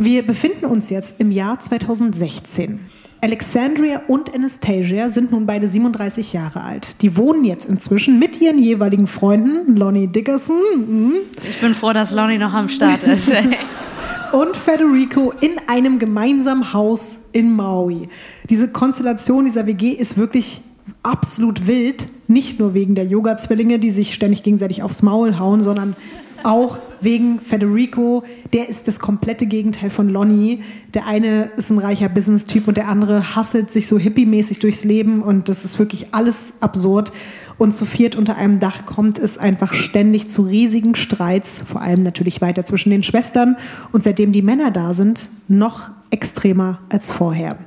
[0.00, 2.78] Wir befinden uns jetzt im Jahr 2016.
[3.20, 7.02] Alexandria und Anastasia sind nun beide 37 Jahre alt.
[7.02, 11.14] Die wohnen jetzt inzwischen mit ihren jeweiligen Freunden, Lonnie Dickerson mhm,
[11.48, 13.32] Ich bin froh, dass Lonnie noch am Start ist.
[14.32, 18.08] und Federico in einem gemeinsamen Haus in Maui.
[18.48, 20.62] Diese Konstellation dieser WG ist wirklich
[21.02, 22.06] absolut wild.
[22.28, 25.96] Nicht nur wegen der Yoga-Zwillinge, die sich ständig gegenseitig aufs Maul hauen, sondern
[26.44, 28.24] auch wegen Federico.
[28.52, 30.62] Der ist das komplette Gegenteil von Lonnie.
[30.94, 35.22] Der eine ist ein reicher Business-Typ und der andere hasselt sich so hippie-mäßig durchs Leben
[35.22, 37.12] und das ist wirklich alles absurd.
[37.58, 42.04] Und zu viert unter einem Dach kommt es einfach ständig zu riesigen Streits, vor allem
[42.04, 43.56] natürlich weiter zwischen den Schwestern
[43.90, 47.58] und seitdem die Männer da sind, noch extremer als vorher.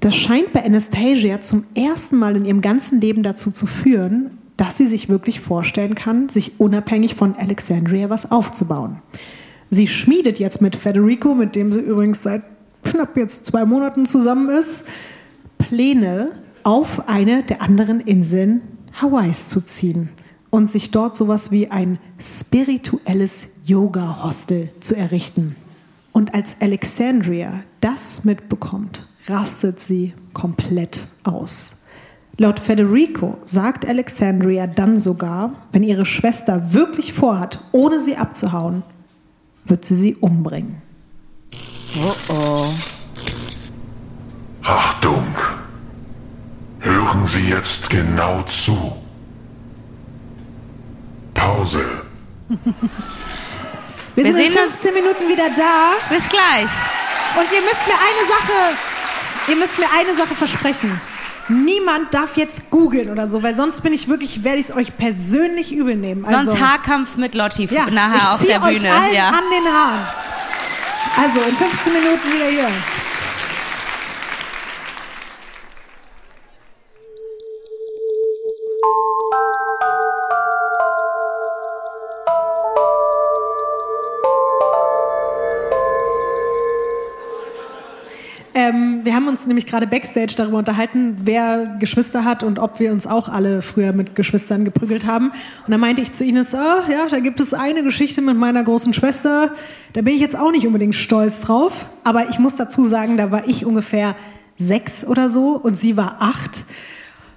[0.00, 4.76] Das scheint bei Anastasia zum ersten Mal in ihrem ganzen Leben dazu zu führen, dass
[4.76, 9.00] sie sich wirklich vorstellen kann, sich unabhängig von Alexandria was aufzubauen.
[9.70, 12.42] Sie schmiedet jetzt mit Federico, mit dem sie übrigens seit
[12.82, 14.86] knapp jetzt zwei Monaten zusammen ist,
[15.56, 16.32] Pläne,
[16.64, 18.62] auf eine der anderen Inseln
[19.00, 20.10] Hawaiis zu ziehen
[20.50, 25.56] und sich dort sowas wie ein spirituelles Yoga-Hostel zu errichten.
[26.12, 31.77] Und als Alexandria das mitbekommt, rastet sie komplett aus.
[32.40, 38.84] Laut Federico sagt Alexandria dann sogar, wenn ihre Schwester wirklich vorhat, ohne sie abzuhauen,
[39.64, 40.80] wird sie sie umbringen.
[44.62, 45.26] Achtung!
[46.80, 48.92] Hören Sie jetzt genau zu.
[51.34, 51.84] Pause.
[54.14, 56.68] Wir, sind in sehen uns- 15 Minuten wieder da Bis gleich.
[57.36, 58.76] und ihr müsst mir eine Sache,
[59.48, 61.00] ihr müsst mir eine Sache versprechen.
[61.48, 64.96] Niemand darf jetzt googeln oder so, weil sonst bin ich wirklich, werde ich es euch
[64.96, 66.24] persönlich übel nehmen.
[66.24, 68.92] Also, Sonst Haarkampf mit Lotti ja, nachher auf der euch Bühne.
[68.92, 69.28] allen Ja.
[69.30, 70.06] an den Haaren.
[71.16, 72.68] Also in 15 Minuten wieder hier.
[89.18, 93.28] Haben uns nämlich gerade backstage darüber unterhalten, wer Geschwister hat und ob wir uns auch
[93.28, 95.32] alle früher mit Geschwistern geprügelt haben.
[95.66, 98.62] Und da meinte ich zu Ines, ah, ja, da gibt es eine Geschichte mit meiner
[98.62, 99.50] großen Schwester.
[99.92, 101.86] Da bin ich jetzt auch nicht unbedingt stolz drauf.
[102.04, 104.14] Aber ich muss dazu sagen, da war ich ungefähr
[104.56, 106.66] sechs oder so und sie war acht.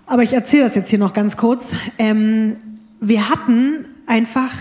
[0.06, 1.74] Aber ich erzähle das jetzt hier noch ganz kurz.
[1.98, 2.58] Ähm,
[3.00, 4.52] wir hatten einfach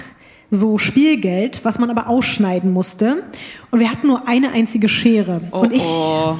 [0.50, 3.24] so Spielgeld, was man aber ausschneiden musste.
[3.70, 5.42] Und wir hatten nur eine einzige Schere.
[5.50, 6.38] Oh, und ich, oh.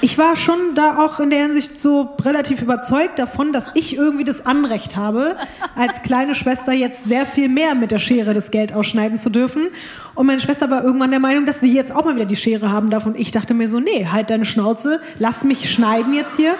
[0.00, 4.24] Ich war schon da auch in der Hinsicht so relativ überzeugt davon, dass ich irgendwie
[4.24, 5.36] das Anrecht habe,
[5.74, 9.68] als kleine Schwester jetzt sehr viel mehr mit der Schere das Geld ausschneiden zu dürfen.
[10.14, 12.70] Und meine Schwester war irgendwann der Meinung, dass sie jetzt auch mal wieder die Schere
[12.70, 13.06] haben darf.
[13.06, 16.54] Und ich dachte mir so, nee, halt deine Schnauze, lass mich schneiden jetzt hier.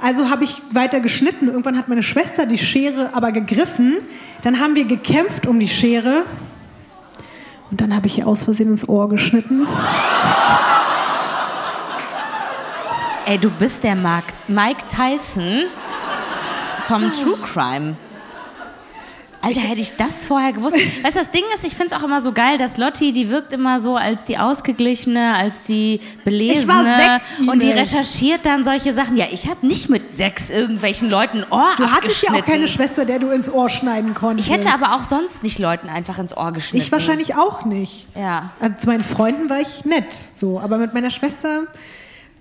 [0.00, 1.48] Also habe ich weiter geschnitten.
[1.48, 3.96] Irgendwann hat meine Schwester die Schere aber gegriffen.
[4.42, 6.22] Dann haben wir gekämpft um die Schere.
[7.70, 9.66] Und dann habe ich ihr aus Versehen ins Ohr geschnitten.
[13.26, 15.64] Ey, du bist der Mark Mike Tyson
[16.80, 17.96] vom True Crime.
[19.40, 20.76] Alter, hätte ich das vorher gewusst.
[21.02, 23.30] Weißt du, das Ding ist, ich finde es auch immer so geil, dass Lotti, die
[23.30, 26.60] wirkt immer so als die Ausgeglichene, als die Belesene.
[26.60, 26.84] Ich war
[27.18, 29.16] sechs, und die recherchiert dann solche Sachen.
[29.16, 33.04] Ja, ich habe nicht mit sechs irgendwelchen Leuten Ohr Du hattest ja auch keine Schwester,
[33.04, 34.48] der du ins Ohr schneiden konntest.
[34.48, 36.84] Ich hätte aber auch sonst nicht Leuten einfach ins Ohr geschnitten.
[36.84, 38.06] Ich wahrscheinlich auch nicht.
[38.16, 38.52] Ja.
[38.60, 41.62] Also zu meinen Freunden war ich nett, so, aber mit meiner Schwester.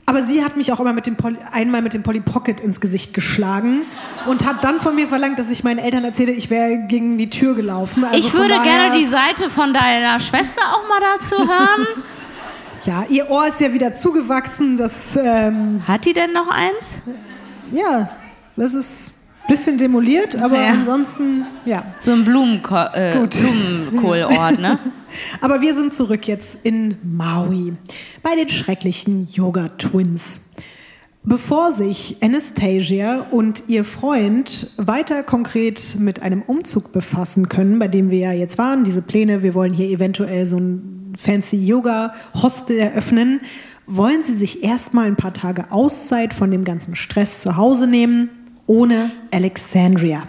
[0.09, 2.79] Aber sie hat mich auch immer mit dem Poly, einmal mit dem Polly Pocket ins
[2.79, 3.81] Gesicht geschlagen
[4.25, 7.29] und hat dann von mir verlangt, dass ich meinen Eltern erzähle, ich wäre gegen die
[7.29, 8.05] Tür gelaufen.
[8.05, 12.03] Also ich würde gerne die Seite von deiner Schwester auch mal dazu hören.
[12.85, 14.77] Ja, ihr Ohr ist ja wieder zugewachsen.
[14.77, 17.01] Das, ähm, Hat die denn noch eins?
[17.73, 18.09] ja,
[18.55, 19.11] das ist
[19.47, 20.69] bisschen demoliert, aber Ja.
[20.71, 21.83] ansonsten, ja.
[21.99, 23.27] So ein Blumenko äh.
[23.27, 24.79] Blumenkohlort, ne?
[25.41, 27.73] Aber wir sind zurück jetzt in Maui
[28.21, 30.51] bei den schrecklichen Yoga Twins.
[31.23, 38.09] Bevor sich Anastasia und ihr Freund weiter konkret mit einem Umzug befassen können, bei dem
[38.09, 43.39] wir ja jetzt waren, diese Pläne, wir wollen hier eventuell so ein fancy Yoga-Hostel eröffnen,
[43.87, 48.29] wollen sie sich erstmal ein paar Tage Auszeit von dem ganzen Stress zu Hause nehmen,
[48.67, 50.23] ohne Alexandria.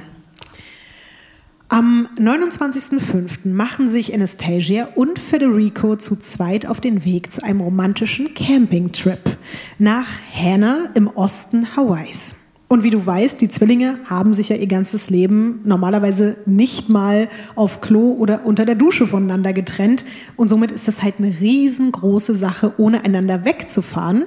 [1.70, 3.46] Am 29.05.
[3.52, 9.36] machen sich Anastasia und Federico zu zweit auf den Weg zu einem romantischen Campingtrip
[9.78, 12.48] nach Hannah im Osten Hawaiis.
[12.68, 17.28] Und wie du weißt, die Zwillinge haben sich ja ihr ganzes Leben normalerweise nicht mal
[17.54, 20.04] auf Klo oder unter der Dusche voneinander getrennt.
[20.36, 24.24] Und somit ist das halt eine riesengroße Sache, ohne einander wegzufahren.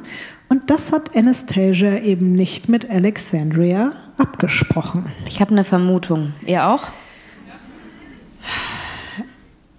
[0.52, 5.10] Und das hat Anastasia eben nicht mit Alexandria abgesprochen.
[5.26, 6.34] Ich habe eine Vermutung.
[6.46, 6.90] Ihr auch?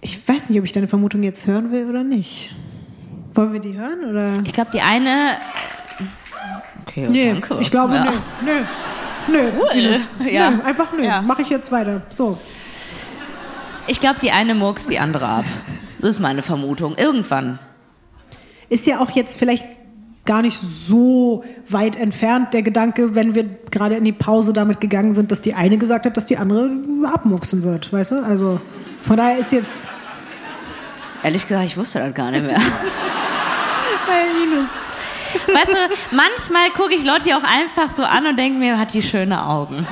[0.01, 2.55] Ich weiß nicht, ob ich deine Vermutung jetzt hören will oder nicht.
[3.35, 4.41] Wollen wir die hören oder?
[4.47, 5.33] Ich glaube, die eine.
[6.87, 7.59] Okay, Nee, danke.
[7.61, 8.05] ich glaube, ja.
[8.43, 8.63] nö,
[9.29, 9.41] nö.
[9.53, 10.13] Nö, Ines.
[10.27, 10.53] Ja.
[10.53, 11.05] nö, einfach nö.
[11.05, 11.21] Ja.
[11.21, 12.01] Mache ich jetzt weiter.
[12.09, 12.39] So.
[13.89, 15.45] Ich glaube, die eine murkst die andere ab.
[16.01, 16.97] Das ist meine Vermutung.
[16.97, 17.59] Irgendwann.
[18.71, 19.69] Ist ja auch jetzt vielleicht
[20.25, 25.13] gar nicht so weit entfernt der Gedanke, wenn wir gerade in die Pause damit gegangen
[25.13, 26.71] sind, dass die eine gesagt hat, dass die andere
[27.13, 28.25] abmuchsen wird, weißt du?
[28.25, 28.61] Also
[29.03, 29.89] von daher ist jetzt
[31.23, 32.59] Ehrlich gesagt, ich wusste das gar nicht mehr.
[34.09, 34.69] hey, Ines.
[35.47, 39.03] Weißt du, manchmal gucke ich Lotti auch einfach so an und denke mir, hat die
[39.03, 39.87] schöne Augen.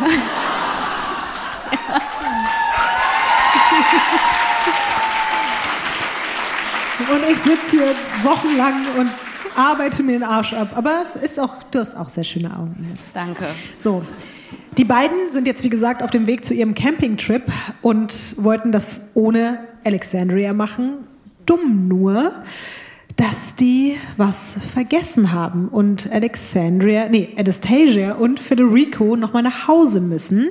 [7.10, 9.10] Und ich sitze hier wochenlang und
[9.56, 10.72] arbeite mir den Arsch ab.
[10.74, 13.12] Aber ist auch, du hast auch sehr schöne Augen, Ines.
[13.12, 13.46] Danke.
[13.76, 14.02] So,
[14.78, 17.42] die beiden sind jetzt, wie gesagt, auf dem Weg zu ihrem Campingtrip
[17.82, 20.92] und wollten das ohne Alexandria machen.
[21.46, 22.32] Dumm nur,
[23.16, 30.50] dass die was vergessen haben und Alexandria, nee, Anastasia und Federico nochmal nach Hause müssen.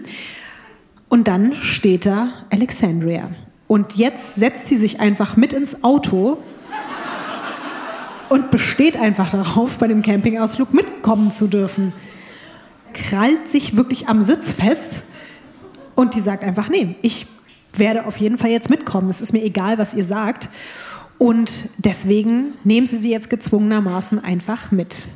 [1.07, 3.31] Und dann steht da Alexandria.
[3.67, 6.37] Und jetzt setzt sie sich einfach mit ins Auto
[8.29, 11.93] und besteht einfach darauf, bei dem Campingausflug mitkommen zu dürfen.
[12.93, 15.03] Krallt sich wirklich am Sitz fest
[15.95, 17.27] und die sagt einfach, nee, ich
[17.73, 19.09] werde auf jeden Fall jetzt mitkommen.
[19.09, 20.49] Es ist mir egal, was ihr sagt.
[21.17, 25.07] Und deswegen nehmen sie sie jetzt gezwungenermaßen einfach mit.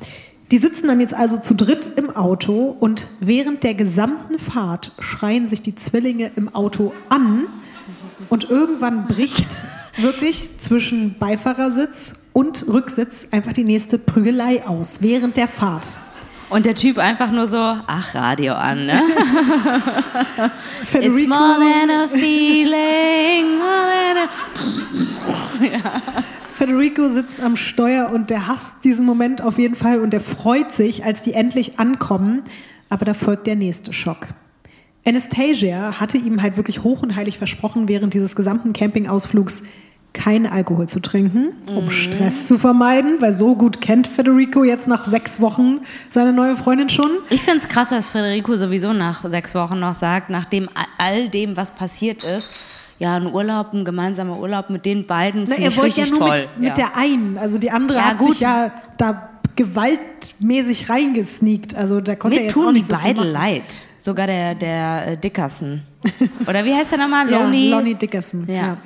[0.52, 5.48] Die sitzen dann jetzt also zu dritt im Auto und während der gesamten Fahrt schreien
[5.48, 7.46] sich die Zwillinge im Auto an
[8.30, 9.48] und irgendwann bricht
[9.98, 15.98] wirklich zwischen Beifahrersitz und Rücksitz einfach die nächste Prügelei aus während der Fahrt.
[16.50, 19.02] Und der Typ einfach nur so, ach, Radio an, ne?
[20.84, 24.18] It's Federico, more than a feeling, more than
[25.72, 25.84] a...
[26.54, 30.72] Federico sitzt am Steuer und der hasst diesen Moment auf jeden Fall und der freut
[30.72, 32.44] sich, als die endlich ankommen.
[32.90, 34.28] Aber da folgt der nächste Schock.
[35.06, 39.64] Anastasia hatte ihm halt wirklich hoch und heilig versprochen, während dieses gesamten Campingausflugs
[40.14, 45.06] keinen Alkohol zu trinken, um Stress zu vermeiden, weil so gut kennt Federico jetzt nach
[45.06, 45.80] sechs Wochen
[46.12, 47.10] seine neue Freundin schon.
[47.32, 51.58] Ich finde es krass, dass Federico sowieso nach sechs Wochen noch sagt, nachdem all dem,
[51.58, 52.54] was passiert ist,
[53.00, 56.48] ja, ein Urlaub, ein gemeinsamer Urlaub mit den beiden Na, er wollte ja nur mit,
[56.60, 58.32] mit der einen, also die andere Ja, hat gut.
[58.32, 62.88] sich ja da gewaltmäßig reingesneakt, also da konnte er Mir jetzt auch tun die nicht
[62.88, 63.64] so viel beide leid.
[63.98, 65.82] Sogar der, der äh, Dickerson.
[66.48, 67.30] Oder wie heißt der nochmal?
[67.32, 67.70] Ja, Lonnie?
[67.70, 68.46] Lonnie Dickerson.
[68.48, 68.54] Ja.
[68.54, 68.78] Ja.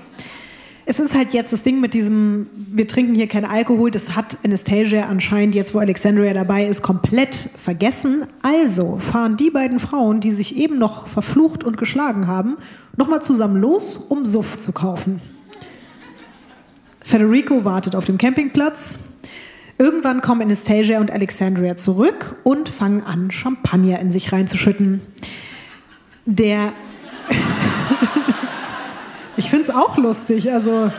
[0.89, 4.37] Es ist halt jetzt das Ding mit diesem, wir trinken hier keinen Alkohol, das hat
[4.45, 8.25] Anastasia anscheinend jetzt, wo Alexandria dabei ist, komplett vergessen.
[8.41, 12.55] Also fahren die beiden Frauen, die sich eben noch verflucht und geschlagen haben,
[12.95, 15.21] nochmal zusammen los, um Suff zu kaufen.
[17.03, 18.99] Federico wartet auf dem Campingplatz.
[19.77, 25.01] Irgendwann kommen Anastasia und Alexandria zurück und fangen an, Champagner in sich reinzuschütten.
[26.25, 26.71] Der
[29.37, 30.51] Ich finde es auch lustig.
[30.51, 30.91] Also,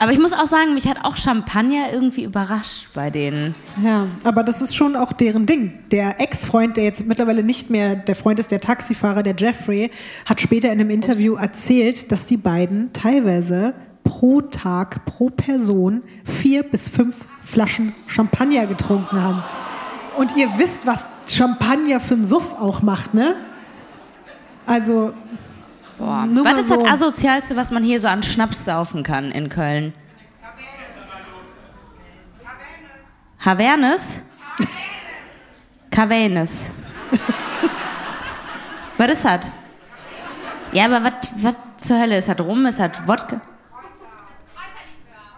[0.00, 3.54] Aber ich muss auch sagen, mich hat auch Champagner irgendwie überrascht bei denen.
[3.82, 5.78] ja, aber das ist schon auch deren Ding.
[5.92, 9.90] Der Ex-Freund, der jetzt mittlerweile nicht mehr der Freund ist, der Taxifahrer, der Jeffrey,
[10.26, 16.64] hat später in einem Interview erzählt, dass die beiden teilweise pro Tag, pro Person vier
[16.64, 19.42] bis fünf Flaschen Champagner getrunken haben.
[20.16, 23.36] Und ihr wisst, was Champagner für einen Suff auch macht, ne?
[24.66, 25.12] Also,
[26.02, 26.26] Boah.
[26.26, 26.82] Nur Was ist so.
[26.82, 29.94] das Asozialste, was man hier so an Schnaps saufen kann in Köln?
[33.38, 34.28] Havernes?
[35.92, 36.72] Cavernes.
[38.98, 39.50] was ist das?
[40.72, 42.40] Ja, aber was was zur Hölle ist das?
[42.40, 42.66] Rum?
[42.66, 43.40] Ist das Wodka?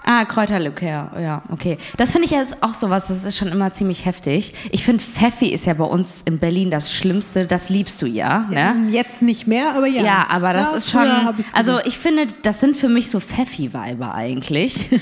[0.07, 1.79] Ah, Kräuterlikör, ja, okay.
[1.97, 4.55] Das finde ich jetzt auch sowas, das ist schon immer ziemlich heftig.
[4.71, 8.47] Ich finde, Pfeffi ist ja bei uns in Berlin das Schlimmste, das liebst du ja,
[8.51, 8.87] ne?
[8.91, 10.03] jetzt nicht mehr, aber ja.
[10.03, 11.09] Ja, aber das Ja, ist schon.
[11.55, 14.91] Also ich finde, das sind für mich so Pfeffi-Weiber eigentlich.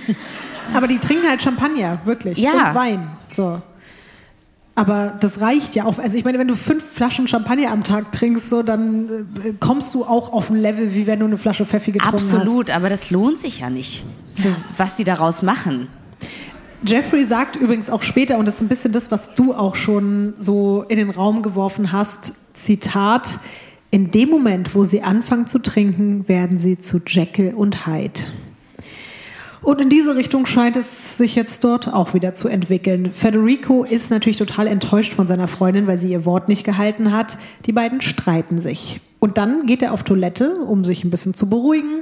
[0.74, 2.38] Aber die trinken halt Champagner, wirklich.
[2.38, 2.68] Ja.
[2.68, 3.10] Und Wein.
[3.30, 3.60] So.
[4.74, 5.98] Aber das reicht ja auch.
[5.98, 9.94] Also ich meine, wenn du fünf Flaschen Champagner am Tag trinkst, so, dann äh, kommst
[9.94, 13.10] du auch auf ein Level, wie wenn du eine Flasche Pfeffi getrunken Absolut, aber das
[13.10, 14.02] lohnt sich ja nicht,
[14.34, 15.88] für was die daraus machen.
[15.90, 16.02] hast.
[16.84, 20.34] Jeffrey sagt übrigens auch später, und das ist ein bisschen das, was du auch schon
[20.38, 23.38] so in den Raum geworfen hast, Zitat,
[23.90, 28.22] in dem Moment, wo sie anfangen zu trinken, werden sie zu Jekyll und Hyde.
[29.62, 33.12] Und in diese Richtung scheint es sich jetzt dort auch wieder zu entwickeln.
[33.12, 37.38] Federico ist natürlich total enttäuscht von seiner Freundin, weil sie ihr Wort nicht gehalten hat.
[37.66, 39.00] Die beiden streiten sich.
[39.20, 42.00] Und dann geht er auf Toilette, um sich ein bisschen zu beruhigen.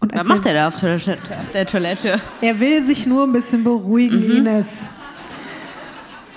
[0.00, 2.20] Und Was macht er da auf Toilette- auf der Toilette?
[2.42, 4.36] er will sich nur ein bisschen beruhigen, Mhm.
[4.46, 4.90] Ines.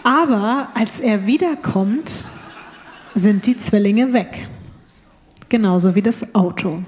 [0.04, 2.24] Aber als er wiederkommt,
[3.14, 4.48] sind die Zwillinge weg.
[5.50, 6.80] Genauso wie das Auto.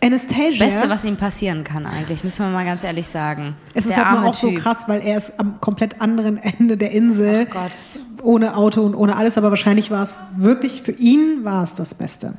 [0.00, 0.64] Anastasia.
[0.64, 3.56] Beste, was ihm passieren kann eigentlich, müssen wir mal ganz ehrlich sagen.
[3.74, 4.60] Es ist Der halt nur auch so Typ.
[4.60, 7.46] krass, weil er ist am komplett anderen Ende der Insel.
[7.50, 7.72] Ach Gott.
[8.22, 11.94] Ohne Auto und ohne alles, aber wahrscheinlich war es wirklich für ihn war es das
[11.94, 12.34] Beste.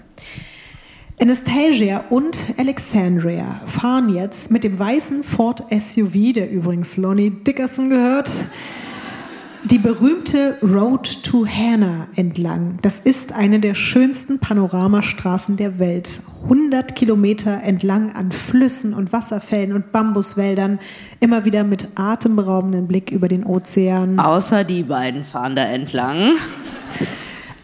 [1.22, 8.32] Anastasia und Alexandria fahren jetzt mit dem weißen Ford SUV, der übrigens Lonnie Dickerson gehört,
[9.64, 12.78] die berühmte Road to Hannah entlang.
[12.82, 16.22] Das ist eine der schönsten Panoramastraßen der Welt.
[16.44, 20.80] 100 Kilometer entlang an Flüssen und Wasserfällen und Bambuswäldern,
[21.20, 24.20] immer wieder mit atemberaubendem Blick über den Ozean.
[24.20, 26.36] Außer die beiden fahren da entlang.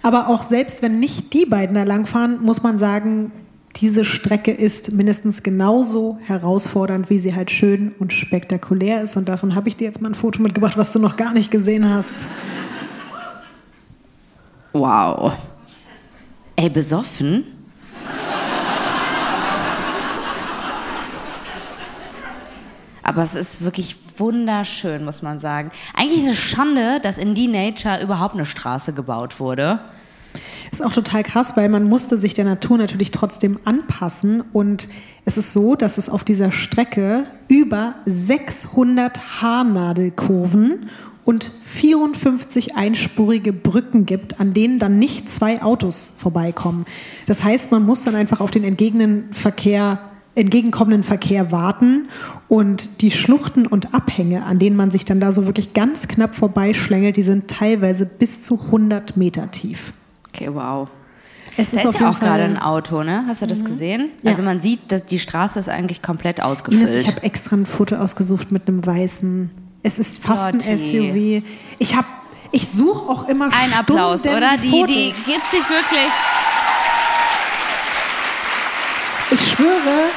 [0.01, 3.31] Aber auch selbst wenn nicht die beiden da langfahren, muss man sagen,
[3.77, 9.17] diese Strecke ist mindestens genauso herausfordernd, wie sie halt schön und spektakulär ist.
[9.17, 11.51] Und davon habe ich dir jetzt mal ein Foto mitgebracht, was du noch gar nicht
[11.51, 12.29] gesehen hast.
[14.71, 15.33] Wow.
[16.55, 17.45] Ey, besoffen?
[23.03, 25.69] Aber es ist wirklich wunderschön, muss man sagen.
[25.93, 29.81] Eigentlich eine Schande, dass in die Nature überhaupt eine Straße gebaut wurde.
[30.71, 34.43] Ist auch total krass, weil man musste sich der Natur natürlich trotzdem anpassen.
[34.53, 34.89] Und
[35.25, 40.89] es ist so, dass es auf dieser Strecke über 600 Haarnadelkurven
[41.25, 46.85] und 54 einspurige Brücken gibt, an denen dann nicht zwei Autos vorbeikommen.
[47.25, 49.99] Das heißt, man muss dann einfach auf den entgegenen Verkehr
[50.35, 52.09] entgegenkommenden Verkehr warten
[52.49, 56.35] und die Schluchten und Abhänge, an denen man sich dann da so wirklich ganz knapp
[56.35, 59.93] vorbeischlängelt, die sind teilweise bis zu 100 Meter tief.
[60.35, 60.89] Okay, wow.
[61.57, 63.23] Es Da ist, ist, auf ja auch gerade ein Auto, ne?
[63.27, 64.09] Hast du das gesehen?
[64.21, 64.31] Ja.
[64.31, 66.95] Also man sieht, dass die Straße ist eigentlich komplett Ines, ausgefüllt.
[66.95, 69.49] ich habe extra ein Foto ausgesucht mit einem weißen.
[69.81, 71.41] Es ist fast ein Lotti.
[71.41, 71.47] SUV.
[71.79, 72.07] Ich habe,
[72.51, 74.57] ich suche auch immer Ein Applaus, oder?
[74.61, 74.87] Die, Fotos.
[74.95, 76.11] die gibt sich wirklich.
[79.31, 80.09] Ich schwöre,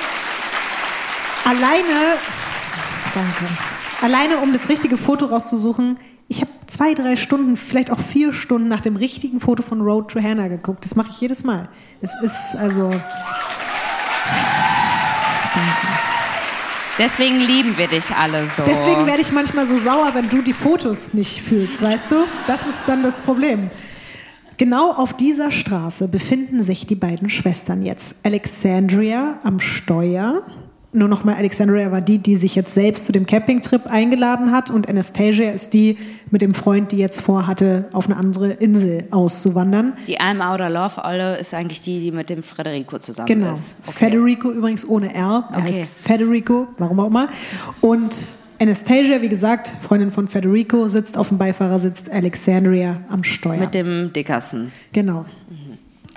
[1.45, 2.16] alleine,
[3.15, 3.45] danke,
[4.03, 5.99] alleine um das richtige Foto rauszusuchen,
[6.29, 10.11] ich habe zwei, drei Stunden, vielleicht auch vier Stunden nach dem richtigen Foto von Road
[10.11, 10.85] to Hannah geguckt.
[10.85, 11.69] Das mache ich jedes Mal.
[12.03, 12.93] Es ist also,
[16.99, 18.65] Deswegen lieben wir dich alle so.
[18.67, 22.17] deswegen werde ich manchmal so sauer, wenn du die Fotos nicht fühlst, weißt du?
[22.49, 23.71] Das ist dann das Problem.
[24.57, 28.17] Genau auf dieser Straße befinden sich die beiden Schwestern jetzt.
[28.25, 30.43] Alexandria am Steuer.
[30.99, 34.89] Nur nochmal, Alexandria war die, die sich jetzt selbst zu dem Campingtrip eingeladen hat und
[34.89, 35.97] Anastasia ist die
[36.31, 39.93] mit dem Freund, die jetzt vorhatte, auf eine andere Insel auszuwandern.
[40.09, 43.53] Die I'm Outer Love Olle ist eigentlich die, die mit dem Federico zusammen Genau.
[43.53, 43.77] ist.
[43.93, 45.49] Federico übrigens ohne R.
[45.53, 45.62] Er Okay.
[45.81, 47.29] heißt Federico, warum auch immer.
[47.81, 48.16] Und
[48.61, 53.59] Anastasia, wie gesagt, Freundin von Federico, sitzt auf dem Beifahrersitz, Alexandria am Steuer.
[53.61, 54.73] Mit dem Dickerson.
[54.93, 55.25] genau.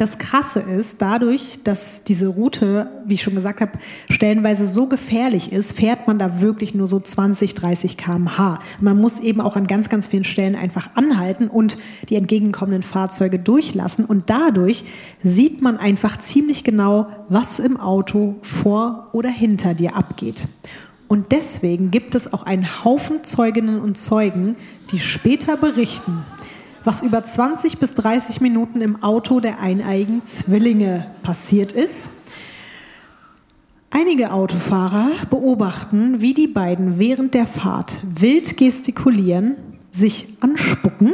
[0.02, 3.74] Das Krasse ist, dadurch, dass diese Route, wie ich schon gesagt habe,
[4.10, 8.58] stellenweise so gefährlich ist, fährt man da wirklich nur so 20, 30 km/h.
[8.80, 11.78] Man muss eben auch an ganz, ganz vielen Stellen einfach anhalten und
[12.10, 14.04] die entgegenkommenden Fahrzeuge durchlassen.
[14.04, 14.86] Und dadurch
[15.20, 20.48] sieht man einfach ziemlich genau, was im Auto vor oder hinter dir abgeht.
[21.10, 24.56] Und deswegen gibt es auch einen Haufen Zeuginnen und Zeugen,
[24.92, 26.24] die später berichten,
[26.84, 32.10] was über 20 bis 30 Minuten im Auto der eineigen Zwillinge passiert ist.
[33.90, 39.58] Einige Autofahrer beobachten, wie die beiden während der Fahrt wild gestikulieren,
[39.92, 41.14] sich anspucken.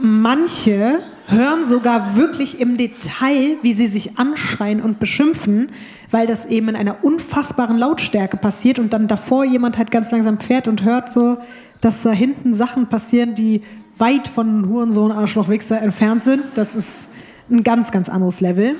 [0.00, 5.70] Manche hören sogar wirklich im Detail, wie sie sich anschreien und beschimpfen,
[6.10, 10.38] weil das eben in einer unfassbaren Lautstärke passiert und dann davor jemand halt ganz langsam
[10.38, 11.38] fährt und hört so,
[11.84, 13.62] dass da hinten Sachen passieren, die
[13.98, 16.42] weit von Hurensohn, Arschloch, Wichser entfernt sind.
[16.54, 17.10] Das ist
[17.50, 18.76] ein ganz, ganz anderes Level.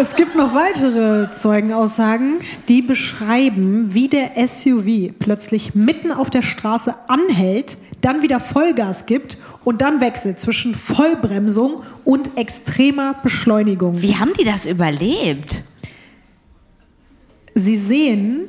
[0.00, 2.34] Es gibt noch weitere Zeugenaussagen,
[2.68, 9.38] die beschreiben, wie der SUV plötzlich mitten auf der Straße anhält, dann wieder Vollgas gibt
[9.64, 14.00] und dann wechselt zwischen Vollbremsung und extremer Beschleunigung.
[14.00, 15.62] Wie haben die das überlebt?
[17.54, 18.48] Sie sehen,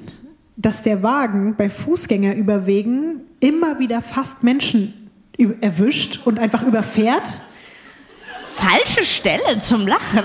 [0.66, 5.12] dass der Wagen bei Fußgängerüberwegen immer wieder fast Menschen
[5.62, 7.40] erwischt und einfach überfährt.
[8.56, 10.24] Falsche Stelle zum Lachen.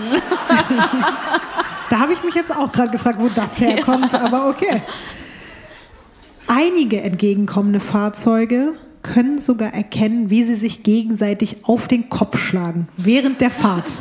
[1.90, 4.80] Da habe ich mich jetzt auch gerade gefragt, wo das herkommt, aber okay.
[6.46, 13.42] Einige entgegenkommende Fahrzeuge können sogar erkennen, wie sie sich gegenseitig auf den Kopf schlagen während
[13.42, 13.98] der Fahrt.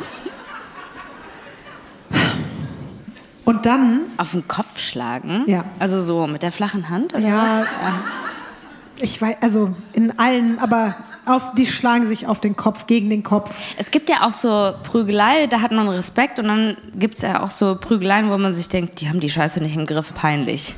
[3.50, 5.42] Und dann, Auf den Kopf schlagen?
[5.46, 5.64] Ja.
[5.80, 7.62] Also so mit der flachen Hand oder Ja.
[7.62, 9.02] was?
[9.02, 10.94] Ich weiß, also in allen, aber
[11.26, 13.52] auf, die schlagen sich auf den Kopf, gegen den Kopf.
[13.76, 17.42] Es gibt ja auch so Prügelei, da hat man Respekt und dann gibt es ja
[17.42, 20.76] auch so Prügeleien, wo man sich denkt, die haben die Scheiße nicht im Griff, peinlich.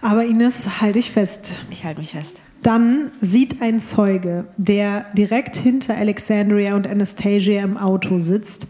[0.00, 1.52] Aber Ines, halte ich fest.
[1.70, 2.40] Ich halte mich fest.
[2.62, 8.68] Dann sieht ein Zeuge, der direkt hinter Alexandria und Anastasia im Auto sitzt,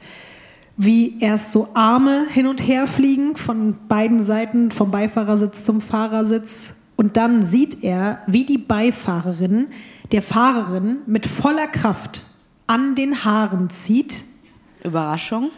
[0.82, 6.72] wie erst so Arme hin und her fliegen von beiden Seiten, vom Beifahrersitz zum Fahrersitz.
[6.96, 9.66] Und dann sieht er, wie die Beifahrerin
[10.10, 12.24] der Fahrerin mit voller Kraft
[12.66, 14.24] an den Haaren zieht.
[14.82, 15.50] Überraschung.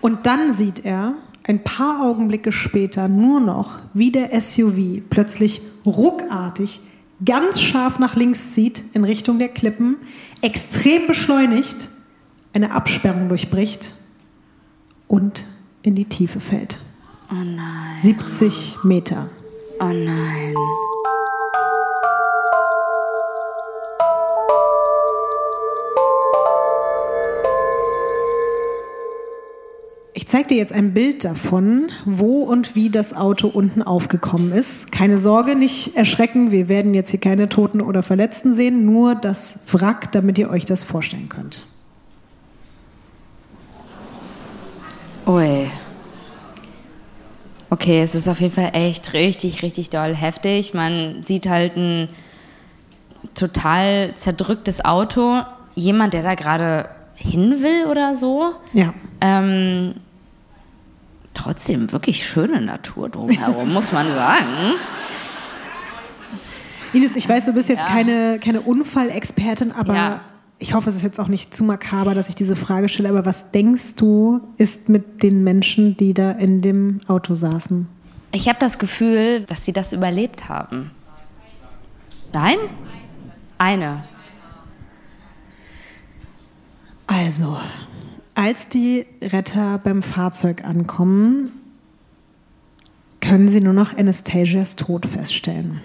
[0.00, 1.14] Und dann sieht er
[1.46, 6.80] ein paar Augenblicke später nur noch, wie der SUV plötzlich ruckartig
[7.24, 9.98] ganz scharf nach links zieht in Richtung der Klippen,
[10.42, 11.90] extrem beschleunigt,
[12.56, 13.92] eine Absperrung durchbricht
[15.06, 15.44] und
[15.82, 16.78] in die Tiefe fällt.
[17.30, 17.98] Oh nein.
[17.98, 19.28] 70 Meter.
[19.78, 20.54] Oh nein.
[30.14, 34.90] Ich zeige dir jetzt ein Bild davon, wo und wie das Auto unten aufgekommen ist.
[34.90, 39.58] Keine Sorge, nicht erschrecken, wir werden jetzt hier keine Toten oder Verletzten sehen, nur das
[39.70, 41.66] Wrack, damit ihr euch das vorstellen könnt.
[45.26, 45.68] Ui.
[47.68, 50.72] Okay, es ist auf jeden Fall echt richtig, richtig doll heftig.
[50.72, 52.08] Man sieht halt ein
[53.34, 55.42] total zerdrücktes Auto.
[55.74, 58.52] Jemand, der da gerade hin will oder so.
[58.72, 58.94] Ja.
[59.20, 59.94] Ähm,
[61.34, 64.46] trotzdem wirklich schöne Natur drumherum, muss man sagen.
[66.92, 70.20] Ines, ich weiß, du bist jetzt keine, keine Unfallexpertin, aber Ja.
[70.58, 73.10] Ich hoffe, es ist jetzt auch nicht zu makaber, dass ich diese Frage stelle.
[73.10, 77.86] Aber was denkst du, ist mit den Menschen, die da in dem Auto saßen?
[78.32, 80.90] Ich habe das Gefühl, dass sie das überlebt haben.
[82.32, 82.58] Nein?
[83.58, 84.04] Eine.
[87.06, 87.56] Also,
[88.34, 91.52] als die Retter beim Fahrzeug ankommen,
[93.20, 95.80] können sie nur noch Anastasias Tod feststellen.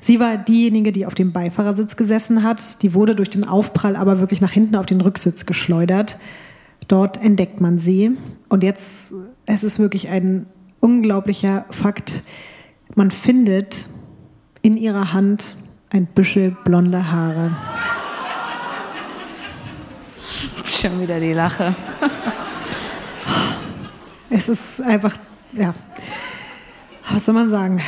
[0.00, 2.82] Sie war diejenige, die auf dem Beifahrersitz gesessen hat.
[2.82, 6.18] Die wurde durch den Aufprall aber wirklich nach hinten auf den Rücksitz geschleudert.
[6.86, 8.16] Dort entdeckt man sie.
[8.48, 9.12] Und jetzt,
[9.46, 10.46] es ist wirklich ein
[10.80, 12.22] unglaublicher Fakt.
[12.94, 13.86] Man findet
[14.62, 15.56] in ihrer Hand
[15.90, 17.50] ein Büschel blonder Haare.
[20.64, 21.74] Schon wieder die Lache.
[24.30, 25.16] Es ist einfach,
[25.52, 25.74] ja,
[27.10, 27.80] was soll man sagen?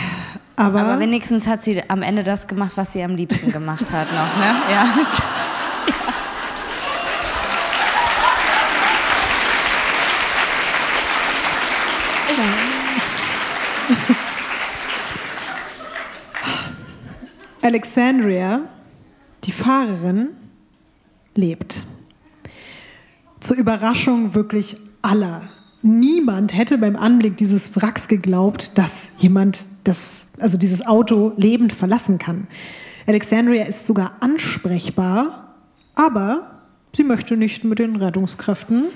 [0.61, 4.09] Aber, Aber wenigstens hat sie am Ende das gemacht, was sie am liebsten gemacht hat
[4.13, 4.57] noch, ne?
[4.71, 4.95] Ja.
[17.63, 18.61] Alexandria
[19.45, 20.29] Die Fahrerin
[21.35, 21.85] lebt.
[23.41, 25.49] Zur Überraschung wirklich aller.
[25.83, 32.19] Niemand hätte beim Anblick dieses Wracks geglaubt, dass jemand das, also dieses Auto lebend verlassen
[32.19, 32.47] kann.
[33.07, 35.55] Alexandria ist sogar ansprechbar,
[35.95, 36.61] aber
[36.95, 38.87] sie möchte nicht mit den Rettungskräften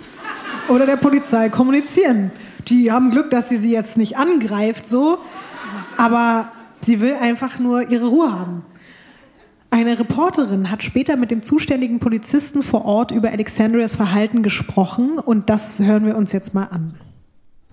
[0.68, 2.30] oder der Polizei kommunizieren.
[2.68, 5.18] Die haben Glück, dass sie sie jetzt nicht angreift, so,
[5.96, 6.52] aber
[6.82, 8.62] sie will einfach nur ihre Ruhe haben.
[9.74, 15.50] Eine Reporterin hat später mit dem zuständigen Polizisten vor Ort über Alexandrias Verhalten gesprochen und
[15.50, 16.94] das hören wir uns jetzt mal an.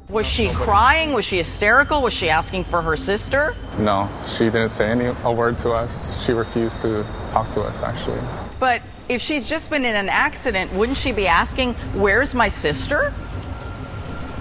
[0.07, 1.14] Was she crying?
[1.14, 2.02] Was she hysterical?
[2.02, 3.53] Was she asking for her sister?
[3.78, 6.19] No, she didn't say any a word to us.
[6.26, 8.19] She refused to talk to us actually.
[8.60, 13.14] But if she's just been in an accident, wouldn't she be asking, Where's my sister?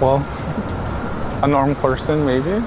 [0.01, 0.24] Well,
[1.43, 2.65] a normal person maybe.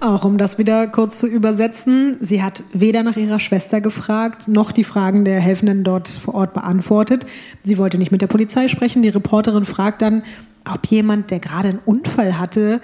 [0.00, 4.72] Auch um das wieder kurz zu übersetzen, sie hat weder nach ihrer Schwester gefragt, noch
[4.72, 7.26] die Fragen der Helfenden dort vor Ort beantwortet.
[7.64, 9.02] Sie wollte nicht mit der Polizei sprechen.
[9.02, 10.22] Die Reporterin fragt dann,
[10.64, 12.80] ob jemand, der gerade einen Unfall hatte,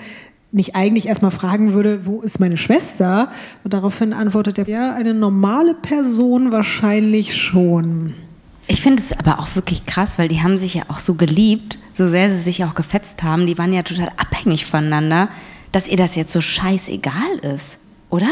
[0.52, 3.30] nicht eigentlich erstmal fragen würde, wo ist meine Schwester?
[3.64, 8.12] Und daraufhin antwortet er, ja, eine normale Person wahrscheinlich schon.
[8.66, 11.78] Ich finde es aber auch wirklich krass, weil die haben sich ja auch so geliebt,
[11.94, 13.47] so sehr sie sich auch gefetzt haben.
[13.47, 15.28] Die waren ja total abhängig voneinander,
[15.76, 18.30] dass ihr das jetzt so scheißegal ist, oder?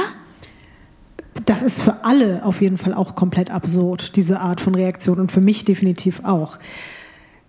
[1.44, 5.30] Das ist für alle auf jeden Fall auch komplett absurd, diese Art von Reaktion und
[5.30, 6.58] für mich definitiv auch.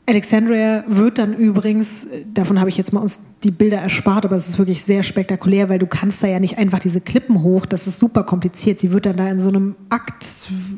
[0.05, 4.49] Alexandria wird dann übrigens, davon habe ich jetzt mal uns die Bilder erspart, aber es
[4.49, 7.88] ist wirklich sehr spektakulär, weil du kannst da ja nicht einfach diese Klippen hoch, das
[7.88, 8.81] ist super kompliziert.
[8.81, 10.26] Sie wird dann da in so einem Akt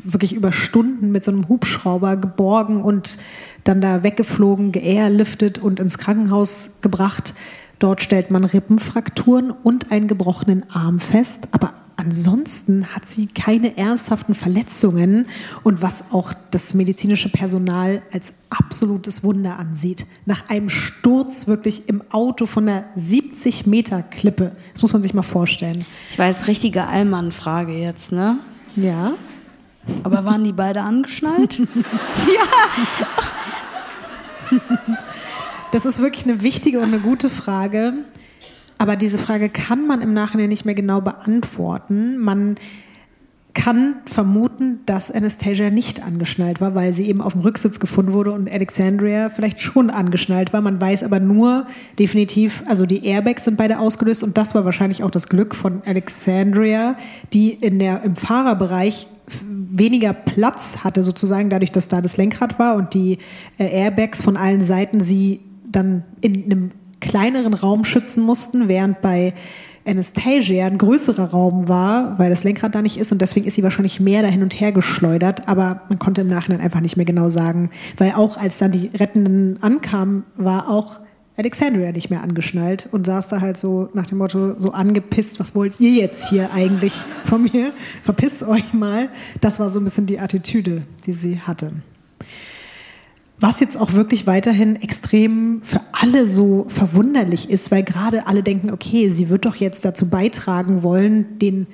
[0.03, 3.17] wirklich über Stunden mit so einem Hubschrauber geborgen und
[3.63, 7.33] dann da weggeflogen, geairliftet und ins Krankenhaus gebracht.
[7.79, 14.33] Dort stellt man Rippenfrakturen und einen gebrochenen Arm fest, aber ansonsten hat sie keine ernsthaften
[14.33, 15.27] Verletzungen
[15.63, 20.07] und was auch das medizinische Personal als absolutes Wunder ansieht.
[20.25, 24.55] Nach einem Sturz wirklich im Auto von einer 70 Meter Klippe.
[24.73, 25.85] Das muss man sich mal vorstellen.
[26.09, 28.39] Ich weiß, richtige Allmann-Frage jetzt, ne?
[28.75, 29.13] Ja.
[30.03, 31.61] Aber waren die beide angeschnallt?
[35.71, 37.93] Das ist wirklich eine wichtige und eine gute Frage.
[38.77, 42.17] Aber diese Frage kann man im Nachhinein nicht mehr genau beantworten.
[42.17, 42.55] Man
[43.53, 48.31] kann vermuten, dass Anastasia nicht angeschnallt war, weil sie eben auf dem Rücksitz gefunden wurde
[48.31, 50.61] und Alexandria vielleicht schon angeschnallt war.
[50.61, 51.65] Man weiß aber nur
[51.97, 55.81] definitiv, also die Airbags sind beide ausgelöst und das war wahrscheinlich auch das Glück von
[55.87, 56.97] Alexandria,
[57.33, 59.07] die in der, im Fahrerbereich
[59.41, 63.17] weniger Platz hatte sozusagen, dadurch, dass da das Lenkrad war und die
[63.57, 65.41] äh, Airbags von allen Seiten sie
[65.77, 69.33] dann in einem kleineren Raum schützen mussten, während bei
[69.85, 73.63] Anastasia ein größerer Raum war, weil das Lenkrad da nicht ist und deswegen ist sie
[73.63, 77.05] wahrscheinlich mehr da hin und her geschleudert, aber man konnte im Nachhinein einfach nicht mehr
[77.05, 80.99] genau sagen, weil auch als dann die Rettenden ankamen, war auch
[81.37, 85.55] Alexandria nicht mehr angeschnallt und saß da halt so nach dem Motto so angepisst, was
[85.55, 86.93] wollt ihr jetzt hier eigentlich
[87.25, 87.71] von mir?
[88.01, 89.09] Verpisst euch mal.
[89.39, 91.73] Das war so ein bisschen die Attitüde, die sie hatte.
[93.39, 98.71] Was jetzt auch wirklich weiterhin extrem für alle so verwunderlich ist, weil gerade alle denken,
[98.71, 101.67] okay, sie wird doch jetzt dazu beitragen wollen, den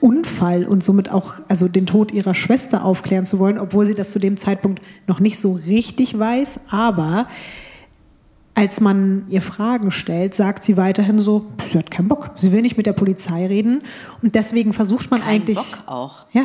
[0.00, 4.12] Unfall und somit auch also den Tod ihrer Schwester aufklären zu wollen, obwohl sie das
[4.12, 6.60] zu dem Zeitpunkt noch nicht so richtig weiß.
[6.70, 7.26] Aber
[8.58, 12.32] als man ihr Fragen stellt, sagt sie weiterhin so, sie hat keinen Bock.
[12.34, 13.82] Sie will nicht mit der Polizei reden.
[14.20, 15.58] Und deswegen versucht man Kein eigentlich.
[15.58, 16.26] Bock auch.
[16.32, 16.42] Ja,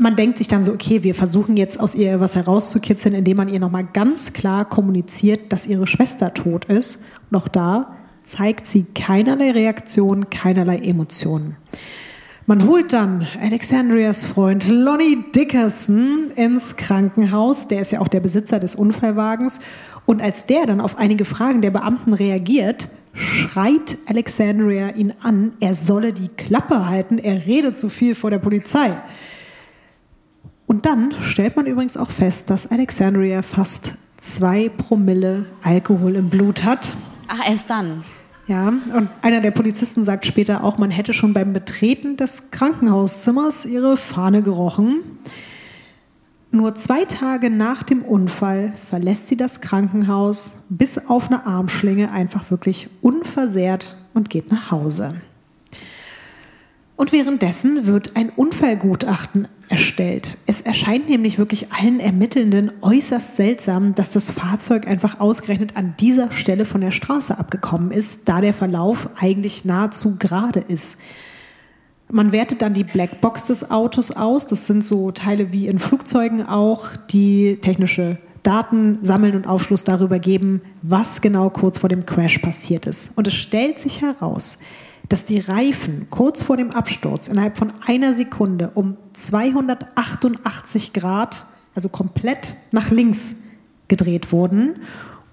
[0.00, 3.48] man denkt sich dann so, okay, wir versuchen jetzt aus ihr was herauszukitzeln, indem man
[3.48, 7.04] ihr nochmal ganz klar kommuniziert, dass ihre Schwester tot ist.
[7.30, 7.94] Und auch da
[8.24, 11.56] zeigt sie keinerlei Reaktion, keinerlei Emotionen.
[12.48, 17.68] Man holt dann Alexandrias Freund Lonnie Dickerson ins Krankenhaus.
[17.68, 19.60] Der ist ja auch der Besitzer des Unfallwagens.
[20.08, 25.74] Und als der dann auf einige Fragen der Beamten reagiert, schreit Alexandria ihn an, er
[25.74, 28.90] solle die Klappe halten, er redet zu viel vor der Polizei.
[30.66, 36.64] Und dann stellt man übrigens auch fest, dass Alexandria fast zwei Promille Alkohol im Blut
[36.64, 36.96] hat.
[37.26, 38.02] Ach, erst dann.
[38.46, 43.66] Ja, und einer der Polizisten sagt später auch, man hätte schon beim Betreten des Krankenhauszimmers
[43.66, 45.18] ihre Fahne gerochen.
[46.50, 52.50] Nur zwei Tage nach dem Unfall verlässt sie das Krankenhaus bis auf eine Armschlinge einfach
[52.50, 55.20] wirklich unversehrt und geht nach Hause.
[56.96, 60.38] Und währenddessen wird ein Unfallgutachten erstellt.
[60.46, 66.32] Es erscheint nämlich wirklich allen Ermittelnden äußerst seltsam, dass das Fahrzeug einfach ausgerechnet an dieser
[66.32, 70.98] Stelle von der Straße abgekommen ist, da der Verlauf eigentlich nahezu gerade ist.
[72.10, 74.46] Man wertet dann die Blackbox des Autos aus.
[74.46, 80.18] Das sind so Teile wie in Flugzeugen auch, die technische Daten sammeln und Aufschluss darüber
[80.18, 83.12] geben, was genau kurz vor dem Crash passiert ist.
[83.16, 84.58] Und es stellt sich heraus,
[85.10, 91.44] dass die Reifen kurz vor dem Absturz innerhalb von einer Sekunde um 288 Grad,
[91.74, 93.36] also komplett nach links
[93.88, 94.76] gedreht wurden.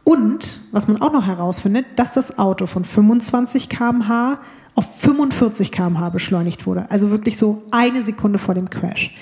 [0.04, 4.40] Und, was man auch noch herausfindet, dass das Auto von 25 km/h
[4.76, 6.90] auf 45 km/h beschleunigt wurde.
[6.92, 9.16] Also wirklich so eine Sekunde vor dem Crash.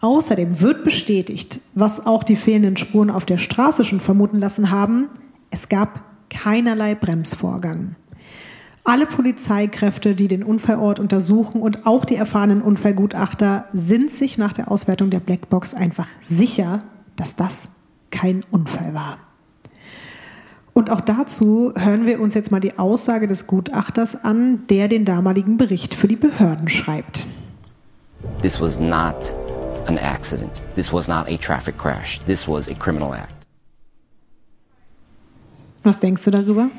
[0.00, 5.08] Außerdem wird bestätigt, was auch die fehlenden Spuren auf der Straße schon vermuten lassen haben,
[5.50, 7.94] es gab keinerlei Bremsvorgang.
[8.84, 14.72] Alle Polizeikräfte, die den Unfallort untersuchen und auch die erfahrenen Unfallgutachter sind sich nach der
[14.72, 16.82] Auswertung der Blackbox einfach sicher,
[17.14, 17.68] dass das
[18.10, 19.18] kein Unfall war.
[20.74, 25.04] Und auch dazu hören wir uns jetzt mal die Aussage des Gutachters an, der den
[25.04, 27.26] damaligen Bericht für die Behörden schreibt.
[28.40, 29.34] This was not
[29.86, 30.62] an accident.
[30.74, 32.20] This was not a traffic crash.
[32.26, 33.46] This was a criminal act.
[35.82, 36.70] Was denkst du darüber?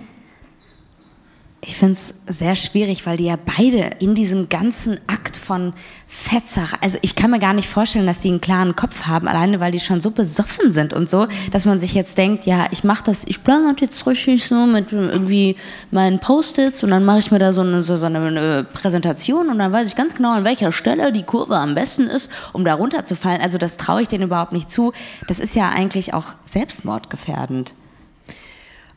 [1.65, 5.73] Ich finde es sehr schwierig, weil die ja beide in diesem ganzen Akt von
[6.07, 9.59] Fettsache, also ich kann mir gar nicht vorstellen, dass die einen klaren Kopf haben, alleine
[9.61, 12.83] weil die schon so besoffen sind und so, dass man sich jetzt denkt, ja, ich
[12.83, 15.55] mache das, ich plane das jetzt richtig so mit irgendwie
[15.89, 19.59] meinen Post-its und dann mache ich mir da so eine, so, so eine Präsentation und
[19.59, 22.73] dann weiß ich ganz genau, an welcher Stelle die Kurve am besten ist, um da
[22.73, 23.41] runterzufallen.
[23.41, 24.91] Also das traue ich denen überhaupt nicht zu.
[25.27, 27.73] Das ist ja eigentlich auch selbstmordgefährdend.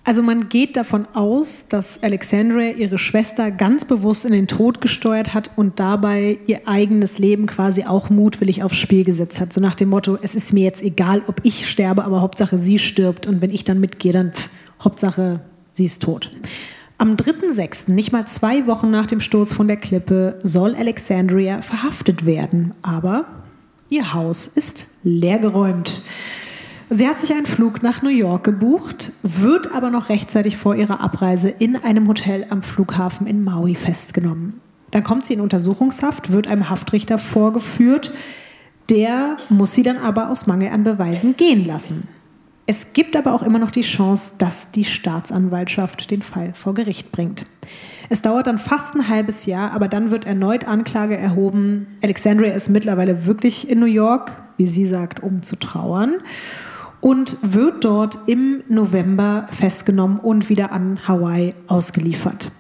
[0.07, 5.35] Also man geht davon aus, dass Alexandria ihre Schwester ganz bewusst in den Tod gesteuert
[5.35, 9.53] hat und dabei ihr eigenes Leben quasi auch mutwillig aufs Spiel gesetzt hat.
[9.53, 12.78] So nach dem Motto, es ist mir jetzt egal, ob ich sterbe, aber Hauptsache sie
[12.78, 14.49] stirbt und wenn ich dann mitgehe, dann pff,
[14.81, 15.41] Hauptsache
[15.73, 16.31] sie ist tot.
[16.99, 22.24] Am 3.6., nicht mal zwei Wochen nach dem Sturz von der Klippe, soll Alexandria verhaftet
[22.24, 22.74] werden.
[22.81, 23.24] Aber
[23.89, 26.03] ihr Haus ist leergeräumt.
[26.89, 31.01] Sie hat sich einen Flug nach New York gebucht, wird aber noch rechtzeitig vor ihrer
[31.01, 34.61] Abreise in einem Hotel am Flughafen in Maui festgenommen.
[34.93, 38.15] Dann kommt sie in Untersuchungshaft, wird einem Haftrichter vorgeführt.
[38.89, 42.07] Der muss sie dann aber aus Mangel an Beweisen gehen lassen.
[42.67, 47.11] Es gibt aber auch immer noch die Chance, dass die Staatsanwaltschaft den Fall vor Gericht
[47.11, 47.47] bringt.
[48.11, 51.89] Es dauert dann fast ein halbes Jahr, aber dann wird erneut Anklage erhoben.
[52.01, 56.15] Alexandria ist mittlerweile wirklich in New York, wie sie sagt, um zu trauern
[57.01, 62.51] und wird dort im November festgenommen und wieder an Hawaii ausgeliefert.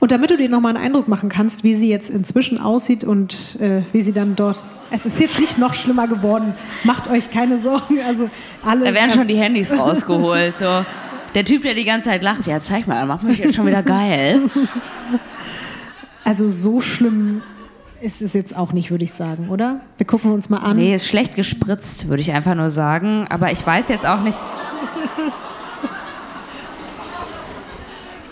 [0.00, 3.58] Und damit du dir nochmal einen Eindruck machen kannst, wie sie jetzt inzwischen aussieht und
[3.60, 4.60] äh, wie sie dann dort.
[4.90, 6.54] Es ist jetzt nicht noch schlimmer geworden.
[6.84, 7.98] Macht euch keine Sorgen.
[8.06, 8.28] Also
[8.62, 8.84] alle.
[8.84, 10.56] Da werden schon die Handys rausgeholt.
[10.56, 10.84] So.
[11.34, 13.82] Der Typ, der die ganze Zeit lacht, ja, zeig mal, mach mich jetzt schon wieder
[13.82, 14.42] geil.
[16.22, 17.42] Also so schlimm
[18.04, 19.80] ist es jetzt auch nicht, würde ich sagen, oder?
[19.96, 20.76] Wir gucken uns mal an.
[20.76, 23.26] Nee, ist schlecht gespritzt, würde ich einfach nur sagen.
[23.30, 24.38] Aber ich weiß jetzt auch nicht.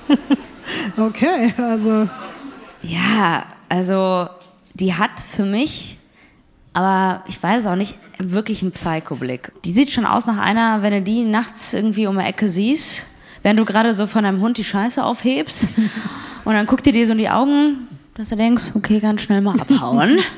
[0.99, 2.07] okay, also.
[2.82, 4.28] Ja, also
[4.74, 5.99] die hat für mich,
[6.74, 9.53] aber ich weiß auch nicht, wirklich einen Psycho-Blick.
[9.65, 13.07] Die sieht schon aus nach einer, wenn du die nachts irgendwie um die Ecke siehst,
[13.43, 15.69] während du gerade so von deinem Hund die Scheiße aufhebst.
[16.44, 19.40] Und dann guckt ihr dir so in die Augen, dass du denkst, okay, ganz schnell
[19.40, 20.18] mal abhauen.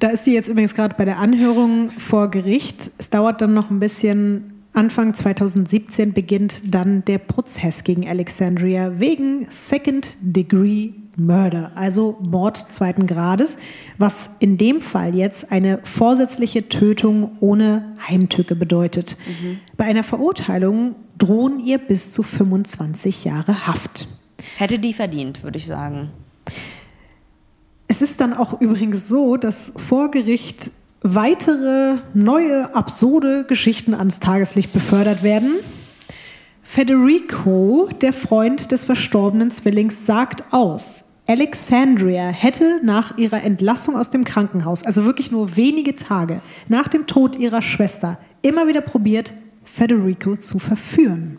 [0.00, 2.90] Da ist sie jetzt übrigens gerade bei der Anhörung vor Gericht.
[2.98, 4.50] Es dauert dann noch ein bisschen.
[4.72, 13.06] Anfang 2017 beginnt dann der Prozess gegen Alexandria wegen Second Degree Murder, also Mord zweiten
[13.06, 13.58] Grades,
[13.98, 19.16] was in dem Fall jetzt eine vorsätzliche Tötung ohne Heimtücke bedeutet.
[19.26, 19.60] Mhm.
[19.76, 24.08] Bei einer Verurteilung drohen ihr bis zu 25 Jahre Haft.
[24.56, 26.10] Hätte die verdient, würde ich sagen.
[27.88, 30.70] Es ist dann auch übrigens so, dass vor Gericht
[31.02, 35.52] weitere neue absurde Geschichten ans Tageslicht befördert werden.
[36.62, 44.24] Federico, der Freund des verstorbenen Zwillings, sagt aus, Alexandria hätte nach ihrer Entlassung aus dem
[44.24, 50.36] Krankenhaus, also wirklich nur wenige Tage nach dem Tod ihrer Schwester, immer wieder probiert, Federico
[50.36, 51.38] zu verführen.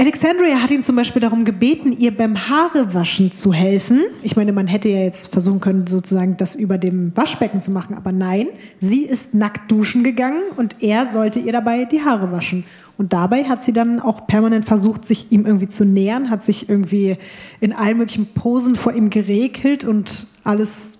[0.00, 4.04] Alexandria hat ihn zum Beispiel darum gebeten, ihr beim Haarewaschen zu helfen.
[4.22, 7.96] Ich meine, man hätte ja jetzt versuchen können, sozusagen das über dem Waschbecken zu machen,
[7.96, 8.46] aber nein,
[8.78, 12.64] sie ist nackt duschen gegangen und er sollte ihr dabei die Haare waschen.
[12.96, 16.68] Und dabei hat sie dann auch permanent versucht, sich ihm irgendwie zu nähern, hat sich
[16.68, 17.16] irgendwie
[17.58, 20.98] in allen möglichen Posen vor ihm geregelt und alles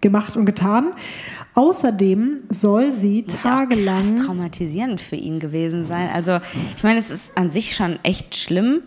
[0.00, 0.92] gemacht und getan.
[1.58, 4.04] Außerdem soll sie Muss tagelang.
[4.04, 6.08] Ja krass traumatisierend für ihn gewesen sein.
[6.08, 6.38] Also,
[6.76, 8.82] ich meine, es ist an sich schon echt schlimm,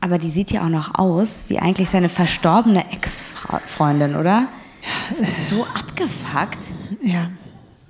[0.00, 4.48] Aber die sieht ja auch noch aus wie eigentlich seine verstorbene Ex-Freundin, oder?
[5.10, 6.72] Das ist so abgefuckt.
[7.02, 7.30] Ja.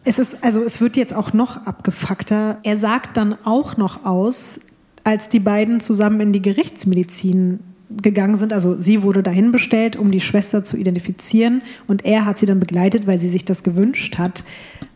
[0.03, 2.59] Es ist, also es wird jetzt auch noch abgefuckter.
[2.65, 4.61] Er sagt dann auch noch aus,
[5.05, 7.61] als die beiden zusammen in die Gerichtsmedizin
[8.03, 12.39] gegangen sind, also sie wurde dahin bestellt, um die Schwester zu identifizieren und er hat
[12.39, 14.45] sie dann begleitet, weil sie sich das gewünscht hat,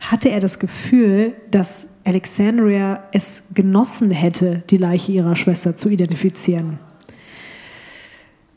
[0.00, 6.78] hatte er das Gefühl, dass Alexandria es genossen hätte, die Leiche ihrer Schwester zu identifizieren.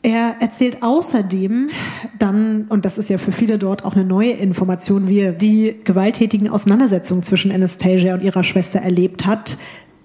[0.02, 1.70] Er erzählt außerdem
[2.18, 5.74] dann, und das ist ja für viele dort auch eine neue Information, wie er die
[5.82, 9.58] gewalttätigen Auseinandersetzungen zwischen Anastasia und ihrer Schwester erlebt hat.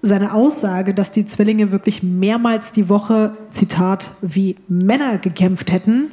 [0.05, 6.11] Seine Aussage, dass die Zwillinge wirklich mehrmals die Woche, Zitat, wie Männer gekämpft hätten,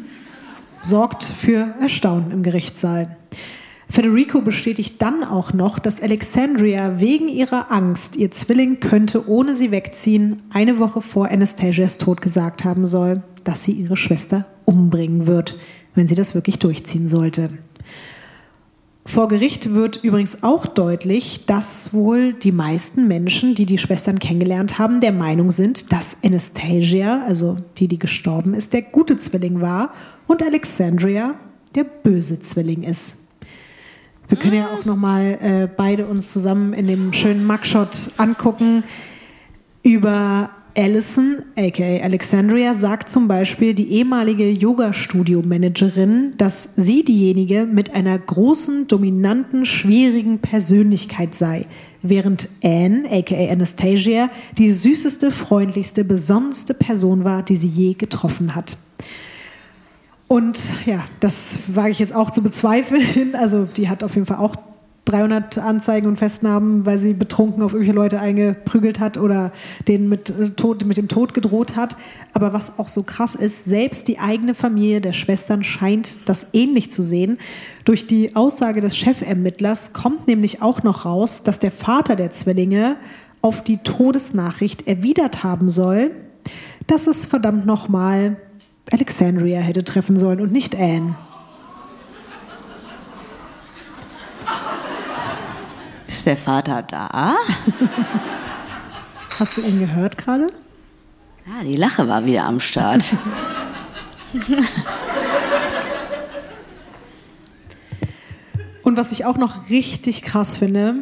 [0.81, 3.17] sorgt für Erstaunen im Gerichtssaal.
[3.89, 9.73] Federico bestätigt dann auch noch, dass Alexandria wegen ihrer Angst, ihr Zwilling könnte ohne sie
[9.73, 15.59] wegziehen, eine Woche vor Anastasias Tod gesagt haben soll, dass sie ihre Schwester umbringen wird,
[15.97, 17.59] wenn sie das wirklich durchziehen sollte.
[19.07, 24.79] Vor Gericht wird übrigens auch deutlich, dass wohl die meisten Menschen, die die Schwestern kennengelernt
[24.79, 29.95] haben, der Meinung sind, dass Anastasia, also die, die gestorben ist, der gute Zwilling war
[30.27, 31.35] und Alexandria
[31.75, 33.17] der böse Zwilling ist.
[34.29, 38.85] Wir können ja auch noch mal äh, beide uns zusammen in dem schönen Mugshot angucken.
[39.83, 48.19] Über Allison, aka Alexandria, sagt zum Beispiel die ehemalige Yoga-Studio-Managerin, dass sie diejenige mit einer
[48.19, 51.67] großen, dominanten, schwierigen Persönlichkeit sei,
[52.03, 58.77] während Anne, aka Anastasia, die süßeste, freundlichste, besonnenste Person war, die sie je getroffen hat.
[60.29, 63.35] Und ja, das wage ich jetzt auch zu bezweifeln.
[63.35, 64.55] Also die hat auf jeden Fall auch
[65.11, 69.53] 300 Anzeigen und Festnahmen, weil sie betrunken auf irgendwelche Leute eingeprügelt hat oder
[69.89, 71.97] denen mit, äh, Tod, mit dem Tod gedroht hat.
[72.33, 76.91] Aber was auch so krass ist, selbst die eigene Familie der Schwestern scheint das ähnlich
[76.91, 77.39] zu sehen.
[77.85, 82.97] Durch die Aussage des Chefermittlers kommt nämlich auch noch raus, dass der Vater der Zwillinge
[83.43, 86.11] auf die Todesnachricht erwidert haben soll,
[86.87, 88.37] dass es verdammt nochmal
[88.91, 91.15] Alexandria hätte treffen sollen und nicht Anne.
[96.31, 97.35] Der Vater da?
[99.41, 100.47] Hast du ihn gehört gerade?
[101.45, 103.05] Ja, die Lache war wieder am Start.
[108.83, 110.95] Und was ich auch noch richtig krass finde,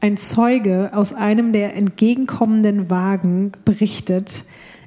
[0.00, 4.46] ein Zeuge aus einem der entgegenkommenden Wagen berichtet,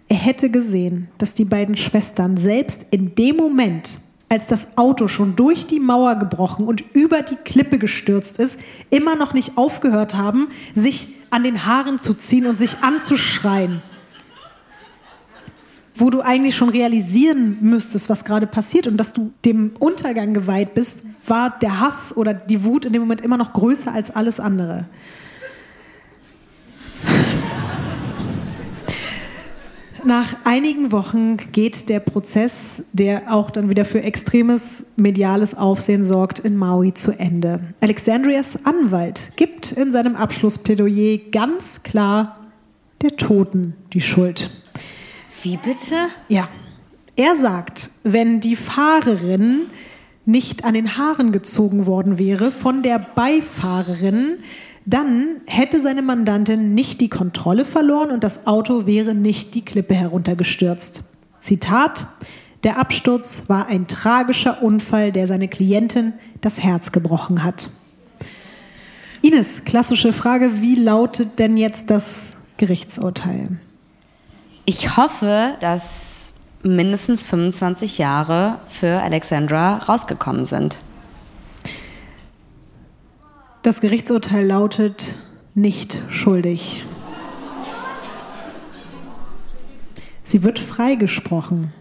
[0.09, 5.35] er hätte gesehen, dass die beiden Schwestern selbst in dem Moment, als das Auto schon
[5.35, 8.59] durch die Mauer gebrochen und über die Klippe gestürzt ist,
[8.91, 13.81] immer noch nicht aufgehört haben, sich an den Haaren zu ziehen und sich anzuschreien.
[15.95, 20.75] Wo du eigentlich schon realisieren müsstest, was gerade passiert und dass du dem Untergang geweiht
[20.75, 24.39] bist, war der Hass oder die Wut in dem Moment immer noch größer als alles
[24.39, 24.85] andere.
[30.05, 36.39] Nach einigen Wochen geht der Prozess, der auch dann wieder für extremes mediales Aufsehen sorgt,
[36.39, 37.61] in Maui zu Ende.
[37.81, 42.39] Alexandrias Anwalt gibt in seinem Abschlussplädoyer ganz klar
[43.01, 44.49] der Toten die Schuld.
[45.43, 45.95] Wie bitte?
[46.27, 46.47] Ja.
[47.15, 49.67] Er sagt, wenn die Fahrerin
[50.25, 54.37] nicht an den Haaren gezogen worden wäre von der Beifahrerin,
[54.89, 59.93] dann hätte seine Mandantin nicht die Kontrolle verloren und das Auto wäre nicht die Klippe
[59.93, 61.03] heruntergestürzt.
[61.39, 62.07] Zitat,
[62.63, 67.69] der Absturz war ein tragischer Unfall, der seine Klientin das Herz gebrochen hat.
[69.21, 73.59] Ines, klassische Frage, wie lautet denn jetzt das Gerichtsurteil?
[74.65, 76.33] Ich hoffe, dass
[76.63, 80.77] mindestens 25 Jahre für Alexandra rausgekommen sind.
[83.61, 85.15] Das Gerichtsurteil lautet
[85.53, 86.85] nicht schuldig.
[90.23, 91.73] Sie wird freigesprochen.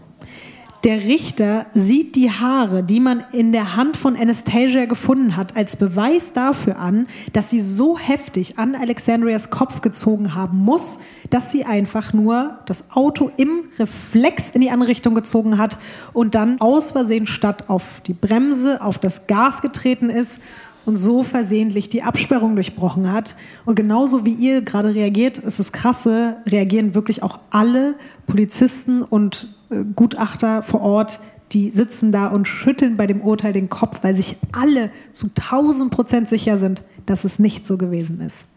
[0.83, 5.77] Der Richter sieht die Haare, die man in der Hand von Anastasia gefunden hat, als
[5.77, 10.99] Beweis dafür an, dass sie so heftig an Alexandrias Kopf gezogen haben muss,
[11.29, 15.79] dass sie einfach nur das Auto im Reflex in die andere Richtung gezogen hat
[16.13, 20.41] und dann aus Versehen statt auf die Bremse auf das Gas getreten ist
[20.89, 23.35] und so versehentlich die Absperrung durchbrochen hat.
[23.63, 27.95] Und genauso wie ihr gerade reagiert, ist es krasse, reagieren wirklich auch alle
[28.27, 31.19] Polizisten und äh, Gutachter vor Ort,
[31.51, 35.91] die sitzen da und schütteln bei dem Urteil den Kopf, weil sich alle zu 1000
[35.91, 38.47] Prozent sicher sind, dass es nicht so gewesen ist.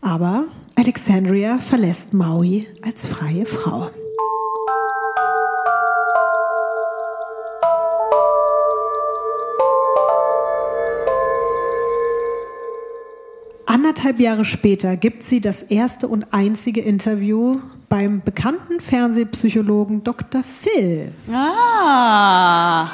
[0.00, 0.44] Aber
[0.74, 3.88] Alexandria verlässt Maui als freie Frau.
[13.70, 20.42] Anderthalb Jahre später gibt sie das erste und einzige Interview beim bekannten Fernsehpsychologen Dr.
[20.42, 21.12] Phil.
[21.30, 22.88] Ah.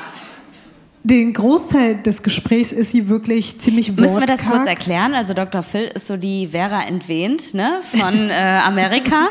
[1.04, 4.64] Den Großteil des Gesprächs ist sie wirklich ziemlich Müssen wir das wortkarg.
[4.64, 5.14] kurz erklären?
[5.14, 5.62] Also Dr.
[5.62, 8.32] Phil ist so die Vera entwehnt ne, von äh,
[8.64, 9.28] Amerika.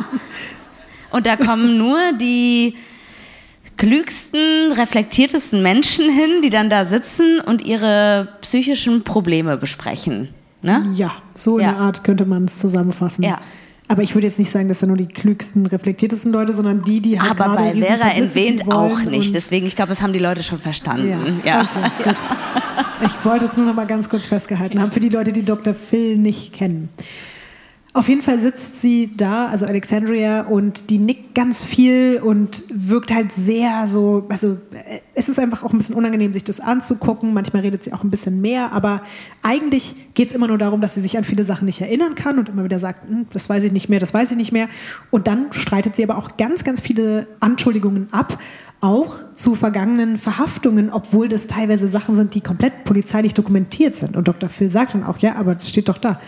[1.11, 2.77] Und da kommen nur die
[3.75, 10.29] klügsten, reflektiertesten Menschen hin, die dann da sitzen und ihre psychischen Probleme besprechen.
[10.63, 10.89] Ne?
[10.93, 11.71] Ja, so in Ja.
[11.73, 13.23] der Art könnte man es zusammenfassen.
[13.23, 13.39] Ja.
[13.89, 17.01] Aber ich würde jetzt nicht sagen, dass da nur die klügsten, reflektiertesten Leute, sondern die,
[17.01, 19.35] die halt Aber gerade bei Vera entwehnt auch nicht.
[19.35, 21.09] Deswegen, ich glaube, das haben die Leute schon verstanden.
[21.43, 21.61] Ja, Ja.
[21.61, 22.15] okay, gut.
[23.05, 25.73] Ich wollte es nur noch mal ganz kurz festgehalten haben, für die Leute, die Dr.
[25.73, 26.89] Phil nicht kennen.
[27.95, 33.13] Auf jeden Fall sitzt sie da, also Alexandria, und die nickt ganz viel und wirkt
[33.13, 37.35] halt sehr so, also äh, es ist einfach auch ein bisschen unangenehm, sich das anzugucken.
[37.35, 39.03] Manchmal redet sie auch ein bisschen mehr, aber
[39.43, 42.39] eigentlich geht es immer nur darum, dass sie sich an viele Sachen nicht erinnern kann
[42.39, 44.69] und immer wieder sagt, "Hm, das weiß ich nicht mehr, das weiß ich nicht mehr.
[45.11, 48.39] Und dann streitet sie aber auch ganz, ganz viele Anschuldigungen ab,
[48.81, 54.17] auch zu vergangenen Verhaftungen, obwohl das teilweise Sachen sind, die komplett polizeilich dokumentiert sind.
[54.17, 54.49] Und Dr.
[54.49, 56.19] Phil sagt dann auch, ja, aber das steht doch da.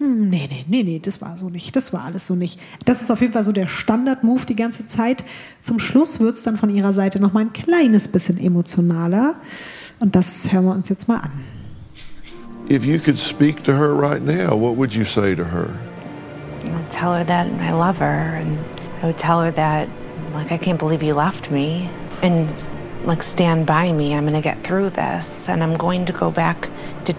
[0.00, 1.76] Hm, Nee, nee, nee, nee, das war so nicht.
[1.76, 2.58] Das war alles so nicht.
[2.86, 5.24] Das ist auf jeden Fall so der Standard-Move die ganze Zeit.
[5.60, 9.34] Zum Schluss wird es dann von ihrer Seite noch mal ein kleines bisschen emotionaler.
[10.00, 11.44] Und das hören wir uns jetzt mal an.
[12.70, 15.68] If you could speak to her right now, what would you say to her?
[16.64, 18.58] I would tell her that I love her, and
[19.02, 19.88] I would tell her that,
[20.32, 21.90] like, I can't believe you left me,
[22.22, 22.48] and
[23.04, 24.14] like, stand by me.
[24.14, 26.70] I'm going to get through this, and I'm going to go back
[27.04, 27.14] to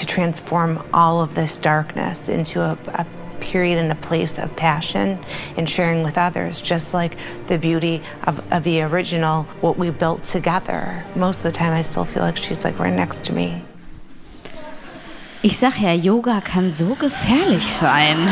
[0.00, 3.06] to transform all of this darkness into a, a
[3.40, 5.18] period and a place of passion
[5.56, 7.16] and sharing with others, just like
[7.48, 11.04] the beauty of, of the original, what we built together.
[11.14, 13.62] Most of the time, I still feel like she's like right next to me.
[15.42, 18.28] Ich sag ja, Yoga kann so gefährlich sein.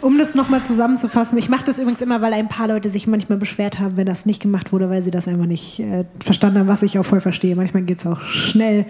[0.00, 3.36] Um das nochmal zusammenzufassen, ich mache das übrigens immer, weil ein paar Leute sich manchmal
[3.36, 6.68] beschwert haben, wenn das nicht gemacht wurde, weil sie das einfach nicht äh, verstanden haben,
[6.68, 7.56] was ich auch voll verstehe.
[7.56, 8.86] Manchmal geht es auch schnell.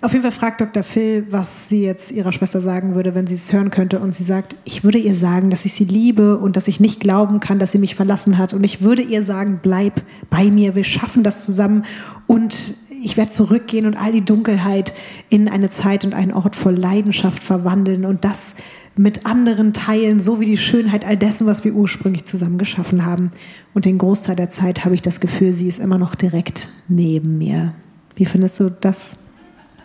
[0.00, 0.82] Auf jeden Fall fragt Dr.
[0.82, 4.00] Phil, was sie jetzt ihrer Schwester sagen würde, wenn sie es hören könnte.
[4.00, 6.98] Und sie sagt, ich würde ihr sagen, dass ich sie liebe und dass ich nicht
[6.98, 8.52] glauben kann, dass sie mich verlassen hat.
[8.52, 11.84] Und ich würde ihr sagen, bleib bei mir, wir schaffen das zusammen.
[12.26, 14.92] Und ich werde zurückgehen und all die Dunkelheit
[15.28, 18.56] in eine Zeit und einen Ort voll Leidenschaft verwandeln und das
[18.98, 23.30] mit anderen teilen, so wie die Schönheit all dessen, was wir ursprünglich zusammen geschaffen haben.
[23.72, 27.38] Und den Großteil der Zeit habe ich das Gefühl, sie ist immer noch direkt neben
[27.38, 27.74] mir.
[28.16, 29.18] Wie findest du das?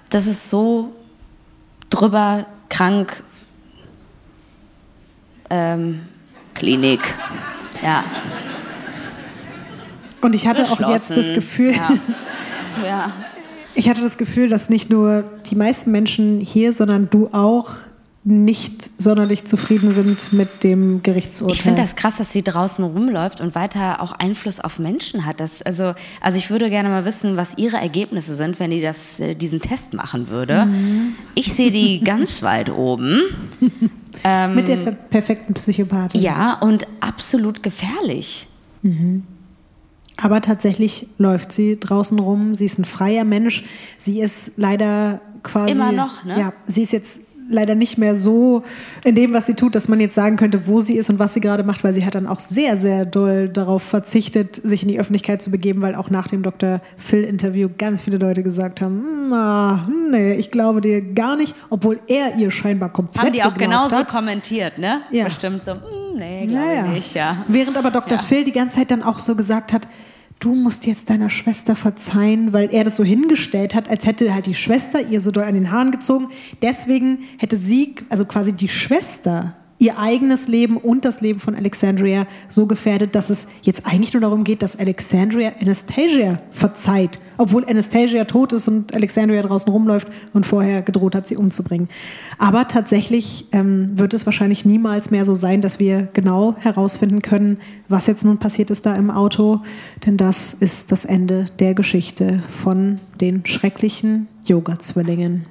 [0.10, 0.94] Das ist so
[1.91, 3.23] drüber, krank.
[5.49, 5.99] Ähm,
[6.56, 7.02] Klinik.
[7.84, 8.03] Ja.
[10.22, 11.34] Und ich hatte auch jetzt das.
[11.35, 11.90] Gefühl, Ja.
[12.84, 13.14] ja.
[13.76, 17.72] ich hatte das Gefühl, dass nicht nur die meisten Menschen hier, sondern du auch
[18.26, 21.56] nicht sonderlich zufrieden sind mit dem Gerichtsurteil.
[21.56, 25.41] Ich finde das krass, dass sie draußen rumläuft und weiter auch Einfluss auf Menschen hat.
[25.41, 29.20] Das, also, also ich würde gerne mal wissen, was ihre Ergebnisse sind, wenn die das,
[29.20, 30.66] äh, diesen Test machen würde.
[30.68, 31.16] Mhm.
[31.36, 33.22] Ich sehe die ganz weit oben.
[34.24, 36.22] Ähm, mit der per- perfekten Psychopathin.
[36.22, 38.48] Ja, und absolut gefährlich.
[38.84, 39.24] Mhm.
[40.16, 42.56] Aber tatsächlich läuft sie draußen rum.
[42.56, 43.66] Sie ist ein freier Mensch.
[43.98, 45.72] Sie ist leider quasi.
[45.72, 46.40] Immer noch, ne?
[46.40, 47.20] Ja, sie ist jetzt
[47.54, 48.64] leider nicht mehr so
[49.04, 51.34] in dem, was sie tut, dass man jetzt sagen könnte, wo sie ist und was
[51.34, 54.90] sie gerade macht, weil sie hat dann auch sehr, sehr doll darauf verzichtet, sich in
[54.90, 56.82] die Öffentlichkeit zu begeben, weil auch nach dem Dr.
[56.98, 62.00] Phil-Interview ganz viele Leute gesagt haben, "Hm, ah, nee, ich glaube dir gar nicht, obwohl
[62.08, 64.08] er ihr scheinbar komplett Haben die auch genauso hat.
[64.10, 65.02] kommentiert, ne?
[65.12, 65.26] Ja.
[65.26, 65.74] Bestimmt so,
[66.18, 66.84] nee, glaube Naja.
[66.88, 67.46] nicht, ja.
[67.48, 68.18] Während aber Dr.
[68.18, 68.24] Ja.
[68.24, 69.88] Phil die ganze Zeit dann auch so gesagt hat,
[70.44, 74.45] du musst jetzt deiner Schwester verzeihen, weil er das so hingestellt hat, als hätte halt
[74.45, 76.30] die Schwester ihr so doll an den Haaren gezogen.
[76.61, 82.26] Deswegen hätte sie, also quasi die Schwester, ihr eigenes Leben und das Leben von Alexandria
[82.47, 88.23] so gefährdet, dass es jetzt eigentlich nur darum geht, dass Alexandria Anastasia verzeiht, obwohl Anastasia
[88.23, 91.89] tot ist und Alexandria draußen rumläuft und vorher gedroht hat, sie umzubringen.
[92.38, 97.57] Aber tatsächlich ähm, wird es wahrscheinlich niemals mehr so sein, dass wir genau herausfinden können,
[97.89, 99.60] was jetzt nun passiert ist da im Auto,
[100.05, 105.43] denn das ist das Ende der Geschichte von den schrecklichen Yoga-Zwillingen.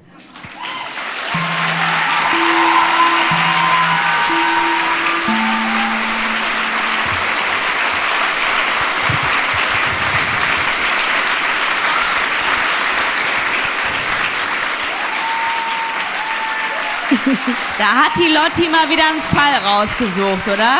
[17.77, 20.79] Da hat die Lotti mal wieder einen Fall rausgesucht, oder?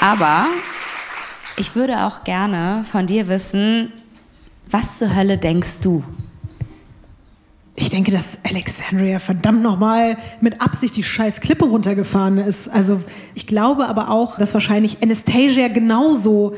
[0.00, 0.46] Aber
[1.56, 3.92] ich würde auch gerne von dir wissen,
[4.66, 6.04] was zur Hölle denkst du?
[7.76, 12.68] Ich denke, dass Alexandria verdammt nochmal mit Absicht die scheiß Klippe runtergefahren ist.
[12.68, 13.00] Also
[13.34, 16.54] ich glaube aber auch, dass wahrscheinlich Anastasia genauso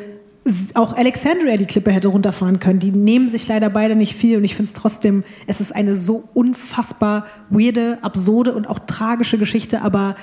[0.74, 2.78] auch Alexandria die Klippe hätte runterfahren können.
[2.78, 5.96] Die nehmen sich leider beide nicht viel und ich finde es trotzdem, es ist eine
[5.96, 10.14] so unfassbar weirde, absurde und auch tragische Geschichte, aber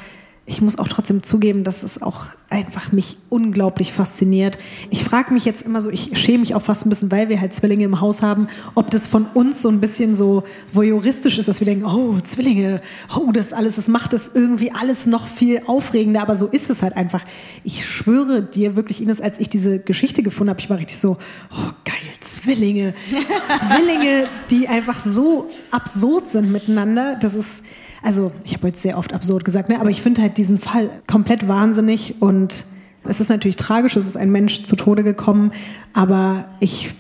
[0.46, 4.58] ich muss auch trotzdem zugeben, dass es auch einfach mich unglaublich fasziniert.
[4.90, 7.40] Ich frage mich jetzt immer so, ich schäme mich auch fast ein bisschen, weil wir
[7.40, 10.44] halt Zwillinge im Haus haben, ob das von uns so ein bisschen so
[10.74, 12.82] voyeuristisch ist, dass wir denken, oh, Zwillinge,
[13.16, 16.84] oh, das alles, das macht das irgendwie alles noch viel aufregender, aber so ist es
[16.84, 17.24] halt einfach.
[17.64, 21.18] Ich schwöre dir wirklich, Ines, als ich diese Geschichte gefunden habe, ich war richtig so,
[21.52, 22.94] oh, geil, Zwillinge.
[23.60, 27.64] Zwillinge, die einfach so absurd sind miteinander, das ist,
[28.04, 29.80] also ich habe jetzt sehr oft absurd gesagt, ne?
[29.80, 32.66] aber ich finde halt diesen Fall komplett wahnsinnig und
[33.06, 35.52] es ist natürlich tragisch, es ist ein Mensch zu Tode gekommen,
[35.94, 36.94] aber ich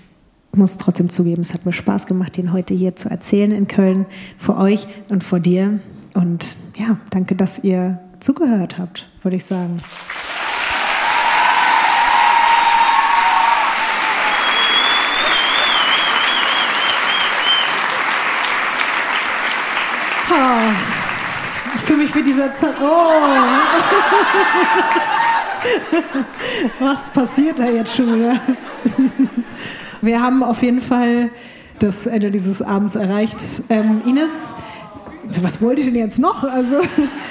[0.55, 4.05] muss trotzdem zugeben, es hat mir Spaß gemacht, den heute hier zu erzählen in Köln
[4.37, 5.79] vor euch und vor dir.
[6.13, 9.81] Und ja, danke, dass ihr zugehört habt, würde ich sagen.
[20.29, 20.73] Ah,
[22.13, 22.75] Ich wie dieser Zeit.
[22.79, 23.11] Oh!
[26.79, 28.39] Was passiert da jetzt schon wieder?
[30.01, 31.31] Wir haben auf jeden Fall
[31.79, 33.37] das Ende dieses Abends erreicht.
[33.69, 34.53] Ähm, Ines,
[35.41, 36.43] was wollt ihr denn jetzt noch?
[36.43, 36.81] Also,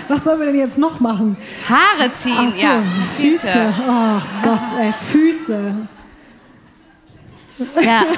[0.09, 1.37] was sollen wir denn jetzt noch machen?
[1.69, 2.83] Haare ziehen, Ach so, ja.
[3.19, 3.75] Füße.
[3.87, 5.75] Oh Gott, ey, Füße.
[7.83, 8.03] Ja.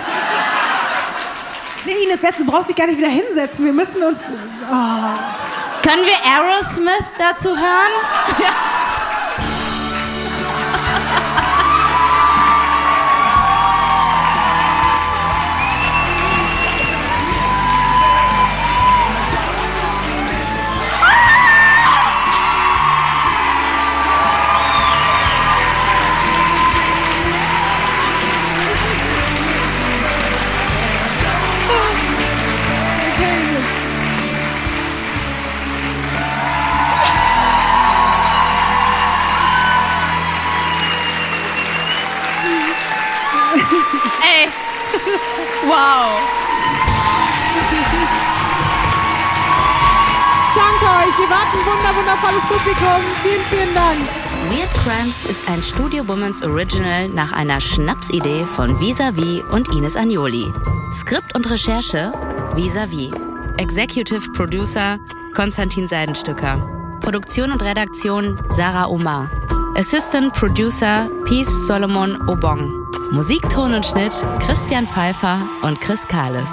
[1.86, 3.62] Nee, Ines, jetzt, du brauchst dich gar nicht wieder hinsetzen.
[3.62, 4.22] Wir müssen uns.
[4.72, 5.33] Oh.
[5.84, 7.92] Können wir Aerosmith dazu hören?
[8.38, 8.54] Ja.
[45.66, 46.20] Wow.
[50.54, 53.00] Danke euch, ihr wart ein wunder, wundervolles Publikum.
[53.22, 53.98] Vielen, vielen Dank.
[54.50, 60.52] Weird Crimes ist ein Studio Womans Original nach einer Schnapsidee von Visavi und Ines Agnoli.
[60.92, 62.12] Skript und Recherche
[62.54, 63.10] Visavi.
[63.56, 64.98] Executive Producer
[65.34, 66.98] Konstantin Seidenstücker.
[67.00, 69.30] Produktion und Redaktion Sarah Omar.
[69.76, 72.83] Assistant Producer Peace Solomon Obong.
[73.10, 76.50] Musik, Ton und Schnitt Christian Pfeiffer und Chris Kahles.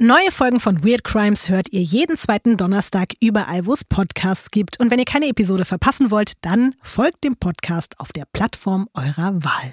[0.00, 4.78] Neue Folgen von Weird Crimes hört ihr jeden zweiten Donnerstag überall, wo es Podcasts gibt.
[4.78, 9.34] Und wenn ihr keine Episode verpassen wollt, dann folgt dem Podcast auf der Plattform eurer
[9.42, 9.72] Wahl.